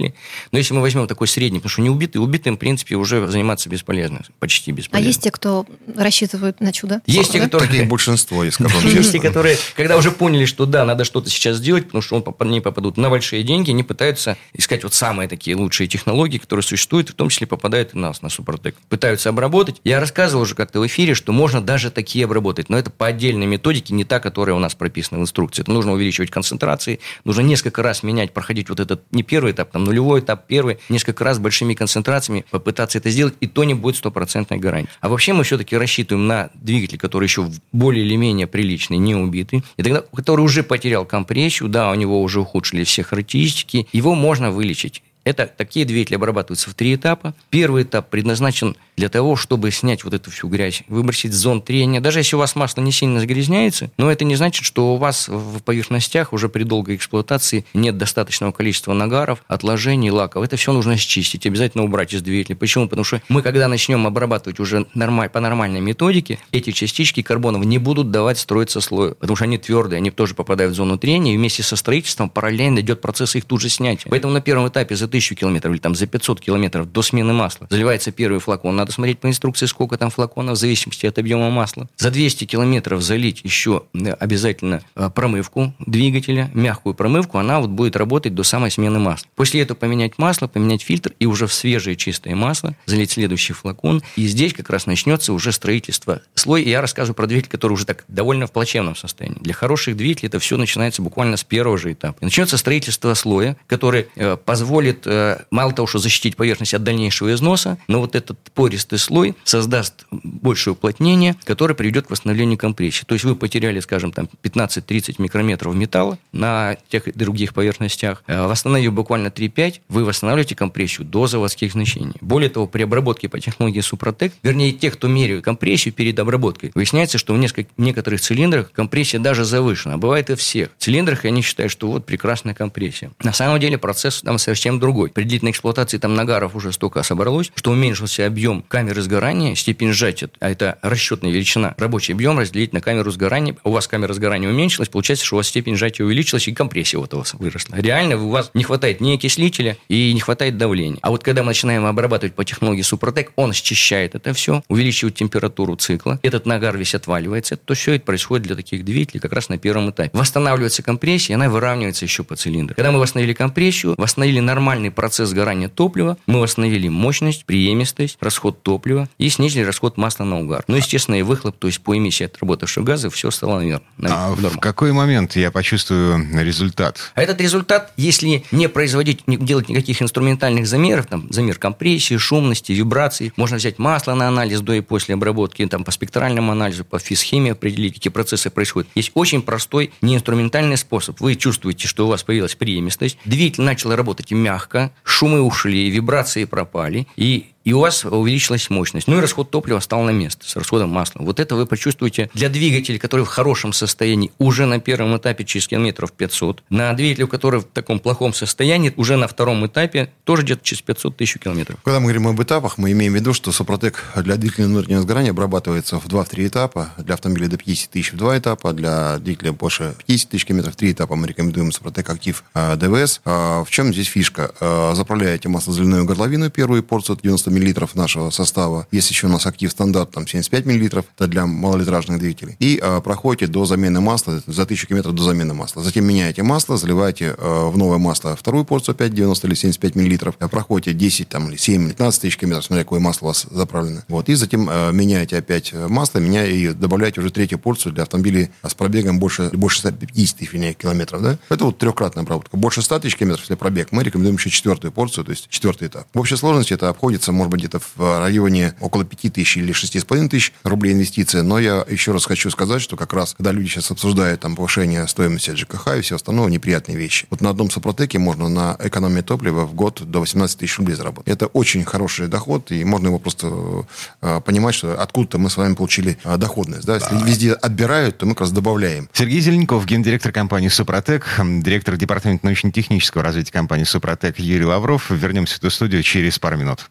Но 0.52 0.58
если 0.58 0.74
мы 0.74 0.80
возьмем 0.80 1.06
такой 1.06 1.28
средний, 1.28 1.58
потому 1.58 1.70
что 1.70 1.82
не 1.82 1.90
убитый, 1.90 2.22
убитым, 2.22 2.56
в 2.56 2.58
принципе, 2.58 2.96
уже 2.96 3.26
заниматься 3.28 3.68
бесполезно, 3.68 4.22
почти 4.38 4.72
бесполезно. 4.72 5.06
А 5.06 5.08
есть 5.08 5.22
те, 5.22 5.30
кто 5.30 5.66
рассчитывают 5.96 6.60
на 6.60 6.72
чудо? 6.72 7.00
Есть 7.06 7.32
те, 7.32 7.40
которые... 7.40 7.68
Таких 7.68 7.88
большинство, 7.88 8.44
есть, 8.44 8.58
Есть 8.84 9.12
те, 9.12 9.20
которые, 9.20 9.56
когда 9.76 9.96
уже 9.96 10.10
поняли, 10.10 10.44
что 10.44 10.66
да, 10.66 10.84
надо 10.84 11.04
что-то 11.04 11.30
сейчас 11.30 11.56
сделать, 11.56 11.86
потому 11.86 12.02
что 12.02 12.36
они 12.38 12.60
попадут 12.60 12.96
на 12.96 13.10
большие 13.10 13.42
деньги, 13.42 13.70
они 13.70 13.82
пытаются 13.82 14.36
искать 14.52 14.82
вот 14.84 14.94
самые 14.94 15.28
такие 15.28 15.56
лучшие 15.56 15.88
технологии, 15.88 16.38
которые 16.38 16.64
существуют, 16.64 17.10
в 17.10 17.14
том 17.14 17.28
числе 17.28 17.46
попадают 17.46 17.94
и 17.94 17.96
у 17.96 18.00
нас 18.00 18.22
на 18.22 18.28
Супротек. 18.28 18.76
Пытаются 18.88 19.28
обработать. 19.28 19.80
Я 19.84 20.00
рассказывал 20.00 20.42
уже 20.42 20.54
как-то 20.54 20.80
в 20.80 20.86
эфире, 20.86 21.14
что 21.14 21.32
можно 21.32 21.60
даже 21.60 21.90
такие 21.90 22.24
обработать, 22.24 22.68
но 22.68 22.78
это 22.78 22.90
по 22.90 23.06
отдельной 23.06 23.46
методике, 23.46 23.94
не 23.94 24.04
та, 24.04 24.20
которая 24.20 24.56
у 24.56 24.58
нас 24.58 24.74
прописана 24.74 25.20
в 25.20 25.22
инструкции. 25.22 25.62
Это 25.62 25.70
нужно 25.70 25.92
увеличивать 25.92 26.30
концентрации, 26.30 27.00
нужно 27.24 27.42
несколько 27.42 27.82
раз 27.82 28.02
менять, 28.02 28.32
проходить 28.32 28.68
вот 28.68 28.80
этот 28.80 29.02
не 29.10 29.22
первый 29.22 29.52
этап, 29.52 29.70
там 29.70 29.84
нулевой 29.90 30.20
этап, 30.20 30.46
первый, 30.46 30.78
несколько 30.88 31.24
раз 31.24 31.38
большими 31.38 31.74
концентрациями 31.74 32.44
попытаться 32.50 32.98
это 32.98 33.10
сделать, 33.10 33.34
и 33.40 33.46
то 33.48 33.64
не 33.64 33.74
будет 33.74 33.96
стопроцентной 33.96 34.58
гарантии. 34.58 34.90
А 35.00 35.08
вообще 35.08 35.32
мы 35.32 35.42
все-таки 35.42 35.76
рассчитываем 35.76 36.26
на 36.28 36.50
двигатель, 36.54 36.98
который 36.98 37.24
еще 37.24 37.50
более 37.72 38.04
или 38.04 38.14
менее 38.16 38.46
приличный, 38.46 38.98
не 38.98 39.16
убитый, 39.16 39.64
и 39.76 39.82
тогда, 39.82 40.02
который 40.14 40.42
уже 40.42 40.62
потерял 40.62 41.04
компрессию, 41.04 41.68
да, 41.68 41.90
у 41.90 41.94
него 41.94 42.22
уже 42.22 42.40
ухудшили 42.40 42.84
все 42.84 43.02
характеристики, 43.02 43.88
его 43.92 44.14
можно 44.14 44.50
вылечить. 44.52 45.02
Это 45.24 45.46
такие 45.46 45.84
двигатели 45.84 46.16
обрабатываются 46.16 46.70
в 46.70 46.74
три 46.74 46.94
этапа. 46.94 47.34
Первый 47.50 47.82
этап 47.82 48.08
предназначен 48.10 48.76
для 48.96 49.08
того, 49.08 49.36
чтобы 49.36 49.70
снять 49.70 50.04
вот 50.04 50.14
эту 50.14 50.30
всю 50.30 50.48
грязь, 50.48 50.82
выбросить 50.88 51.32
зон 51.32 51.62
трения. 51.62 52.00
Даже 52.00 52.20
если 52.20 52.36
у 52.36 52.38
вас 52.38 52.54
масло 52.56 52.80
не 52.80 52.92
сильно 52.92 53.20
загрязняется, 53.20 53.90
но 53.96 54.10
это 54.10 54.24
не 54.24 54.36
значит, 54.36 54.64
что 54.64 54.94
у 54.94 54.96
вас 54.96 55.28
в 55.28 55.60
поверхностях 55.62 56.32
уже 56.32 56.48
при 56.48 56.64
долгой 56.64 56.96
эксплуатации 56.96 57.64
нет 57.74 57.98
достаточного 57.98 58.52
количества 58.52 58.92
нагаров, 58.92 59.42
отложений, 59.48 60.10
лаков. 60.10 60.44
Это 60.44 60.56
все 60.56 60.72
нужно 60.72 60.96
счистить, 60.96 61.46
обязательно 61.46 61.84
убрать 61.84 62.12
из 62.12 62.22
двигателя. 62.22 62.56
Почему? 62.56 62.88
Потому 62.88 63.04
что 63.04 63.22
мы, 63.28 63.42
когда 63.42 63.68
начнем 63.68 64.06
обрабатывать 64.06 64.60
уже 64.60 64.86
нормаль, 64.94 65.30
по 65.30 65.40
нормальной 65.40 65.80
методике, 65.80 66.38
эти 66.52 66.72
частички 66.72 67.22
карбонов 67.22 67.64
не 67.64 67.78
будут 67.78 68.10
давать 68.10 68.38
строиться 68.38 68.80
слою, 68.80 69.14
потому 69.14 69.36
что 69.36 69.44
они 69.44 69.58
твердые, 69.58 69.98
они 69.98 70.10
тоже 70.10 70.34
попадают 70.34 70.74
в 70.74 70.76
зону 70.76 70.98
трения, 70.98 71.34
и 71.34 71.36
вместе 71.36 71.62
со 71.62 71.76
строительством 71.76 72.28
параллельно 72.28 72.80
идет 72.80 73.00
процесс 73.00 73.36
их 73.36 73.44
тут 73.44 73.60
же 73.60 73.68
снятия. 73.68 74.10
Поэтому 74.10 74.32
на 74.32 74.40
первом 74.40 74.68
этапе 74.68 74.96
за 74.96 75.08
1000 75.10 75.34
километров 75.34 75.72
или 75.72 75.80
там 75.80 75.94
за 75.94 76.06
500 76.06 76.40
километров 76.40 76.90
до 76.90 77.02
смены 77.02 77.32
масла 77.32 77.66
заливается 77.80 78.12
первый 78.12 78.40
флакон, 78.40 78.76
надо 78.76 78.92
смотреть 78.92 79.18
по 79.20 79.28
инструкции, 79.28 79.66
сколько 79.66 79.96
там 79.96 80.10
флаконов, 80.10 80.56
в 80.56 80.60
зависимости 80.60 81.06
от 81.06 81.18
объема 81.18 81.50
масла. 81.50 81.88
За 81.96 82.10
200 82.10 82.44
километров 82.44 83.00
залить 83.00 83.40
еще 83.42 83.84
обязательно 84.18 84.82
э, 84.96 85.08
промывку 85.14 85.72
двигателя, 85.78 86.50
мягкую 86.52 86.94
промывку, 86.94 87.38
она 87.38 87.60
вот 87.60 87.70
будет 87.70 87.96
работать 87.96 88.34
до 88.34 88.42
самой 88.42 88.70
смены 88.70 88.98
масла. 88.98 89.28
После 89.34 89.62
этого 89.62 89.76
поменять 89.76 90.18
масло, 90.18 90.46
поменять 90.46 90.82
фильтр 90.82 91.12
и 91.18 91.26
уже 91.26 91.46
в 91.46 91.54
свежее 91.54 91.96
чистое 91.96 92.34
масло 92.34 92.76
залить 92.86 93.12
следующий 93.12 93.52
флакон. 93.52 94.02
И 94.16 94.26
здесь 94.26 94.52
как 94.52 94.68
раз 94.70 94.86
начнется 94.86 95.32
уже 95.32 95.52
строительство 95.52 96.20
слой. 96.34 96.64
Я 96.64 96.80
рассказываю 96.80 97.14
про 97.14 97.26
двигатель, 97.26 97.50
который 97.50 97.72
уже 97.72 97.86
так 97.86 98.04
довольно 98.08 98.46
в 98.46 98.52
плачевном 98.52 98.96
состоянии. 98.96 99.38
Для 99.40 99.54
хороших 99.54 99.96
двигателей 99.96 100.28
это 100.28 100.38
все 100.38 100.56
начинается 100.56 101.02
буквально 101.02 101.36
с 101.36 101.44
первого 101.44 101.78
же 101.78 101.92
этапа. 101.92 102.18
Начнется 102.20 102.56
строительство 102.56 103.14
слоя, 103.14 103.56
который 103.66 104.08
э, 104.16 104.36
позволит 104.36 104.99
э, 105.06 105.38
мало 105.50 105.72
того, 105.72 105.86
что 105.86 105.98
защитить 105.98 106.36
поверхность 106.36 106.74
от 106.74 106.82
дальнейшего 106.82 107.32
износа, 107.34 107.78
но 107.88 108.00
вот 108.00 108.14
этот 108.14 108.38
пористый 108.54 108.98
слой 108.98 109.34
создаст 109.44 110.06
большее 110.10 110.72
уплотнение, 110.72 111.36
которое 111.44 111.74
приведет 111.74 112.06
к 112.06 112.10
восстановлению 112.10 112.58
компрессии. 112.58 113.04
То 113.04 113.14
есть 113.14 113.24
вы 113.24 113.36
потеряли, 113.36 113.80
скажем, 113.80 114.12
там 114.12 114.28
15-30 114.42 115.16
микрометров 115.18 115.74
металла 115.74 116.18
на 116.32 116.76
тех 116.88 117.08
и 117.08 117.12
других 117.12 117.54
поверхностях. 117.54 118.22
Э, 118.26 118.46
восстановив 118.46 118.92
буквально 118.92 119.28
3-5, 119.28 119.80
вы 119.88 120.04
восстанавливаете 120.04 120.54
компрессию 120.54 121.06
до 121.06 121.26
заводских 121.26 121.72
значений. 121.72 122.14
Более 122.20 122.50
того, 122.50 122.66
при 122.66 122.82
обработке 122.82 123.28
по 123.28 123.40
технологии 123.40 123.80
Супротек, 123.80 124.32
вернее, 124.42 124.72
тех, 124.72 124.94
кто 124.94 125.08
меряет 125.08 125.44
компрессию 125.44 125.94
перед 125.94 126.18
обработкой, 126.18 126.72
выясняется, 126.74 127.18
что 127.18 127.34
в 127.34 127.38
нескольких, 127.38 127.70
некоторых 127.76 128.20
цилиндрах 128.20 128.72
компрессия 128.72 129.20
даже 129.20 129.44
завышена. 129.44 129.94
А 129.94 129.98
бывает 129.98 130.30
и 130.30 130.34
всех. 130.34 130.70
В 130.78 130.82
цилиндрах 130.82 131.24
они 131.24 131.42
считают, 131.42 131.72
что 131.72 131.88
вот 131.88 132.06
прекрасная 132.06 132.54
компрессия. 132.54 133.10
На 133.22 133.32
самом 133.32 133.60
деле 133.60 133.78
процесс 133.78 134.22
там 134.22 134.38
совсем 134.38 134.78
другой. 134.78 134.89
При 135.12 135.24
длительной 135.24 135.52
эксплуатации 135.52 135.98
там 135.98 136.14
нагаров 136.14 136.54
уже 136.54 136.72
столько 136.72 137.02
собралось, 137.02 137.52
что 137.54 137.70
уменьшился 137.70 138.26
объем 138.26 138.62
камеры 138.66 139.02
сгорания, 139.02 139.54
степень 139.54 139.92
сжатия, 139.92 140.30
а 140.40 140.50
это 140.50 140.78
расчетная 140.82 141.30
величина, 141.30 141.74
рабочий 141.78 142.12
объем 142.12 142.38
разделить 142.38 142.72
на 142.72 142.80
камеру 142.80 143.10
сгорания. 143.10 143.56
У 143.64 143.70
вас 143.70 143.86
камера 143.86 144.12
сгорания 144.12 144.48
уменьшилась, 144.48 144.88
получается, 144.88 145.24
что 145.24 145.36
у 145.36 145.38
вас 145.38 145.48
степень 145.48 145.76
сжатия 145.76 146.04
увеличилась, 146.04 146.48
и 146.48 146.52
компрессия 146.52 146.98
вот 146.98 147.14
у 147.14 147.18
вас 147.18 147.34
выросла. 147.34 147.76
Реально 147.76 148.16
у 148.16 148.30
вас 148.30 148.50
не 148.54 148.64
хватает 148.64 149.00
ни 149.00 149.14
окислителя 149.14 149.76
и 149.88 150.12
не 150.12 150.20
хватает 150.20 150.56
давления. 150.56 150.98
А 151.02 151.10
вот 151.10 151.22
когда 151.22 151.42
мы 151.42 151.48
начинаем 151.48 151.86
обрабатывать 151.86 152.34
по 152.34 152.44
технологии 152.44 152.82
Супротек, 152.82 153.32
он 153.36 153.52
счищает 153.52 154.14
это 154.14 154.32
все, 154.34 154.62
увеличивает 154.68 155.14
температуру 155.14 155.76
цикла, 155.76 156.18
этот 156.22 156.46
нагар 156.46 156.76
весь 156.76 156.94
отваливается, 156.94 157.56
то 157.56 157.74
все 157.74 157.94
это 157.94 158.04
происходит 158.04 158.46
для 158.46 158.56
таких 158.56 158.84
двигателей 158.84 159.20
как 159.20 159.32
раз 159.32 159.48
на 159.48 159.58
первом 159.58 159.90
этапе. 159.90 160.10
Восстанавливается 160.12 160.82
компрессия, 160.82 161.36
она 161.36 161.48
выравнивается 161.48 162.04
еще 162.04 162.24
по 162.24 162.36
цилиндру. 162.36 162.74
Когда 162.74 162.92
мы 162.92 162.98
восстановили 162.98 163.32
компрессию, 163.32 163.94
восстановили 163.96 164.40
нормальный 164.80 164.90
процесс 164.90 165.28
сгорания 165.28 165.68
топлива, 165.68 166.16
мы 166.26 166.40
восстановили 166.40 166.88
мощность, 166.88 167.44
преемистость, 167.44 168.16
расход 168.20 168.62
топлива, 168.62 169.08
и 169.18 169.28
снизили 169.28 169.62
расход 169.62 169.96
масла 169.96 170.24
на 170.24 170.40
угар. 170.40 170.64
Ну, 170.68 170.76
естественно, 170.76 171.16
и 171.16 171.22
выхлоп, 171.22 171.56
то 171.58 171.66
есть 171.66 171.80
по 171.80 171.96
эмиссии 171.96 172.24
отработавших 172.24 172.82
газов, 172.82 173.14
все 173.14 173.30
стало 173.30 173.58
наверное. 173.58 173.82
А 174.02 174.34
в 174.34 174.58
какой 174.58 174.92
момент 174.92 175.36
я 175.36 175.50
почувствую 175.50 176.26
результат? 176.42 177.12
А 177.14 177.22
этот 177.22 177.40
результат, 177.40 177.92
если 177.96 178.42
не 178.52 178.68
производить, 178.68 179.26
не 179.28 179.36
делать 179.36 179.68
никаких 179.68 180.00
инструментальных 180.00 180.66
замеров, 180.66 181.06
там, 181.06 181.26
замер 181.30 181.58
компрессии, 181.58 182.16
шумности, 182.16 182.72
вибраций, 182.72 183.32
можно 183.36 183.56
взять 183.56 183.78
масло 183.78 184.14
на 184.14 184.28
анализ 184.28 184.60
до 184.60 184.72
и 184.72 184.80
после 184.80 185.14
обработки, 185.14 185.66
там, 185.66 185.84
по 185.84 185.90
спектральному 185.90 186.52
анализу, 186.52 186.84
по 186.84 186.98
физхимии 186.98 187.52
определить, 187.52 187.94
какие 187.94 188.10
процессы 188.12 188.50
происходят. 188.50 188.88
Есть 188.94 189.10
очень 189.14 189.42
простой 189.42 189.92
неинструментальный 190.00 190.76
способ. 190.76 191.20
Вы 191.20 191.36
чувствуете, 191.36 191.86
что 191.86 192.06
у 192.06 192.08
вас 192.08 192.22
появилась 192.22 192.54
преемистость, 192.54 193.18
двигатель 193.24 193.62
начал 193.62 193.94
работать 193.94 194.30
мягко, 194.30 194.69
шумы 195.02 195.40
ушли, 195.42 195.90
вибрации 195.90 196.44
пропали, 196.44 197.06
и 197.16 197.49
и 197.64 197.72
у 197.72 197.80
вас 197.80 198.04
увеличилась 198.04 198.70
мощность. 198.70 199.06
Ну 199.06 199.18
и 199.18 199.20
расход 199.20 199.50
топлива 199.50 199.80
стал 199.80 200.02
на 200.02 200.10
место 200.10 200.48
с 200.48 200.56
расходом 200.56 200.90
масла. 200.90 201.22
Вот 201.22 201.40
это 201.40 201.54
вы 201.54 201.66
почувствуете 201.66 202.30
для 202.34 202.48
двигателя, 202.48 202.98
который 202.98 203.24
в 203.24 203.28
хорошем 203.28 203.72
состоянии, 203.72 204.32
уже 204.38 204.66
на 204.66 204.80
первом 204.80 205.16
этапе 205.16 205.44
через 205.44 205.68
километров 205.68 206.12
500. 206.12 206.62
На 206.70 206.92
двигателе, 206.94 207.26
который 207.26 207.60
в 207.60 207.64
таком 207.64 207.98
плохом 207.98 208.32
состоянии, 208.32 208.92
уже 208.96 209.16
на 209.16 209.28
втором 209.28 209.66
этапе 209.66 210.10
тоже 210.24 210.42
где-то 210.42 210.62
через 210.64 210.82
500 210.82 211.16
тысяч 211.16 211.38
километров. 211.38 211.78
Когда 211.84 212.00
мы 212.00 212.04
говорим 212.04 212.28
об 212.28 212.42
этапах, 212.42 212.78
мы 212.78 212.92
имеем 212.92 213.12
в 213.12 213.16
виду, 213.16 213.34
что 213.34 213.52
Супротек 213.52 214.04
для 214.16 214.36
двигателя 214.36 214.66
внутреннего 214.66 215.02
сгорания 215.02 215.30
обрабатывается 215.30 215.98
в 216.00 216.06
2-3 216.06 216.48
этапа. 216.48 216.92
Для 216.98 217.14
автомобиля 217.14 217.48
до 217.48 217.56
50 217.56 217.90
тысяч 217.90 218.12
в 218.12 218.16
2 218.16 218.38
этапа, 218.38 218.72
для 218.72 219.18
двигателя 219.18 219.52
больше 219.52 219.94
50 220.06 220.30
тысяч 220.30 220.46
километров 220.46 220.74
в 220.74 220.76
3 220.76 220.92
этапа. 220.92 221.14
Мы 221.16 221.26
рекомендуем 221.28 221.72
Супротек 221.72 222.08
Актив 222.08 222.42
а, 222.54 222.76
ДВС. 222.76 223.20
А, 223.24 223.64
в 223.64 223.70
чем 223.70 223.92
здесь 223.92 224.06
фишка? 224.06 224.52
А, 224.60 224.94
заправляете 224.94 225.48
масло-заливную 225.48 226.04
горловину, 226.04 226.50
первую 226.50 226.82
порцию 226.82 227.18
90 227.22 227.49
миллилитров 227.50 227.94
нашего 227.94 228.30
состава. 228.30 228.86
Есть 228.90 229.10
еще 229.10 229.26
у 229.26 229.30
нас 229.30 229.46
актив 229.46 229.70
стандарт, 229.70 230.10
там 230.10 230.26
75 230.26 230.66
миллилитров, 230.66 231.04
это 231.16 231.26
для 231.26 231.46
малолитражных 231.46 232.18
двигателей. 232.18 232.56
И 232.58 232.80
э, 232.82 233.00
проходите 233.02 233.46
до 233.46 233.64
замены 233.64 234.00
масла, 234.00 234.42
за 234.46 234.62
1000 234.62 234.86
километров 234.86 235.14
до 235.14 235.22
замены 235.22 235.54
масла. 235.54 235.82
Затем 235.82 236.06
меняете 236.06 236.42
масло, 236.42 236.76
заливаете 236.76 237.34
э, 237.36 237.68
в 237.68 237.76
новое 237.76 237.98
масло 237.98 238.36
вторую 238.36 238.64
порцию 238.64 238.94
5,90 238.96 239.46
или 239.46 239.54
75 239.54 239.94
миллилитров. 239.96 240.34
Э, 240.40 240.48
проходите 240.48 240.92
10 240.92 241.28
там, 241.28 241.48
или 241.48 241.56
7, 241.56 241.88
15 241.88 242.20
тысяч 242.20 242.36
километров, 242.36 242.64
смотря 242.64 242.84
какое 242.84 243.00
масло 243.00 243.26
у 243.26 243.28
вас 243.28 243.46
заправлено. 243.50 244.04
Вот. 244.08 244.28
И 244.28 244.34
затем 244.34 244.68
э, 244.70 244.92
меняете 244.92 245.36
опять 245.36 245.72
масло, 245.72 246.18
меняете 246.18 246.56
и 246.56 246.68
добавляете 246.72 247.20
уже 247.20 247.30
третью 247.30 247.58
порцию 247.58 247.92
для 247.92 248.04
автомобилей 248.04 248.50
с 248.62 248.74
пробегом 248.74 249.18
больше, 249.18 249.50
больше 249.52 249.78
150 249.80 250.36
тысяч 250.38 250.76
километров. 250.76 251.22
Да? 251.22 251.38
Это 251.48 251.64
вот 251.64 251.78
трехкратная 251.78 252.22
обработка. 252.22 252.56
Больше 252.56 252.82
100 252.82 253.00
тысяч 253.00 253.16
километров, 253.16 253.44
если 253.44 253.54
пробег, 253.54 253.88
мы 253.92 254.02
рекомендуем 254.02 254.36
еще 254.36 254.50
четвертую 254.50 254.92
порцию, 254.92 255.24
то 255.24 255.30
есть 255.30 255.48
четвертый 255.48 255.88
этап. 255.88 256.06
В 256.14 256.18
общей 256.18 256.36
сложности 256.36 256.74
это 256.74 256.88
обходится 256.88 257.32
может 257.40 257.52
быть, 257.52 257.60
где-то 257.60 257.80
в 257.96 258.20
районе 258.20 258.74
около 258.80 259.02
5 259.02 259.32
тысяч 259.32 259.56
или 259.56 259.72
6,5 259.72 260.28
тысяч 260.28 260.52
рублей 260.62 260.92
инвестиция. 260.92 261.42
Но 261.42 261.58
я 261.58 261.86
еще 261.88 262.12
раз 262.12 262.26
хочу 262.26 262.50
сказать, 262.50 262.82
что 262.82 262.98
как 262.98 263.14
раз, 263.14 263.32
когда 263.32 263.50
люди 263.50 263.68
сейчас 263.68 263.90
обсуждают 263.90 264.42
там 264.42 264.56
повышение 264.56 265.08
стоимости 265.08 265.54
ЖКХ 265.54 265.96
и 265.96 266.00
все 266.02 266.16
остальное, 266.16 266.50
неприятные 266.50 266.98
вещи. 266.98 267.26
Вот 267.30 267.40
на 267.40 267.48
одном 267.48 267.70
Супротеке 267.70 268.18
можно 268.18 268.50
на 268.50 268.76
экономии 268.78 269.22
топлива 269.22 269.64
в 269.64 269.72
год 269.72 270.02
до 270.04 270.20
18 270.20 270.58
тысяч 270.58 270.76
рублей 270.76 270.96
заработать. 270.96 271.32
Это 271.32 271.46
очень 271.46 271.82
хороший 271.82 272.28
доход, 272.28 272.70
и 272.72 272.84
можно 272.84 273.06
его 273.06 273.18
просто 273.18 273.86
э, 274.20 274.40
понимать, 274.44 274.74
что 274.74 275.00
откуда-то 275.00 275.38
мы 275.38 275.48
с 275.48 275.56
вами 275.56 275.74
получили 275.74 276.18
э, 276.22 276.36
доходность. 276.36 276.84
Да? 276.84 276.96
Если 276.96 277.24
везде 277.24 277.52
отбирают, 277.54 278.18
то 278.18 278.26
мы 278.26 278.32
как 278.32 278.42
раз 278.42 278.52
добавляем. 278.52 279.08
Сергей 279.14 279.40
Зеленков, 279.40 279.86
гендиректор 279.86 280.30
компании 280.30 280.68
«Супротек», 280.68 281.26
директор 281.38 281.96
департамента 281.96 282.44
научно-технического 282.44 283.22
развития 283.22 283.52
компании 283.52 283.84
«Супротек» 283.84 284.38
Юрий 284.38 284.66
Лавров. 284.66 285.10
Вернемся 285.10 285.54
в 285.54 285.58
эту 285.58 285.70
студию 285.70 286.02
через 286.02 286.38
пару 286.38 286.58
минут. 286.58 286.90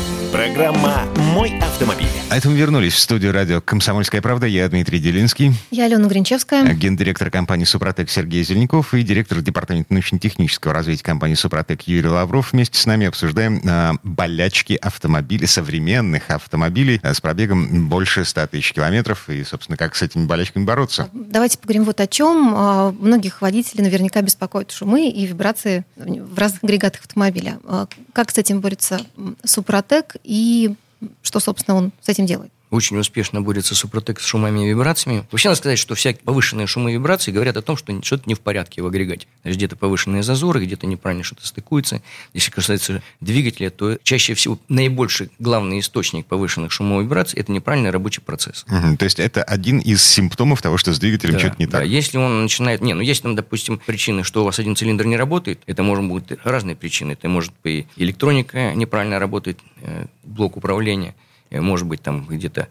Программа 0.31 1.03
«Мой 1.33 1.59
автомобиль». 1.59 2.07
А 2.29 2.37
это 2.37 2.49
мы 2.49 2.55
вернулись 2.55 2.93
в 2.93 2.99
студию 2.99 3.33
радио 3.33 3.59
«Комсомольская 3.59 4.21
правда». 4.21 4.47
Я 4.47 4.69
Дмитрий 4.69 4.99
Делинский. 4.99 5.51
Я 5.71 5.85
Алена 5.85 6.07
Гринчевская. 6.07 6.73
Гендиректор 6.73 7.29
компании 7.29 7.65
«Супротек» 7.65 8.09
Сергей 8.09 8.41
Зеленков 8.45 8.93
и 8.93 9.03
директор 9.03 9.41
департамента 9.41 9.93
научно-технического 9.93 10.73
развития 10.73 11.03
компании 11.03 11.35
«Супротек» 11.35 11.81
Юрий 11.81 12.07
Лавров. 12.07 12.53
Вместе 12.53 12.79
с 12.79 12.85
нами 12.85 13.07
обсуждаем 13.07 13.61
э, 13.67 13.91
болячки 14.03 14.79
автомобилей, 14.81 15.47
современных 15.47 16.29
автомобилей 16.29 17.01
э, 17.03 17.13
с 17.13 17.19
пробегом 17.19 17.89
больше 17.89 18.23
100 18.23 18.47
тысяч 18.47 18.71
километров 18.71 19.29
и, 19.29 19.43
собственно, 19.43 19.75
как 19.75 19.97
с 19.97 20.01
этими 20.01 20.25
болячками 20.25 20.63
бороться. 20.63 21.09
Давайте 21.11 21.57
поговорим 21.57 21.83
вот 21.83 21.99
о 21.99 22.07
чем. 22.07 22.55
Э, 22.55 22.91
многих 22.91 23.41
водителей 23.41 23.83
наверняка 23.83 24.21
беспокоят 24.21 24.71
шумы 24.71 25.09
и 25.09 25.25
вибрации 25.25 25.83
в 25.97 26.39
разных 26.39 26.63
агрегатах 26.63 27.01
автомобиля. 27.01 27.59
Э, 27.65 27.87
как 28.13 28.31
с 28.31 28.37
этим 28.37 28.61
борется 28.61 29.01
«Супротек» 29.43 30.15
и 30.23 30.75
что, 31.21 31.39
собственно, 31.39 31.77
он 31.77 31.91
с 32.01 32.09
этим 32.09 32.25
делает? 32.25 32.51
Очень 32.71 32.97
успешно 32.97 33.41
борется 33.41 33.75
Супротек 33.75 34.19
с 34.21 34.25
шумами 34.25 34.65
и 34.65 34.69
вибрациями. 34.69 35.25
Вообще 35.29 35.49
надо 35.49 35.57
сказать, 35.57 35.77
что 35.77 35.93
всякие 35.93 36.23
повышенные 36.23 36.67
шумы 36.67 36.91
и 36.91 36.93
вибрации 36.93 37.31
говорят 37.31 37.57
о 37.57 37.61
том, 37.61 37.75
что 37.75 38.01
что-то 38.01 38.23
не 38.25 38.33
в 38.33 38.39
порядке 38.39 38.81
в 38.81 38.87
агрегате. 38.87 39.27
Есть 39.43 39.57
где-то 39.57 39.75
повышенные 39.75 40.23
зазоры, 40.23 40.63
где-то 40.63 40.87
неправильно 40.87 41.23
что-то 41.23 41.45
стыкуется. 41.45 42.01
Если 42.33 42.49
касается 42.49 43.03
двигателя, 43.19 43.69
то 43.69 43.97
чаще 44.03 44.33
всего 44.33 44.57
наибольший 44.69 45.29
главный 45.37 45.79
источник 45.79 46.25
повышенных 46.25 46.71
шумов 46.71 47.01
и 47.01 47.03
вибраций– 47.03 47.39
это 47.41 47.51
неправильный 47.51 47.89
рабочий 47.89 48.21
процесс. 48.21 48.65
Угу, 48.69 48.97
то 48.97 49.05
есть 49.05 49.19
это 49.19 49.43
один 49.43 49.79
из 49.79 50.01
симптомов 50.01 50.61
того, 50.61 50.77
что 50.77 50.93
с 50.93 50.99
двигателем 50.99 51.33
да, 51.33 51.39
что-то 51.39 51.55
не 51.59 51.65
так. 51.65 51.81
Да, 51.81 51.83
если 51.83 52.17
он 52.17 52.43
начинает... 52.43 52.81
Не, 52.81 52.93
ну 52.93 53.01
есть 53.01 53.21
там, 53.21 53.35
допустим, 53.35 53.81
причины, 53.85 54.23
что 54.23 54.43
у 54.43 54.45
вас 54.45 54.59
один 54.59 54.77
цилиндр 54.77 55.05
не 55.05 55.17
работает, 55.17 55.59
это 55.67 55.83
может 55.83 56.05
быть 56.05 56.23
разные 56.45 56.77
причины. 56.77 57.11
Это 57.11 57.27
может 57.27 57.51
быть 57.63 57.87
электроника 57.97 58.73
неправильно 58.73 59.19
работает, 59.19 59.59
э, 59.81 60.05
блок 60.23 60.55
управления– 60.55 61.13
может 61.59 61.87
быть, 61.87 62.01
там 62.01 62.25
где-то 62.25 62.69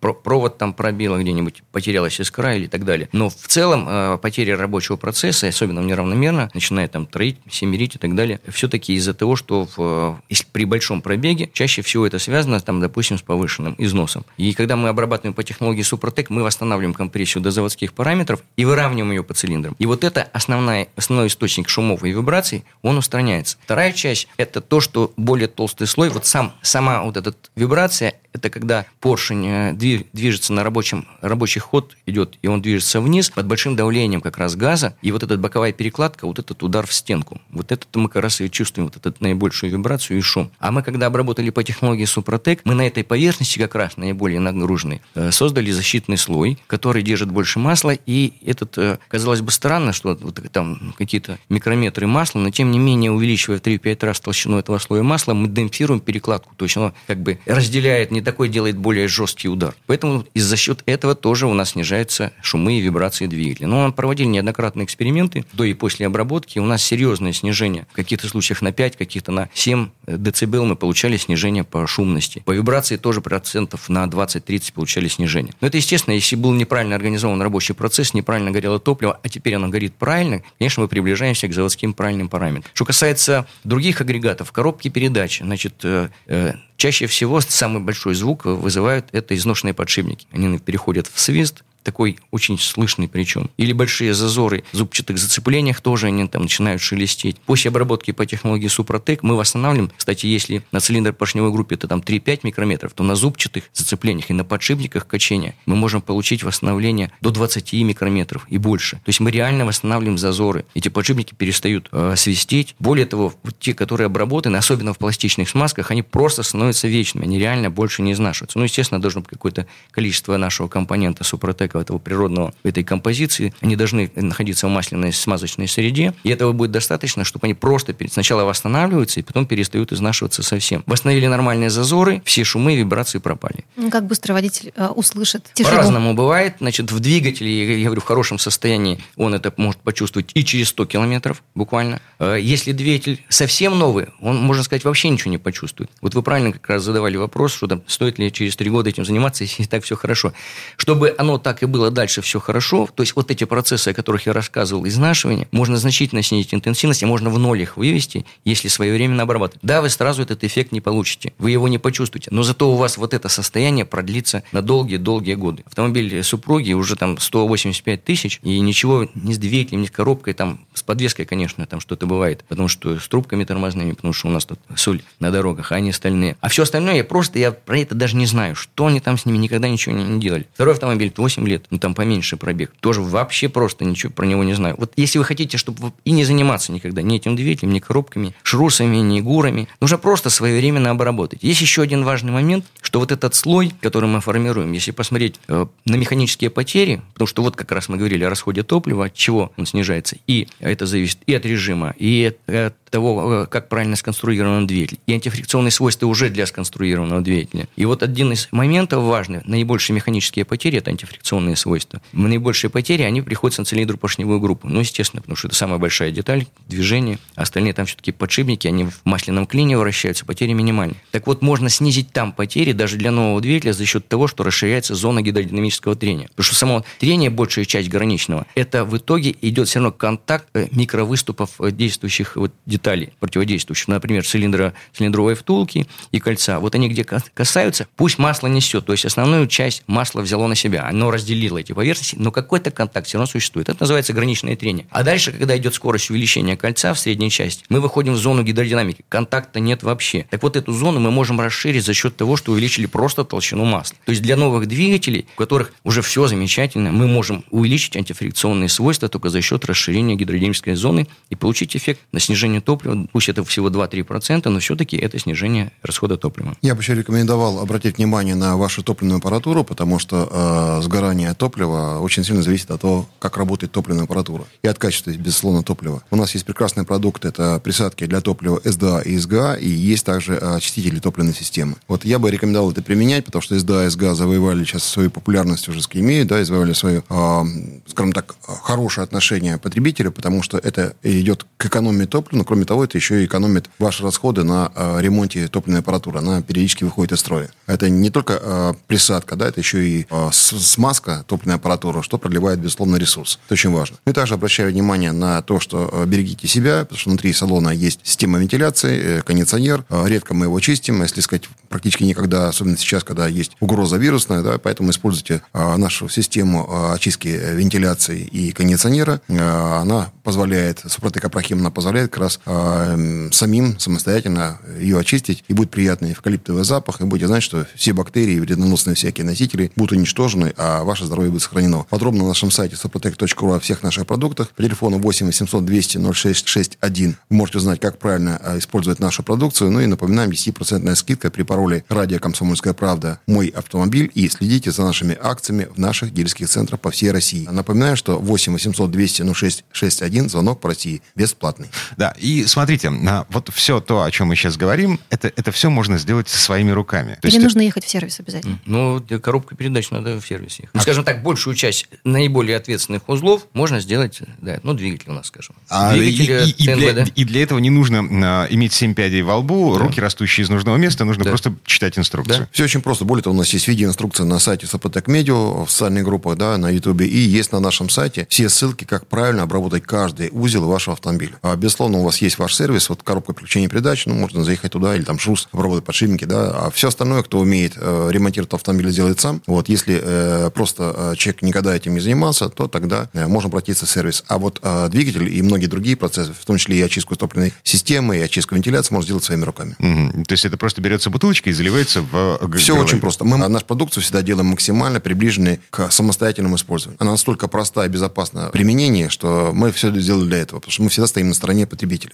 провод 0.00 0.58
там 0.58 0.74
пробило 0.74 1.16
где-нибудь, 1.18 1.62
потерялась 1.72 2.20
искра 2.20 2.56
или 2.56 2.66
так 2.66 2.84
далее. 2.84 3.08
Но 3.12 3.30
в 3.30 3.34
целом 3.34 3.86
э, 3.88 4.18
потеря 4.18 4.56
рабочего 4.56 4.96
процесса, 4.96 5.48
особенно 5.48 5.80
неравномерно, 5.80 6.50
начинает 6.54 6.92
там 6.92 7.06
троить, 7.06 7.38
семерить 7.50 7.94
и 7.96 7.98
так 7.98 8.14
далее, 8.14 8.40
все-таки 8.48 8.94
из-за 8.94 9.14
того, 9.14 9.36
что 9.36 9.66
в, 9.76 10.20
если 10.28 10.46
при 10.52 10.64
большом 10.64 11.02
пробеге, 11.02 11.48
чаще 11.52 11.82
всего 11.82 12.06
это 12.06 12.18
связано, 12.18 12.60
там, 12.60 12.80
допустим, 12.80 13.18
с 13.18 13.22
повышенным 13.22 13.74
износом. 13.78 14.24
И 14.36 14.52
когда 14.52 14.76
мы 14.76 14.88
обрабатываем 14.88 15.34
по 15.34 15.42
технологии 15.42 15.82
Супротек, 15.82 16.30
мы 16.30 16.42
восстанавливаем 16.42 16.94
компрессию 16.94 17.42
до 17.42 17.50
заводских 17.50 17.92
параметров 17.92 18.42
и 18.56 18.64
выравниваем 18.64 19.12
ее 19.12 19.24
по 19.24 19.34
цилиндрам. 19.34 19.74
И 19.78 19.86
вот 19.86 20.04
это 20.04 20.28
основная, 20.32 20.88
основной 20.96 21.28
источник 21.28 21.68
шумов 21.68 22.04
и 22.04 22.10
вибраций, 22.10 22.64
он 22.82 22.98
устраняется. 22.98 23.56
Вторая 23.64 23.92
часть– 23.92 24.28
это 24.36 24.60
то, 24.60 24.80
что 24.80 25.12
более 25.16 25.48
толстый 25.48 25.86
слой, 25.86 26.10
вот 26.10 26.26
сам, 26.26 26.52
сама 26.62 27.02
вот 27.02 27.16
эта 27.16 27.34
вибрация– 27.56 28.14
это 28.34 28.50
когда 28.50 28.84
поршень 29.00 29.46
э, 29.46 29.72
движется 29.72 30.52
на 30.52 30.64
рабочем, 30.64 31.06
рабочий 31.20 31.60
ход 31.60 31.96
идет, 32.04 32.36
и 32.42 32.48
он 32.48 32.60
движется 32.60 33.00
вниз 33.00 33.30
под 33.30 33.46
большим 33.46 33.76
давлением 33.76 34.20
как 34.20 34.38
раз 34.38 34.56
газа, 34.56 34.96
и 35.02 35.12
вот 35.12 35.22
эта 35.22 35.38
боковая 35.38 35.72
перекладка, 35.72 36.26
вот 36.26 36.40
этот 36.40 36.62
удар 36.62 36.86
в 36.86 36.92
стенку. 36.92 37.40
Вот 37.50 37.70
это 37.70 37.86
мы 37.94 38.08
как 38.08 38.22
раз 38.22 38.40
и 38.40 38.50
чувствуем, 38.50 38.90
вот 38.92 38.96
эту 38.96 39.14
наибольшую 39.20 39.70
вибрацию 39.70 40.18
и 40.18 40.20
шум. 40.20 40.50
А 40.58 40.72
мы, 40.72 40.82
когда 40.82 41.06
обработали 41.06 41.50
по 41.50 41.62
технологии 41.62 42.04
Супротек, 42.04 42.62
мы 42.64 42.74
на 42.74 42.86
этой 42.86 43.04
поверхности, 43.04 43.58
как 43.58 43.76
раз 43.76 43.96
наиболее 43.96 44.40
нагруженной, 44.40 45.00
э, 45.14 45.30
создали 45.30 45.70
защитный 45.70 46.18
слой, 46.18 46.58
который 46.66 47.02
держит 47.02 47.30
больше 47.30 47.60
масла, 47.60 47.92
и 47.92 48.32
этот, 48.44 48.76
э, 48.78 48.98
казалось 49.08 49.42
бы, 49.42 49.52
странно, 49.52 49.92
что 49.92 50.18
вот 50.20 50.40
там 50.50 50.92
какие-то 50.98 51.38
микрометры 51.48 52.08
масла, 52.08 52.40
но 52.40 52.50
тем 52.50 52.72
не 52.72 52.80
менее, 52.80 53.12
увеличивая 53.12 53.58
в 53.58 53.62
3-5 53.62 54.04
раз 54.04 54.18
толщину 54.18 54.58
этого 54.58 54.78
слоя 54.78 55.04
масла, 55.04 55.34
мы 55.34 55.46
демпфируем 55.46 56.00
перекладку, 56.00 56.52
то 56.56 56.64
есть 56.64 56.76
оно 56.76 56.94
как 57.06 57.20
бы 57.20 57.38
разделяет, 57.46 58.10
не 58.10 58.23
такой 58.24 58.48
делает 58.48 58.76
более 58.76 59.08
жесткий 59.08 59.48
удар. 59.48 59.74
Поэтому 59.86 60.24
из 60.34 60.44
за 60.44 60.56
счет 60.56 60.82
этого 60.86 61.14
тоже 61.14 61.46
у 61.46 61.54
нас 61.54 61.70
снижаются 61.70 62.32
шумы 62.42 62.78
и 62.78 62.80
вибрации 62.80 63.26
двигателя. 63.26 63.66
Но 63.66 63.86
мы 63.86 63.92
проводили 63.92 64.26
неоднократные 64.28 64.84
эксперименты 64.84 65.44
до 65.52 65.64
и 65.64 65.74
после 65.74 66.06
обработки. 66.06 66.58
У 66.58 66.64
нас 66.64 66.82
серьезное 66.82 67.32
снижение. 67.32 67.86
В 67.92 67.94
каких-то 67.94 68.28
случаях 68.28 68.62
на 68.62 68.72
5, 68.72 68.96
каких-то 68.96 69.32
на 69.32 69.48
7 69.54 69.88
дБ 70.06 70.54
мы 70.60 70.76
получали 70.76 71.16
снижение 71.16 71.64
по 71.64 71.86
шумности. 71.86 72.42
По 72.44 72.52
вибрации 72.52 72.96
тоже 72.96 73.20
процентов 73.20 73.88
на 73.88 74.04
20-30 74.04 74.72
получали 74.72 75.08
снижение. 75.08 75.52
Но 75.60 75.68
это 75.68 75.76
естественно, 75.76 76.14
если 76.14 76.36
был 76.36 76.52
неправильно 76.52 76.96
организован 76.96 77.40
рабочий 77.42 77.74
процесс, 77.74 78.14
неправильно 78.14 78.50
горело 78.50 78.78
топливо, 78.78 79.20
а 79.22 79.28
теперь 79.28 79.54
оно 79.54 79.68
горит 79.68 79.94
правильно, 79.94 80.42
конечно, 80.58 80.82
мы 80.82 80.88
приближаемся 80.88 81.48
к 81.48 81.52
заводским 81.52 81.94
правильным 81.94 82.28
параметрам. 82.28 82.70
Что 82.74 82.84
касается 82.84 83.46
других 83.64 84.00
агрегатов, 84.00 84.52
коробки 84.52 84.88
передач, 84.88 85.40
значит, 85.40 85.74
э, 85.82 86.08
э, 86.26 86.54
Чаще 86.76 87.06
всего 87.06 87.40
самый 87.40 87.82
большой 87.82 88.14
звук 88.14 88.44
вызывают 88.44 89.06
это 89.12 89.34
изношенные 89.36 89.74
подшипники. 89.74 90.26
Они 90.32 90.58
переходят 90.58 91.06
в 91.12 91.20
свист, 91.20 91.64
такой 91.84 92.18
очень 92.30 92.58
слышный 92.58 93.08
причем. 93.08 93.50
Или 93.56 93.72
большие 93.72 94.14
зазоры 94.14 94.64
в 94.72 94.76
зубчатых 94.76 95.18
зацеплениях 95.18 95.80
тоже 95.80 96.08
они 96.08 96.26
там 96.26 96.42
начинают 96.42 96.82
шелестеть. 96.82 97.38
После 97.46 97.68
обработки 97.68 98.10
по 98.10 98.26
технологии 98.26 98.68
Супротек 98.68 99.22
мы 99.22 99.36
восстанавливаем, 99.36 99.92
кстати, 99.96 100.26
если 100.26 100.62
на 100.72 100.80
цилиндр 100.80 101.12
поршневой 101.12 101.52
группе 101.52 101.76
это 101.76 101.86
там 101.86 102.00
3-5 102.00 102.40
микрометров, 102.42 102.92
то 102.94 103.04
на 103.04 103.14
зубчатых 103.14 103.64
зацеплениях 103.72 104.30
и 104.30 104.32
на 104.32 104.44
подшипниках 104.44 105.06
качения 105.06 105.54
мы 105.66 105.76
можем 105.76 106.00
получить 106.00 106.42
восстановление 106.42 107.12
до 107.20 107.30
20 107.30 107.72
микрометров 107.74 108.46
и 108.48 108.58
больше. 108.58 108.96
То 108.96 109.08
есть 109.08 109.20
мы 109.20 109.30
реально 109.30 109.66
восстанавливаем 109.66 110.18
зазоры. 110.18 110.64
Эти 110.74 110.88
подшипники 110.88 111.34
перестают 111.34 111.88
э, 111.92 112.14
свистеть. 112.16 112.74
Более 112.78 113.06
того, 113.06 113.34
вот 113.42 113.58
те, 113.58 113.74
которые 113.74 114.06
обработаны, 114.06 114.56
особенно 114.56 114.94
в 114.94 114.98
пластичных 114.98 115.48
смазках, 115.48 115.90
они 115.90 116.02
просто 116.02 116.42
становятся 116.42 116.88
вечными, 116.88 117.24
они 117.26 117.38
реально 117.38 117.70
больше 117.70 118.02
не 118.02 118.12
изнашиваются. 118.12 118.58
Ну, 118.58 118.64
естественно, 118.64 119.00
должно 119.00 119.20
быть 119.20 119.30
какое-то 119.30 119.66
количество 119.90 120.36
нашего 120.36 120.68
компонента 120.68 121.24
Супротек 121.24 121.73
этого 121.80 121.98
природного, 121.98 122.54
этой 122.62 122.84
композиции, 122.84 123.54
они 123.60 123.76
должны 123.76 124.10
находиться 124.14 124.66
в 124.66 124.70
масляной 124.70 125.12
смазочной 125.12 125.68
среде, 125.68 126.14
и 126.22 126.30
этого 126.30 126.52
будет 126.52 126.70
достаточно, 126.70 127.24
чтобы 127.24 127.46
они 127.46 127.54
просто 127.54 127.94
сначала 128.10 128.44
восстанавливаются, 128.44 129.20
и 129.20 129.22
потом 129.22 129.46
перестают 129.46 129.92
изнашиваться 129.92 130.42
совсем. 130.42 130.82
Восстановили 130.86 131.26
нормальные 131.26 131.70
зазоры, 131.70 132.22
все 132.24 132.44
шумы 132.44 132.74
и 132.74 132.76
вибрации 132.76 133.18
пропали. 133.18 133.64
Ну, 133.76 133.90
как 133.90 134.06
быстро 134.06 134.32
водитель 134.32 134.72
э, 134.76 134.86
услышит 134.88 135.50
тишину? 135.54 135.74
По-разному 135.74 136.14
бывает. 136.14 136.56
Значит, 136.60 136.92
в 136.92 137.00
двигателе, 137.00 137.80
я 137.80 137.86
говорю, 137.86 138.00
в 138.00 138.04
хорошем 138.04 138.38
состоянии, 138.38 138.98
он 139.16 139.34
это 139.34 139.52
может 139.56 139.80
почувствовать 139.80 140.30
и 140.34 140.44
через 140.44 140.68
100 140.68 140.86
километров 140.86 141.42
буквально. 141.54 142.00
Э, 142.18 142.38
если 142.40 142.72
двигатель 142.72 143.24
совсем 143.28 143.78
новый, 143.78 144.08
он, 144.20 144.36
можно 144.36 144.62
сказать, 144.62 144.84
вообще 144.84 145.08
ничего 145.08 145.30
не 145.30 145.38
почувствует. 145.38 145.90
Вот 146.00 146.14
вы 146.14 146.22
правильно 146.22 146.52
как 146.52 146.68
раз 146.68 146.82
задавали 146.82 147.16
вопрос, 147.16 147.54
что 147.54 147.66
там, 147.66 147.82
стоит 147.86 148.18
ли 148.18 148.32
через 148.32 148.56
три 148.56 148.70
года 148.70 148.90
этим 148.90 149.04
заниматься, 149.04 149.44
если 149.44 149.64
так 149.64 149.84
все 149.84 149.96
хорошо. 149.96 150.32
Чтобы 150.76 151.14
оно 151.18 151.38
так 151.38 151.62
и 151.64 151.66
было 151.66 151.90
дальше 151.90 152.22
все 152.22 152.38
хорошо, 152.38 152.88
то 152.94 153.02
есть 153.02 153.16
вот 153.16 153.30
эти 153.30 153.44
процессы, 153.44 153.88
о 153.88 153.94
которых 153.94 154.26
я 154.26 154.32
рассказывал, 154.32 154.86
изнашивания, 154.86 155.48
можно 155.50 155.76
значительно 155.76 156.22
снизить 156.22 156.54
интенсивность, 156.54 157.02
и 157.02 157.06
можно 157.06 157.30
в 157.30 157.38
ноль 157.38 157.62
их 157.62 157.76
вывести, 157.76 158.24
если 158.44 158.68
своевременно 158.68 159.24
обрабатывать. 159.24 159.60
Да, 159.62 159.82
вы 159.82 159.90
сразу 159.90 160.22
этот 160.22 160.44
эффект 160.44 160.72
не 160.72 160.80
получите, 160.80 161.32
вы 161.38 161.50
его 161.50 161.66
не 161.68 161.78
почувствуете, 161.78 162.28
но 162.30 162.42
зато 162.42 162.72
у 162.72 162.76
вас 162.76 162.96
вот 162.96 163.12
это 163.12 163.28
состояние 163.28 163.84
продлится 163.84 164.44
на 164.52 164.62
долгие-долгие 164.62 165.34
годы. 165.34 165.64
Автомобиль 165.66 166.22
супруги 166.22 166.72
уже 166.72 166.96
там 166.96 167.18
185 167.18 168.04
тысяч, 168.04 168.40
и 168.42 168.60
ничего 168.60 169.08
ни 169.14 169.32
с 169.32 169.38
двигателем, 169.38 169.82
ни 169.82 169.86
с 169.86 169.90
коробкой, 169.90 170.34
там 170.34 170.60
с 170.74 170.82
подвеской, 170.82 171.24
конечно, 171.24 171.66
там 171.66 171.80
что-то 171.80 172.06
бывает, 172.06 172.44
потому 172.48 172.68
что 172.68 172.98
с 172.98 173.08
трубками 173.08 173.44
тормозными, 173.44 173.92
потому 173.92 174.12
что 174.12 174.28
у 174.28 174.30
нас 174.30 174.44
тут 174.44 174.60
соль 174.76 175.02
на 175.18 175.30
дорогах, 175.30 175.72
а 175.72 175.76
они 175.76 175.90
остальные. 175.90 176.36
А 176.40 176.48
все 176.48 176.62
остальное 176.62 176.96
я 176.96 177.04
просто, 177.04 177.38
я 177.38 177.52
про 177.52 177.78
это 177.78 177.94
даже 177.94 178.16
не 178.16 178.26
знаю, 178.26 178.54
что 178.54 178.86
они 178.86 179.00
там 179.00 179.16
с 179.16 179.24
ними 179.26 179.38
никогда 179.38 179.68
ничего 179.68 179.96
не, 179.96 180.04
не 180.04 180.20
делали. 180.20 180.46
Второй 180.54 180.74
автомобиль 180.74 181.12
8 181.16 181.48
лет 181.48 181.53
лет, 181.54 181.66
ну 181.70 181.78
там 181.78 181.94
поменьше 181.94 182.36
пробег, 182.36 182.72
тоже 182.80 183.00
вообще 183.00 183.48
просто 183.48 183.84
ничего 183.84 184.12
про 184.12 184.26
него 184.26 184.44
не 184.44 184.54
знаю. 184.54 184.74
Вот 184.78 184.92
если 184.96 185.18
вы 185.18 185.24
хотите, 185.24 185.56
чтобы 185.56 185.92
и 186.04 186.10
не 186.10 186.24
заниматься 186.24 186.72
никогда 186.72 187.02
ни 187.02 187.16
этим 187.16 187.36
двигателем, 187.36 187.72
ни 187.72 187.78
коробками, 187.78 188.34
шрусами, 188.42 188.96
ни 188.96 189.20
гурами, 189.20 189.68
нужно 189.80 189.98
просто 189.98 190.30
своевременно 190.30 190.90
обработать. 190.90 191.42
Есть 191.42 191.60
еще 191.60 191.82
один 191.82 192.04
важный 192.04 192.32
момент, 192.32 192.64
что 192.80 193.00
вот 193.00 193.12
этот 193.12 193.34
слой, 193.34 193.72
который 193.80 194.08
мы 194.08 194.20
формируем, 194.20 194.72
если 194.72 194.90
посмотреть 194.90 195.36
э, 195.48 195.66
на 195.84 195.94
механические 195.94 196.50
потери, 196.50 197.02
потому 197.12 197.26
что 197.28 197.42
вот 197.42 197.56
как 197.56 197.72
раз 197.72 197.88
мы 197.88 197.96
говорили 197.96 198.24
о 198.24 198.30
расходе 198.30 198.62
топлива, 198.62 199.06
от 199.06 199.14
чего 199.14 199.52
он 199.56 199.66
снижается, 199.66 200.16
и 200.26 200.48
это 200.60 200.86
зависит 200.86 201.18
и 201.26 201.34
от 201.34 201.46
режима, 201.46 201.94
и 201.98 202.32
от, 202.32 202.54
от 202.54 202.74
того, 202.94 203.42
э, 203.42 203.46
как 203.46 203.68
правильно 203.68 203.96
сконструирован 203.96 204.68
двигатель, 204.68 205.00
и 205.08 205.14
антифрикционные 205.14 205.72
свойства 205.72 206.06
уже 206.06 206.30
для 206.30 206.46
сконструированного 206.46 207.22
двигателя. 207.22 207.66
И 207.74 207.84
вот 207.86 208.04
один 208.04 208.32
из 208.32 208.46
моментов 208.52 209.02
важных, 209.02 209.44
наибольшие 209.46 209.96
механические 209.96 210.44
потери– 210.44 210.78
это 210.78 210.92
антифрикционные 210.92 211.56
свойства. 211.56 212.00
Наибольшие 212.12 212.70
потери, 212.70 213.02
они 213.02 213.20
приходят 213.20 213.58
на 213.58 213.64
цилиндропоршневую 213.64 214.38
группу. 214.38 214.68
Ну, 214.68 214.78
естественно, 214.78 215.22
потому 215.22 215.34
что 215.34 215.48
это 215.48 215.56
самая 215.56 215.78
большая 215.80 216.12
деталь 216.12 216.46
движения. 216.68 217.18
Остальные 217.34 217.72
там 217.72 217.86
все-таки 217.86 218.12
подшипники, 218.12 218.68
они 218.68 218.84
в 218.84 219.00
масляном 219.02 219.48
клине 219.48 219.76
вращаются, 219.76 220.24
потери 220.24 220.52
минимальны. 220.52 220.94
Так 221.10 221.26
вот, 221.26 221.42
можно 221.42 221.70
снизить 221.70 222.12
там 222.12 222.30
потери 222.30 222.70
даже 222.70 222.96
для 222.96 223.10
нового 223.10 223.40
двигателя 223.40 223.72
за 223.72 223.84
счет 223.86 224.06
того, 224.06 224.28
что 224.28 224.44
расширяется 224.44 224.94
зона 224.94 225.20
гидродинамического 225.20 225.96
трения. 225.96 226.28
Потому 226.28 226.44
что 226.44 226.54
само 226.54 226.84
трение, 227.00 227.30
большая 227.30 227.64
часть 227.64 227.88
граничного, 227.88 228.46
это 228.54 228.84
в 228.84 228.96
итоге 228.96 229.34
идет 229.40 229.66
все 229.66 229.80
равно 229.80 229.90
контакт 229.90 230.46
э, 230.54 230.68
микровыступов 230.70 231.60
э, 231.60 231.72
действующих 231.72 232.36
вот 232.36 232.52
деталей, 232.66 232.83
противодействующих. 233.20 233.88
Например, 233.88 234.24
цилиндра, 234.24 234.74
цилиндровой 234.92 235.34
втулки 235.34 235.86
и 236.12 236.20
кольца. 236.20 236.60
Вот 236.60 236.74
они 236.74 236.88
где 236.88 237.04
касаются, 237.04 237.86
пусть 237.96 238.18
масло 238.18 238.46
несет. 238.46 238.86
То 238.86 238.92
есть 238.92 239.04
основную 239.04 239.46
часть 239.46 239.82
масла 239.86 240.20
взяло 240.20 240.46
на 240.46 240.54
себя. 240.54 240.86
Оно 240.86 241.10
разделило 241.10 241.58
эти 241.58 241.72
поверхности, 241.72 242.16
но 242.18 242.30
какой-то 242.30 242.70
контакт 242.70 243.06
все 243.06 243.18
равно 243.18 243.30
существует. 243.30 243.68
Это 243.68 243.78
называется 243.80 244.12
граничное 244.12 244.56
трение. 244.56 244.86
А 244.90 245.02
дальше, 245.02 245.32
когда 245.32 245.56
идет 245.56 245.74
скорость 245.74 246.10
увеличения 246.10 246.56
кольца 246.56 246.94
в 246.94 246.98
средней 246.98 247.30
части, 247.30 247.64
мы 247.68 247.80
выходим 247.80 248.12
в 248.14 248.18
зону 248.18 248.42
гидродинамики. 248.42 249.04
Контакта 249.08 249.60
нет 249.60 249.82
вообще. 249.82 250.26
Так 250.30 250.42
вот, 250.42 250.56
эту 250.56 250.72
зону 250.72 251.00
мы 251.00 251.10
можем 251.10 251.40
расширить 251.40 251.84
за 251.84 251.94
счет 251.94 252.16
того, 252.16 252.36
что 252.36 252.52
увеличили 252.52 252.86
просто 252.86 253.24
толщину 253.24 253.64
масла. 253.64 253.96
То 254.04 254.10
есть 254.10 254.22
для 254.22 254.36
новых 254.36 254.66
двигателей, 254.66 255.26
у 255.36 255.38
которых 255.38 255.72
уже 255.84 256.02
все 256.02 256.26
замечательно, 256.26 256.92
мы 256.92 257.06
можем 257.06 257.44
увеличить 257.50 257.96
антифрикционные 257.96 258.68
свойства 258.68 259.08
только 259.08 259.30
за 259.30 259.40
счет 259.40 259.64
расширения 259.64 260.16
гидродинамической 260.16 260.74
зоны 260.74 261.06
и 261.30 261.34
получить 261.34 261.76
эффект 261.76 262.00
на 262.12 262.20
снижение 262.20 262.60
топлива. 262.60 262.73
Пусть 263.12 263.28
это 263.28 263.44
всего 263.44 263.70
2-3%, 263.70 264.48
но 264.48 264.58
все-таки 264.58 264.96
это 264.96 265.18
снижение 265.18 265.72
расхода 265.82 266.16
топлива. 266.16 266.56
Я 266.62 266.74
бы 266.74 266.82
еще 266.82 266.94
рекомендовал 266.94 267.58
обратить 267.58 267.98
внимание 267.98 268.34
на 268.34 268.56
вашу 268.56 268.82
топливную 268.82 269.18
аппаратуру, 269.18 269.64
потому 269.64 269.98
что 269.98 270.28
э, 270.30 270.82
сгорание 270.82 271.34
топлива 271.34 271.98
очень 272.00 272.24
сильно 272.24 272.42
зависит 272.42 272.70
от 272.70 272.80
того, 272.80 273.08
как 273.18 273.36
работает 273.36 273.72
топливная 273.72 274.04
аппаратура 274.04 274.44
и 274.62 274.68
от 274.68 274.78
качества, 274.78 275.10
безусловно, 275.10 275.62
топлива. 275.62 276.02
У 276.10 276.16
нас 276.16 276.34
есть 276.34 276.44
прекрасный 276.44 276.84
продукт, 276.84 277.24
это 277.24 277.60
присадки 277.60 278.06
для 278.06 278.20
топлива 278.20 278.60
СДА 278.64 279.00
и 279.00 279.16
СГА, 279.16 279.54
и 279.54 279.68
есть 279.68 280.04
также 280.04 280.34
э, 280.34 280.56
очистители 280.56 280.98
топливной 280.98 281.34
системы. 281.34 281.76
Вот 281.88 282.04
я 282.04 282.18
бы 282.18 282.30
рекомендовал 282.30 282.72
это 282.72 282.82
применять, 282.82 283.24
потому 283.24 283.42
что 283.42 283.58
СДА 283.58 283.86
и 283.86 283.88
СГА 283.88 284.14
завоевали 284.14 284.64
сейчас 284.64 284.84
свою 284.84 285.10
популярность 285.10 285.68
уже 285.68 285.80
с 285.80 285.88
имеют, 285.94 286.28
да, 286.28 286.40
и 286.40 286.44
завоевали 286.44 286.72
свое, 286.72 287.02
э, 287.08 287.42
скажем 287.86 288.12
так, 288.12 288.34
хорошее 288.42 289.04
отношение 289.04 289.58
потребителя, 289.58 290.10
потому 290.10 290.42
что 290.42 290.58
это 290.58 290.94
идет 291.02 291.46
к 291.56 291.66
экономии 291.66 292.04
топлива, 292.06 292.38
но 292.38 292.44
кроме 292.54 292.66
того, 292.66 292.84
это 292.84 292.96
еще 292.96 293.20
и 293.20 293.26
экономит 293.26 293.68
ваши 293.80 294.04
расходы 294.04 294.44
на 294.44 294.70
э, 294.76 294.98
ремонте 295.00 295.48
топливной 295.48 295.80
аппаратуры. 295.80 296.20
Она 296.20 296.40
периодически 296.40 296.84
выходит 296.84 297.10
из 297.10 297.18
строя. 297.18 297.50
Это 297.66 297.88
не 297.90 298.10
только 298.10 298.38
э, 298.40 298.74
присадка, 298.86 299.34
да, 299.34 299.48
это 299.48 299.58
еще 299.58 299.84
и 299.84 300.06
э, 300.08 300.28
смазка 300.32 301.24
топливной 301.26 301.56
аппаратуры, 301.56 302.04
что 302.04 302.16
проливает, 302.16 302.60
безусловно, 302.60 302.94
ресурс. 302.94 303.40
Это 303.46 303.54
очень 303.54 303.72
важно. 303.72 303.96
Ну 304.06 304.12
и 304.12 304.14
также 304.14 304.34
обращаю 304.34 304.70
внимание 304.70 305.10
на 305.10 305.42
то, 305.42 305.58
что 305.58 305.90
э, 305.92 306.06
берегите 306.06 306.46
себя, 306.46 306.82
потому 306.82 306.96
что 306.96 307.10
внутри 307.10 307.32
салона 307.32 307.70
есть 307.70 307.98
система 308.04 308.38
вентиляции, 308.38 309.18
э, 309.18 309.22
кондиционер. 309.22 309.84
Э, 309.90 310.04
редко 310.06 310.32
мы 310.32 310.46
его 310.46 310.60
чистим, 310.60 311.02
если 311.02 311.22
сказать, 311.22 311.48
практически 311.74 312.04
никогда, 312.04 312.48
особенно 312.50 312.76
сейчас, 312.76 313.02
когда 313.02 313.26
есть 313.26 313.56
угроза 313.58 313.96
вирусная, 313.96 314.42
да, 314.42 314.58
поэтому 314.58 314.90
используйте 314.90 315.42
э, 315.52 315.76
нашу 315.76 316.08
систему 316.08 316.68
э, 316.70 316.94
очистки 316.94 317.26
вентиляции 317.26 318.20
и 318.20 318.52
кондиционера. 318.52 319.20
Э, 319.26 319.80
она 319.80 320.12
позволяет, 320.22 320.84
Супротек 320.86 321.24
Апрахим, 321.24 321.58
она 321.58 321.72
позволяет 321.72 322.12
как 322.12 322.20
раз 322.20 322.38
э, 322.46 323.28
самим 323.32 323.76
самостоятельно 323.80 324.60
ее 324.78 325.00
очистить, 325.00 325.42
и 325.48 325.52
будет 325.52 325.70
приятный 325.70 326.12
эвкалиптовый 326.12 326.62
запах, 326.62 327.00
и 327.00 327.04
будете 327.04 327.26
знать, 327.26 327.42
что 327.42 327.66
все 327.74 327.92
бактерии, 327.92 328.38
вредоносные 328.38 328.94
всякие 328.94 329.26
носители 329.26 329.72
будут 329.74 329.98
уничтожены, 329.98 330.54
а 330.56 330.84
ваше 330.84 331.06
здоровье 331.06 331.32
будет 331.32 331.42
сохранено. 331.42 331.86
Подробно 331.90 332.22
на 332.22 332.28
нашем 332.28 332.52
сайте 332.52 332.76
suprotec.ru 332.76 333.56
о 333.56 333.58
всех 333.58 333.82
наших 333.82 334.06
продуктах. 334.06 334.50
По 334.50 334.62
телефону 334.62 335.00
8 335.00 335.26
800 335.26 335.64
200 335.64 335.98
0661 336.12 337.16
вы 337.30 337.36
можете 337.36 337.58
узнать, 337.58 337.80
как 337.80 337.98
правильно 337.98 338.40
а, 338.40 338.58
использовать 338.58 339.00
нашу 339.00 339.24
продукцию. 339.24 339.72
Ну 339.72 339.80
и 339.80 339.86
напоминаем, 339.86 340.30
10% 340.30 340.94
скидка 340.94 341.30
при 341.32 341.42
пароле 341.42 341.63
«Радио 341.88 342.18
Комсомольская 342.18 342.74
правда. 342.74 343.20
Мой 343.26 343.48
автомобиль» 343.48 344.10
и 344.14 344.28
следите 344.28 344.70
за 344.70 344.82
нашими 344.82 345.16
акциями 345.20 345.68
в 345.74 345.78
наших 345.78 346.12
дилерских 346.12 346.48
центрах 346.48 346.80
по 346.80 346.90
всей 346.90 347.10
России. 347.10 347.46
Напоминаю, 347.50 347.96
что 347.96 348.18
8 348.18 348.52
800 348.52 348.90
200 348.90 349.34
0661 349.34 350.28
звонок 350.28 350.60
по 350.60 350.68
России 350.68 351.02
бесплатный. 351.14 351.68
Да, 351.96 352.14
и 352.18 352.44
смотрите, 352.44 352.90
вот 353.30 353.50
все 353.52 353.80
то, 353.80 354.02
о 354.02 354.10
чем 354.10 354.28
мы 354.28 354.36
сейчас 354.36 354.56
говорим, 354.56 355.00
это, 355.10 355.28
это 355.28 355.52
все 355.52 355.70
можно 355.70 355.98
сделать 355.98 356.28
своими 356.28 356.70
руками. 356.70 357.18
То 357.20 357.28
Или 357.28 357.36
есть... 357.36 357.44
нужно 357.44 357.60
ехать 357.62 357.84
в 357.84 357.88
сервис 357.88 358.20
обязательно? 358.20 358.58
Ну, 358.66 359.02
коробка 359.22 359.56
передач 359.56 359.90
надо 359.90 360.20
в 360.20 360.26
сервис 360.26 360.58
ехать. 360.58 360.74
Ну, 360.74 360.80
скажем 360.80 361.04
так, 361.04 361.22
большую 361.22 361.54
часть 361.54 361.88
наиболее 362.04 362.56
ответственных 362.56 363.08
узлов 363.08 363.46
можно 363.52 363.80
сделать, 363.80 364.20
да, 364.40 364.60
ну, 364.62 364.74
двигатель 364.74 365.10
у 365.10 365.12
нас, 365.12 365.26
скажем. 365.26 365.54
А, 365.68 365.94
двигатель 365.94 366.48
и, 366.48 366.50
и, 366.50 366.70
и, 366.70 366.74
для, 366.74 367.04
и 367.04 367.24
для 367.24 367.42
этого 367.42 367.58
не 367.58 367.70
нужно 367.70 368.06
а, 368.10 368.46
иметь 368.50 368.72
7 368.72 368.94
пядей 368.94 369.22
во 369.22 369.38
лбу, 369.38 369.74
да. 369.74 369.84
руки, 369.84 370.00
растущие 370.00 370.44
из 370.44 370.50
нужного 370.50 370.76
места, 370.76 371.04
нужно 371.04 371.24
да. 371.24 371.30
просто 371.30 371.53
читать 371.64 371.98
инструкцию. 371.98 372.40
Да. 372.40 372.48
Все 372.52 372.64
очень 372.64 372.80
просто. 372.80 373.04
Более 373.04 373.22
того, 373.22 373.34
у 373.34 373.38
нас 373.38 373.48
есть 373.50 373.68
видеоинструкция 373.68 374.26
на 374.26 374.38
сайте 374.38 374.66
Сапотек 374.66 375.08
Медио, 375.08 375.64
в 375.64 375.70
социальных 375.70 376.04
группах, 376.04 376.36
да, 376.36 376.56
на 376.58 376.70
Ютубе, 376.70 377.06
и 377.06 377.18
есть 377.18 377.52
на 377.52 377.60
нашем 377.60 377.88
сайте 377.88 378.26
все 378.30 378.48
ссылки, 378.48 378.84
как 378.84 379.06
правильно 379.06 379.42
обработать 379.42 379.84
каждый 379.84 380.30
узел 380.32 380.66
вашего 380.66 380.94
автомобиля. 380.94 381.34
А, 381.42 381.56
безусловно, 381.56 381.98
у 381.98 382.04
вас 382.04 382.18
есть 382.18 382.38
ваш 382.38 382.54
сервис, 382.54 382.88
вот 382.88 383.02
коробка 383.02 383.32
переключения 383.32 383.68
передач, 383.68 384.06
ну, 384.06 384.14
можно 384.14 384.44
заехать 384.44 384.72
туда, 384.72 384.94
или 384.94 385.02
там 385.02 385.18
шрус, 385.18 385.48
обработать 385.52 385.84
подшипники, 385.84 386.24
да, 386.24 386.50
а 386.50 386.70
все 386.70 386.88
остальное, 386.88 387.22
кто 387.22 387.38
умеет 387.38 387.74
э, 387.76 388.08
ремонтировать 388.10 388.52
автомобиль, 388.52 388.90
делает 388.90 389.20
сам. 389.20 389.42
Вот, 389.46 389.68
если 389.68 390.00
э, 390.02 390.50
просто 390.50 390.94
э, 390.96 391.16
человек 391.16 391.42
никогда 391.42 391.74
этим 391.74 391.94
не 391.94 392.00
занимался, 392.00 392.48
то 392.48 392.68
тогда 392.68 393.08
э, 393.12 393.26
можно 393.26 393.48
обратиться 393.48 393.86
в 393.86 393.90
сервис. 393.90 394.24
А 394.28 394.38
вот 394.38 394.60
э, 394.62 394.88
двигатель 394.90 395.28
и 395.34 395.42
многие 395.42 395.66
другие 395.66 395.96
процессы, 395.96 396.32
в 396.32 396.44
том 396.44 396.56
числе 396.56 396.78
и 396.78 396.82
очистку 396.82 397.16
топливной 397.16 397.52
системы, 397.62 398.18
и 398.18 398.20
очистку 398.20 398.54
вентиляции, 398.54 398.94
можно 398.94 399.06
сделать 399.06 399.24
своими 399.24 399.44
руками. 399.44 399.76
Угу. 399.78 400.24
То 400.24 400.32
есть 400.32 400.44
это 400.44 400.56
просто 400.56 400.80
берется 400.80 401.10
бутылочка 401.10 401.33
и 401.50 401.52
заливается 401.52 402.02
в... 402.02 402.38
Все 402.56 402.76
очень 402.76 403.00
просто. 403.00 403.24
Мы 403.24 403.36
нашу 403.36 403.66
продукцию 403.66 404.02
всегда 404.02 404.22
делаем 404.22 404.48
максимально 404.48 405.00
приближенной 405.00 405.60
к 405.70 405.90
самостоятельному 405.90 406.56
использованию. 406.56 406.96
Она 407.00 407.12
настолько 407.12 407.48
проста 407.48 407.86
и 407.86 407.88
безопасна 407.88 408.48
в 408.48 408.52
применении, 408.52 409.08
что 409.08 409.52
мы 409.54 409.72
все 409.72 409.94
сделали 409.94 410.26
для 410.26 410.38
этого, 410.38 410.60
потому 410.60 410.72
что 410.72 410.82
мы 410.82 410.88
всегда 410.90 411.06
стоим 411.06 411.28
на 411.28 411.34
стороне 411.34 411.66
потребителя. 411.66 412.12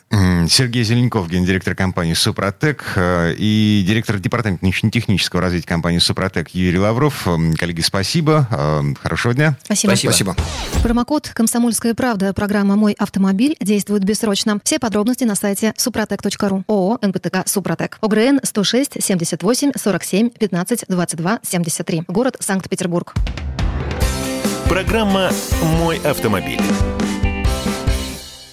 Сергей 0.49 0.85
Зеленков, 0.85 1.29
гендиректор 1.29 1.75
компании 1.75 2.15
«Супротек» 2.15 2.93
э, 2.97 3.35
и 3.37 3.85
директор 3.87 4.19
департамента 4.19 4.65
научно-технического 4.65 5.41
развития 5.41 5.67
компании 5.67 5.99
«Супротек» 5.99 6.51
Юрий 6.51 6.79
Лавров. 6.79 7.27
Коллеги, 7.59 7.81
спасибо. 7.81 8.49
Э, 8.51 8.83
хорошего 9.01 9.35
дня. 9.35 9.57
Спасибо. 9.65 9.91
Спасибо. 9.93 10.11
спасибо. 10.11 10.37
Промокод 10.83 11.31
«Комсомольская 11.35 11.95
правда» 11.95 12.33
программа 12.33 12.77
«Мой 12.77 12.93
автомобиль» 12.93 13.57
действует 13.61 14.05
бессрочно. 14.05 14.59
Все 14.65 14.79
подробности 14.79 15.25
на 15.25 15.35
сайте 15.35 15.75
супротек.ру. 15.77 16.65
ООО 16.67 16.99
«НПТК 17.03 17.43
Супротек». 17.47 17.99
ОГРН 18.01 18.41
106 18.43 19.03
78 19.17 19.73
47 19.77 20.31
15 20.31 20.85
22 20.89 21.39
73. 21.43 22.05
Город 22.07 22.37
Санкт-Петербург. 22.39 23.15
Программа 24.69 25.31
«Мой 25.81 25.99
автомобиль». 25.99 26.61